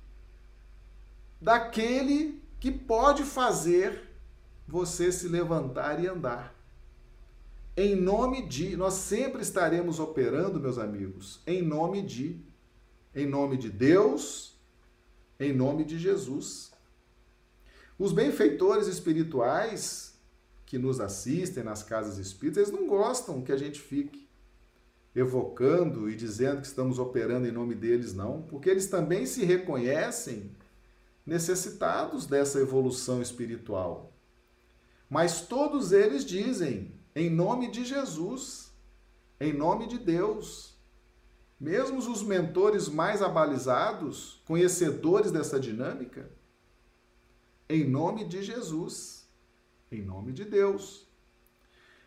daquele 1.41 2.43
que 2.61 2.71
pode 2.71 3.25
fazer 3.25 4.11
você 4.67 5.11
se 5.11 5.29
levantar 5.29 6.03
e 6.03 6.07
andar. 6.07 6.55
em 7.77 7.97
nome 7.97 8.47
de, 8.47 8.77
nós 8.77 8.95
sempre 8.95 9.41
estaremos 9.43 9.99
operando, 9.99 10.61
meus 10.61 10.79
amigos, 10.79 11.41
em 11.47 11.63
nome 11.63 12.03
de, 12.03 12.39
em 13.15 13.27
nome 13.27 13.57
de 13.57 13.71
Deus, 13.71 14.61
em 15.41 15.53
nome 15.53 15.85
de 15.85 15.99
Jesus. 15.99 16.72
Os 18.03 18.11
benfeitores 18.11 18.89
espirituais 18.89 20.19
que 20.67 20.77
nos 20.77 20.99
assistem 20.99 21.63
nas 21.63 21.85
casas 21.85 22.19
espíritas, 22.19 22.67
eles 22.67 22.81
não 22.81 22.89
gostam 22.89 23.41
que 23.43 23.53
a 23.53 23.57
gente 23.57 23.81
fique 23.81 24.29
evocando 25.15 26.11
e 26.11 26.17
dizendo 26.17 26.63
que 26.63 26.67
estamos 26.67 26.99
operando 26.99 27.47
em 27.47 27.53
nome 27.53 27.77
deles, 27.77 28.13
não, 28.13 28.43
porque 28.43 28.69
eles 28.69 28.89
também 28.89 29.25
se 29.25 29.45
reconhecem 29.45 30.51
necessitados 31.25 32.27
dessa 32.27 32.59
evolução 32.59 33.23
espiritual. 33.23 34.13
Mas 35.09 35.43
todos 35.43 35.93
eles 35.93 36.25
dizem, 36.25 36.93
em 37.15 37.31
nome 37.31 37.71
de 37.71 37.85
Jesus, 37.85 38.73
em 39.39 39.53
nome 39.53 39.87
de 39.87 40.01
Deus. 40.01 40.77
Mesmo 41.61 41.99
os 41.99 42.25
mentores 42.25 42.89
mais 42.89 43.23
abalizados, 43.23 44.43
conhecedores 44.45 45.31
dessa 45.31 45.61
dinâmica, 45.61 46.29
em 47.75 47.89
nome 47.89 48.25
de 48.25 48.43
Jesus, 48.43 49.27
em 49.91 50.03
nome 50.03 50.33
de 50.33 50.45
Deus. 50.45 51.07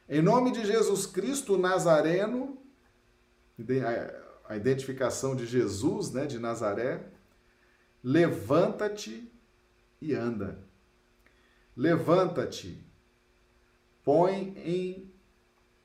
Em 0.07 0.21
nome 0.21 0.51
de 0.51 0.65
Jesus 0.65 1.05
Cristo 1.05 1.57
Nazareno, 1.57 2.57
a 4.47 4.55
identificação 4.55 5.35
de 5.35 5.45
Jesus, 5.45 6.11
né, 6.11 6.25
de 6.25 6.37
Nazaré, 6.37 7.11
levanta-te 8.03 9.31
e 10.01 10.13
anda. 10.13 10.63
Levanta-te 11.75 12.85
põe 14.05 14.53
em 14.63 15.11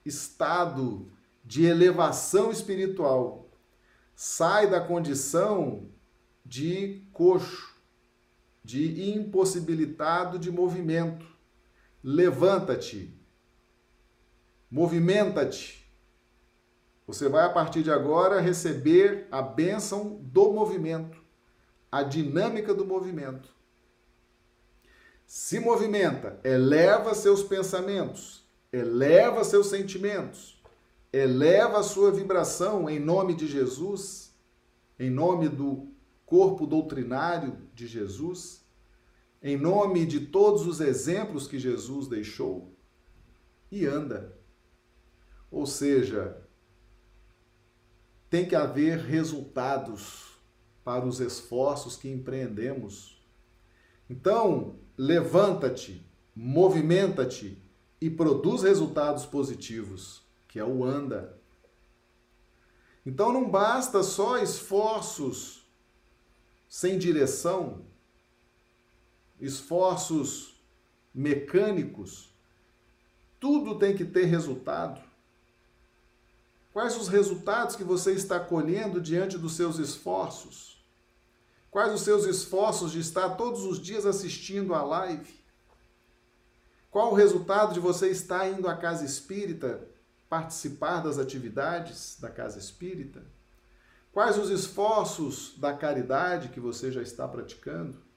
estado 0.04 1.10
de 1.42 1.64
elevação 1.64 2.52
espiritual. 2.52 3.50
Sai 4.14 4.68
da 4.68 4.78
condição 4.78 5.88
de 6.44 7.02
coxo, 7.14 7.69
de 8.70 9.12
impossibilitado 9.12 10.38
de 10.38 10.50
movimento. 10.50 11.26
Levanta-te. 12.02 13.18
Movimenta-te. 14.70 15.90
Você 17.06 17.28
vai 17.28 17.44
a 17.44 17.50
partir 17.50 17.82
de 17.82 17.90
agora 17.90 18.40
receber 18.40 19.26
a 19.30 19.42
bênção 19.42 20.20
do 20.22 20.52
movimento, 20.52 21.20
a 21.90 22.02
dinâmica 22.02 22.72
do 22.72 22.84
movimento 22.84 23.60
se 25.30 25.60
movimenta, 25.60 26.40
eleva 26.42 27.14
seus 27.14 27.40
pensamentos, 27.40 28.44
eleva 28.72 29.44
seus 29.44 29.68
sentimentos, 29.68 30.60
eleva 31.12 31.78
a 31.78 31.82
sua 31.84 32.10
vibração 32.10 32.90
em 32.90 32.98
nome 32.98 33.34
de 33.34 33.46
Jesus, 33.46 34.34
em 34.98 35.08
nome 35.08 35.48
do 35.48 35.86
corpo 36.26 36.66
doutrinário 36.66 37.56
de 37.72 37.86
Jesus, 37.86 38.59
em 39.42 39.56
nome 39.56 40.04
de 40.04 40.26
todos 40.26 40.66
os 40.66 40.80
exemplos 40.80 41.46
que 41.46 41.58
Jesus 41.58 42.08
deixou 42.08 42.76
e 43.70 43.86
anda. 43.86 44.38
Ou 45.50 45.66
seja, 45.66 46.46
tem 48.28 48.46
que 48.46 48.54
haver 48.54 48.98
resultados 48.98 50.38
para 50.84 51.06
os 51.06 51.20
esforços 51.20 51.96
que 51.96 52.08
empreendemos. 52.08 53.24
Então, 54.08 54.78
levanta-te, 54.96 56.06
movimenta-te 56.34 57.62
e 58.00 58.08
produz 58.08 58.62
resultados 58.62 59.26
positivos, 59.26 60.22
que 60.48 60.58
é 60.58 60.64
o 60.64 60.84
anda. 60.84 61.38
Então 63.04 63.32
não 63.32 63.50
basta 63.50 64.02
só 64.02 64.38
esforços 64.38 65.66
sem 66.68 66.98
direção, 66.98 67.84
esforços 69.40 70.60
mecânicos. 71.14 72.32
Tudo 73.38 73.78
tem 73.78 73.96
que 73.96 74.04
ter 74.04 74.24
resultado. 74.24 75.00
Quais 76.72 76.96
os 76.96 77.08
resultados 77.08 77.74
que 77.74 77.82
você 77.82 78.12
está 78.12 78.38
colhendo 78.38 79.00
diante 79.00 79.36
dos 79.36 79.54
seus 79.54 79.78
esforços? 79.78 80.84
Quais 81.70 81.92
os 81.92 82.02
seus 82.02 82.24
esforços 82.24 82.92
de 82.92 83.00
estar 83.00 83.30
todos 83.30 83.64
os 83.64 83.80
dias 83.80 84.06
assistindo 84.06 84.74
a 84.74 84.82
live? 84.82 85.40
Qual 86.90 87.12
o 87.12 87.14
resultado 87.14 87.72
de 87.72 87.80
você 87.80 88.08
estar 88.10 88.48
indo 88.48 88.68
à 88.68 88.76
casa 88.76 89.04
espírita, 89.04 89.88
participar 90.28 91.00
das 91.00 91.18
atividades 91.18 92.18
da 92.20 92.28
casa 92.28 92.58
espírita? 92.58 93.24
Quais 94.12 94.36
os 94.36 94.50
esforços 94.50 95.56
da 95.56 95.72
caridade 95.72 96.48
que 96.48 96.58
você 96.58 96.90
já 96.90 97.00
está 97.00 97.28
praticando? 97.28 98.09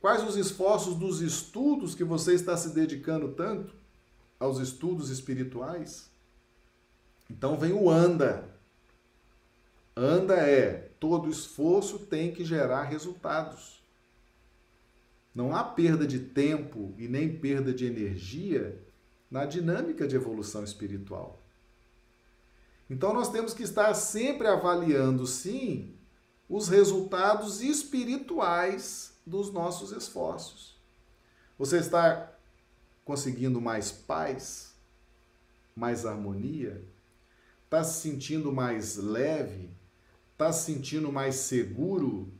Quais 0.00 0.22
os 0.22 0.36
esforços 0.36 0.94
dos 0.94 1.20
estudos 1.20 1.94
que 1.94 2.04
você 2.04 2.34
está 2.34 2.56
se 2.56 2.74
dedicando 2.74 3.32
tanto 3.32 3.74
aos 4.38 4.58
estudos 4.58 5.10
espirituais? 5.10 6.10
Então 7.30 7.58
vem 7.58 7.72
o 7.72 7.90
anda. 7.90 8.48
Anda 9.96 10.34
é 10.34 10.90
todo 11.00 11.30
esforço 11.30 11.98
tem 11.98 12.32
que 12.32 12.44
gerar 12.44 12.84
resultados. 12.84 13.82
Não 15.34 15.54
há 15.54 15.64
perda 15.64 16.06
de 16.06 16.18
tempo 16.18 16.94
e 16.98 17.08
nem 17.08 17.36
perda 17.36 17.72
de 17.72 17.84
energia 17.84 18.82
na 19.30 19.44
dinâmica 19.44 20.06
de 20.06 20.16
evolução 20.16 20.64
espiritual. 20.64 21.42
Então 22.88 23.12
nós 23.12 23.30
temos 23.30 23.52
que 23.52 23.62
estar 23.62 23.92
sempre 23.94 24.46
avaliando, 24.46 25.26
sim, 25.26 25.94
os 26.48 26.68
resultados 26.68 27.60
espirituais 27.60 29.15
dos 29.26 29.52
nossos 29.52 29.90
esforços. 29.92 30.76
Você 31.58 31.78
está 31.78 32.32
conseguindo 33.04 33.60
mais 33.60 33.90
paz, 33.90 34.74
mais 35.74 36.06
harmonia? 36.06 36.82
Está 37.64 37.82
se 37.82 38.00
sentindo 38.00 38.52
mais 38.52 38.96
leve, 38.96 39.76
Está 40.36 40.52
se 40.52 40.70
sentindo 40.70 41.10
mais 41.10 41.36
seguro 41.36 42.30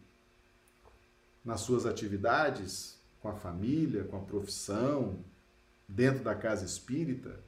nas 1.43 1.63
suas 1.63 1.87
atividades, 1.87 3.01
com 3.23 3.29
a 3.29 3.35
família, 3.35 4.05
com 4.05 4.19
a 4.19 4.21
profissão, 4.21 5.25
dentro 5.89 6.23
da 6.23 6.35
casa 6.35 6.67
espírita? 6.67 7.41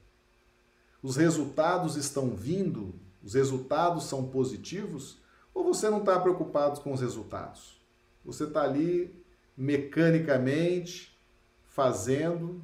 Os 1.02 1.16
resultados 1.16 1.96
estão 1.96 2.30
vindo? 2.30 2.98
Os 3.22 3.34
resultados 3.34 4.04
são 4.04 4.26
positivos? 4.30 5.18
Ou 5.52 5.62
você 5.64 5.90
não 5.90 5.98
está 5.98 6.18
preocupado 6.18 6.80
com 6.80 6.94
os 6.94 7.02
resultados? 7.02 7.78
Você 8.24 8.44
está 8.44 8.62
ali 8.62 9.17
mecanicamente 9.58 11.18
fazendo. 11.66 12.62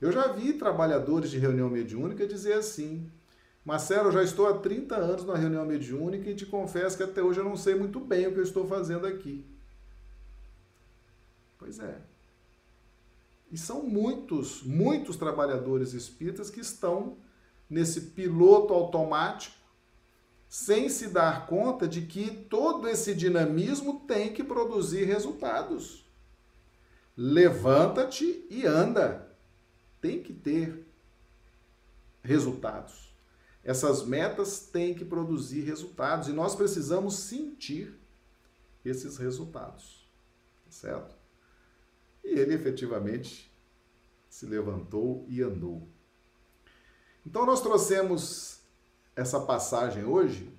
Eu 0.00 0.10
já 0.10 0.32
vi 0.32 0.54
trabalhadores 0.54 1.30
de 1.30 1.38
reunião 1.38 1.70
mediúnica 1.70 2.26
dizer 2.26 2.54
assim: 2.54 3.08
Marcelo, 3.64 4.08
eu 4.08 4.12
já 4.12 4.24
estou 4.24 4.48
há 4.48 4.58
30 4.58 4.96
anos 4.96 5.24
na 5.24 5.36
reunião 5.36 5.64
mediúnica 5.64 6.28
e 6.28 6.34
te 6.34 6.44
confesso 6.44 6.96
que 6.96 7.04
até 7.04 7.22
hoje 7.22 7.38
eu 7.38 7.44
não 7.44 7.56
sei 7.56 7.76
muito 7.76 8.00
bem 8.00 8.26
o 8.26 8.32
que 8.32 8.40
eu 8.40 8.42
estou 8.42 8.66
fazendo 8.66 9.06
aqui. 9.06 9.46
Pois 11.56 11.78
é. 11.78 12.00
E 13.52 13.56
são 13.56 13.84
muitos, 13.84 14.62
muitos 14.64 15.16
trabalhadores 15.16 15.92
espíritas 15.92 16.50
que 16.50 16.58
estão 16.58 17.18
nesse 17.70 18.00
piloto 18.00 18.74
automático, 18.74 19.54
sem 20.52 20.90
se 20.90 21.08
dar 21.08 21.46
conta 21.46 21.88
de 21.88 22.02
que 22.02 22.30
todo 22.30 22.86
esse 22.86 23.14
dinamismo 23.14 24.00
tem 24.00 24.34
que 24.34 24.44
produzir 24.44 25.04
resultados. 25.04 26.04
Levanta-te 27.16 28.46
e 28.50 28.66
anda. 28.66 29.34
Tem 29.98 30.22
que 30.22 30.34
ter 30.34 30.86
resultados. 32.22 33.16
Essas 33.64 34.04
metas 34.04 34.60
têm 34.60 34.92
que 34.92 35.06
produzir 35.06 35.62
resultados 35.62 36.28
e 36.28 36.34
nós 36.34 36.54
precisamos 36.54 37.14
sentir 37.14 37.98
esses 38.84 39.16
resultados, 39.16 40.06
certo? 40.68 41.16
E 42.22 42.28
ele 42.28 42.52
efetivamente 42.52 43.50
se 44.28 44.44
levantou 44.44 45.24
e 45.30 45.40
andou. 45.40 45.88
Então 47.24 47.46
nós 47.46 47.62
trouxemos 47.62 48.60
essa 49.14 49.40
passagem 49.40 50.04
hoje 50.04 50.52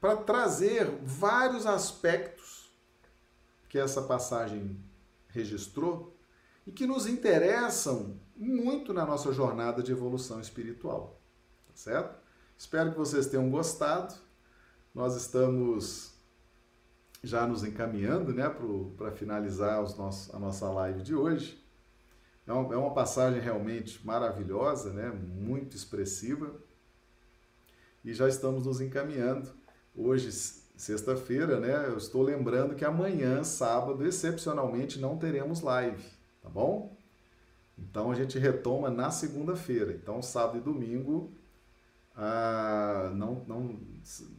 para 0.00 0.16
trazer 0.16 0.86
vários 1.02 1.66
aspectos 1.66 2.70
que 3.68 3.78
essa 3.78 4.02
passagem 4.02 4.78
registrou 5.28 6.16
e 6.66 6.72
que 6.72 6.86
nos 6.86 7.06
interessam 7.06 8.18
muito 8.36 8.92
na 8.92 9.04
nossa 9.04 9.32
jornada 9.32 9.82
de 9.82 9.92
evolução 9.92 10.40
espiritual 10.40 11.18
certo? 11.78 12.18
Espero 12.56 12.90
que 12.90 12.98
vocês 12.98 13.26
tenham 13.26 13.48
gostado. 13.50 14.14
Nós 14.92 15.14
estamos 15.14 16.12
já 17.22 17.46
nos 17.46 17.62
encaminhando 17.62 18.32
né, 18.32 18.52
para 18.96 19.12
finalizar 19.12 19.80
os 19.82 19.96
nossos, 19.96 20.34
a 20.34 20.38
nossa 20.38 20.68
live 20.68 21.02
de 21.02 21.14
hoje. 21.14 21.64
É 22.46 22.52
uma, 22.52 22.74
é 22.74 22.76
uma 22.76 22.92
passagem 22.92 23.40
realmente 23.40 24.04
maravilhosa, 24.04 24.92
né? 24.92 25.08
muito 25.10 25.76
expressiva. 25.76 26.52
E 28.08 28.14
já 28.14 28.26
estamos 28.26 28.64
nos 28.64 28.80
encaminhando. 28.80 29.50
Hoje, 29.94 30.32
sexta-feira, 30.32 31.60
né? 31.60 31.88
Eu 31.88 31.98
estou 31.98 32.22
lembrando 32.22 32.74
que 32.74 32.82
amanhã, 32.82 33.44
sábado, 33.44 34.02
excepcionalmente, 34.06 34.98
não 34.98 35.18
teremos 35.18 35.60
live, 35.60 36.02
tá 36.40 36.48
bom? 36.48 36.96
Então 37.76 38.10
a 38.10 38.14
gente 38.14 38.38
retoma 38.38 38.88
na 38.88 39.10
segunda-feira. 39.10 39.92
Então, 39.92 40.22
sábado 40.22 40.56
e 40.56 40.60
domingo. 40.62 41.34
Ah, 42.16 43.12
não, 43.14 43.44
não, 43.46 43.78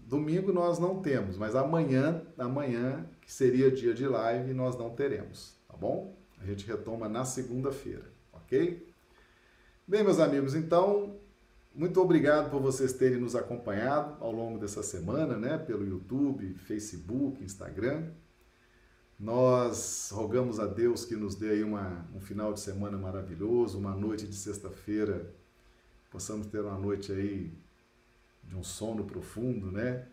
domingo 0.07 0.51
nós 0.51 0.79
não 0.79 0.99
temos, 0.99 1.37
mas 1.37 1.55
amanhã, 1.55 2.23
amanhã, 2.39 3.05
que 3.21 3.31
seria 3.31 3.69
dia 3.69 3.93
de 3.93 4.07
live, 4.07 4.51
nós 4.51 4.75
não 4.79 4.89
teremos, 4.89 5.53
tá 5.67 5.77
bom? 5.77 6.17
A 6.41 6.45
gente 6.47 6.65
retoma 6.65 7.07
na 7.07 7.23
segunda-feira, 7.23 8.11
ok? 8.33 8.91
Bem, 9.87 10.03
meus 10.03 10.19
amigos, 10.19 10.55
então, 10.55 11.18
muito 11.79 12.01
obrigado 12.01 12.51
por 12.51 12.61
vocês 12.61 12.91
terem 12.91 13.17
nos 13.17 13.37
acompanhado 13.37 14.21
ao 14.21 14.33
longo 14.33 14.59
dessa 14.59 14.83
semana, 14.83 15.37
né? 15.37 15.57
Pelo 15.57 15.87
YouTube, 15.87 16.53
Facebook, 16.55 17.41
Instagram. 17.41 18.11
Nós 19.17 20.09
rogamos 20.11 20.59
a 20.59 20.65
Deus 20.65 21.05
que 21.05 21.15
nos 21.15 21.35
dê 21.35 21.51
aí 21.51 21.63
uma, 21.63 22.05
um 22.13 22.19
final 22.19 22.51
de 22.51 22.59
semana 22.59 22.97
maravilhoso, 22.97 23.79
uma 23.79 23.95
noite 23.95 24.27
de 24.27 24.35
sexta-feira, 24.35 25.33
possamos 26.11 26.47
ter 26.47 26.59
uma 26.59 26.77
noite 26.77 27.13
aí 27.13 27.53
de 28.43 28.57
um 28.57 28.63
sono 28.63 29.05
profundo, 29.05 29.71
né? 29.71 30.05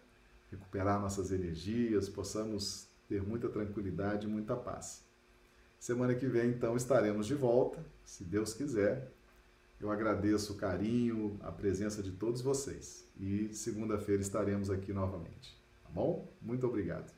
Recuperar 0.53 1.01
nossas 1.01 1.33
energias, 1.33 2.09
possamos 2.09 2.87
ter 3.09 3.21
muita 3.25 3.49
tranquilidade 3.49 4.29
e 4.29 4.31
muita 4.31 4.55
paz. 4.55 5.05
Semana 5.81 6.15
que 6.15 6.29
vem, 6.29 6.51
então, 6.51 6.77
estaremos 6.77 7.27
de 7.27 7.35
volta, 7.35 7.85
se 8.05 8.23
Deus 8.23 8.55
quiser. 8.55 9.16
Eu 9.81 9.91
agradeço 9.91 10.55
o 10.55 10.57
carinho, 10.57 11.39
a 11.43 11.53
presença 11.53 12.03
de 12.03 12.13
todos 12.13 12.41
vocês. 12.41 13.09
E 13.19 13.49
segunda-feira 13.53 14.23
estaremos 14.23 14.71
aqui 14.71 14.93
novamente. 14.93 15.57
Tá 15.83 15.91
bom? 15.91 16.33
Muito 16.41 16.67
obrigado. 16.67 17.16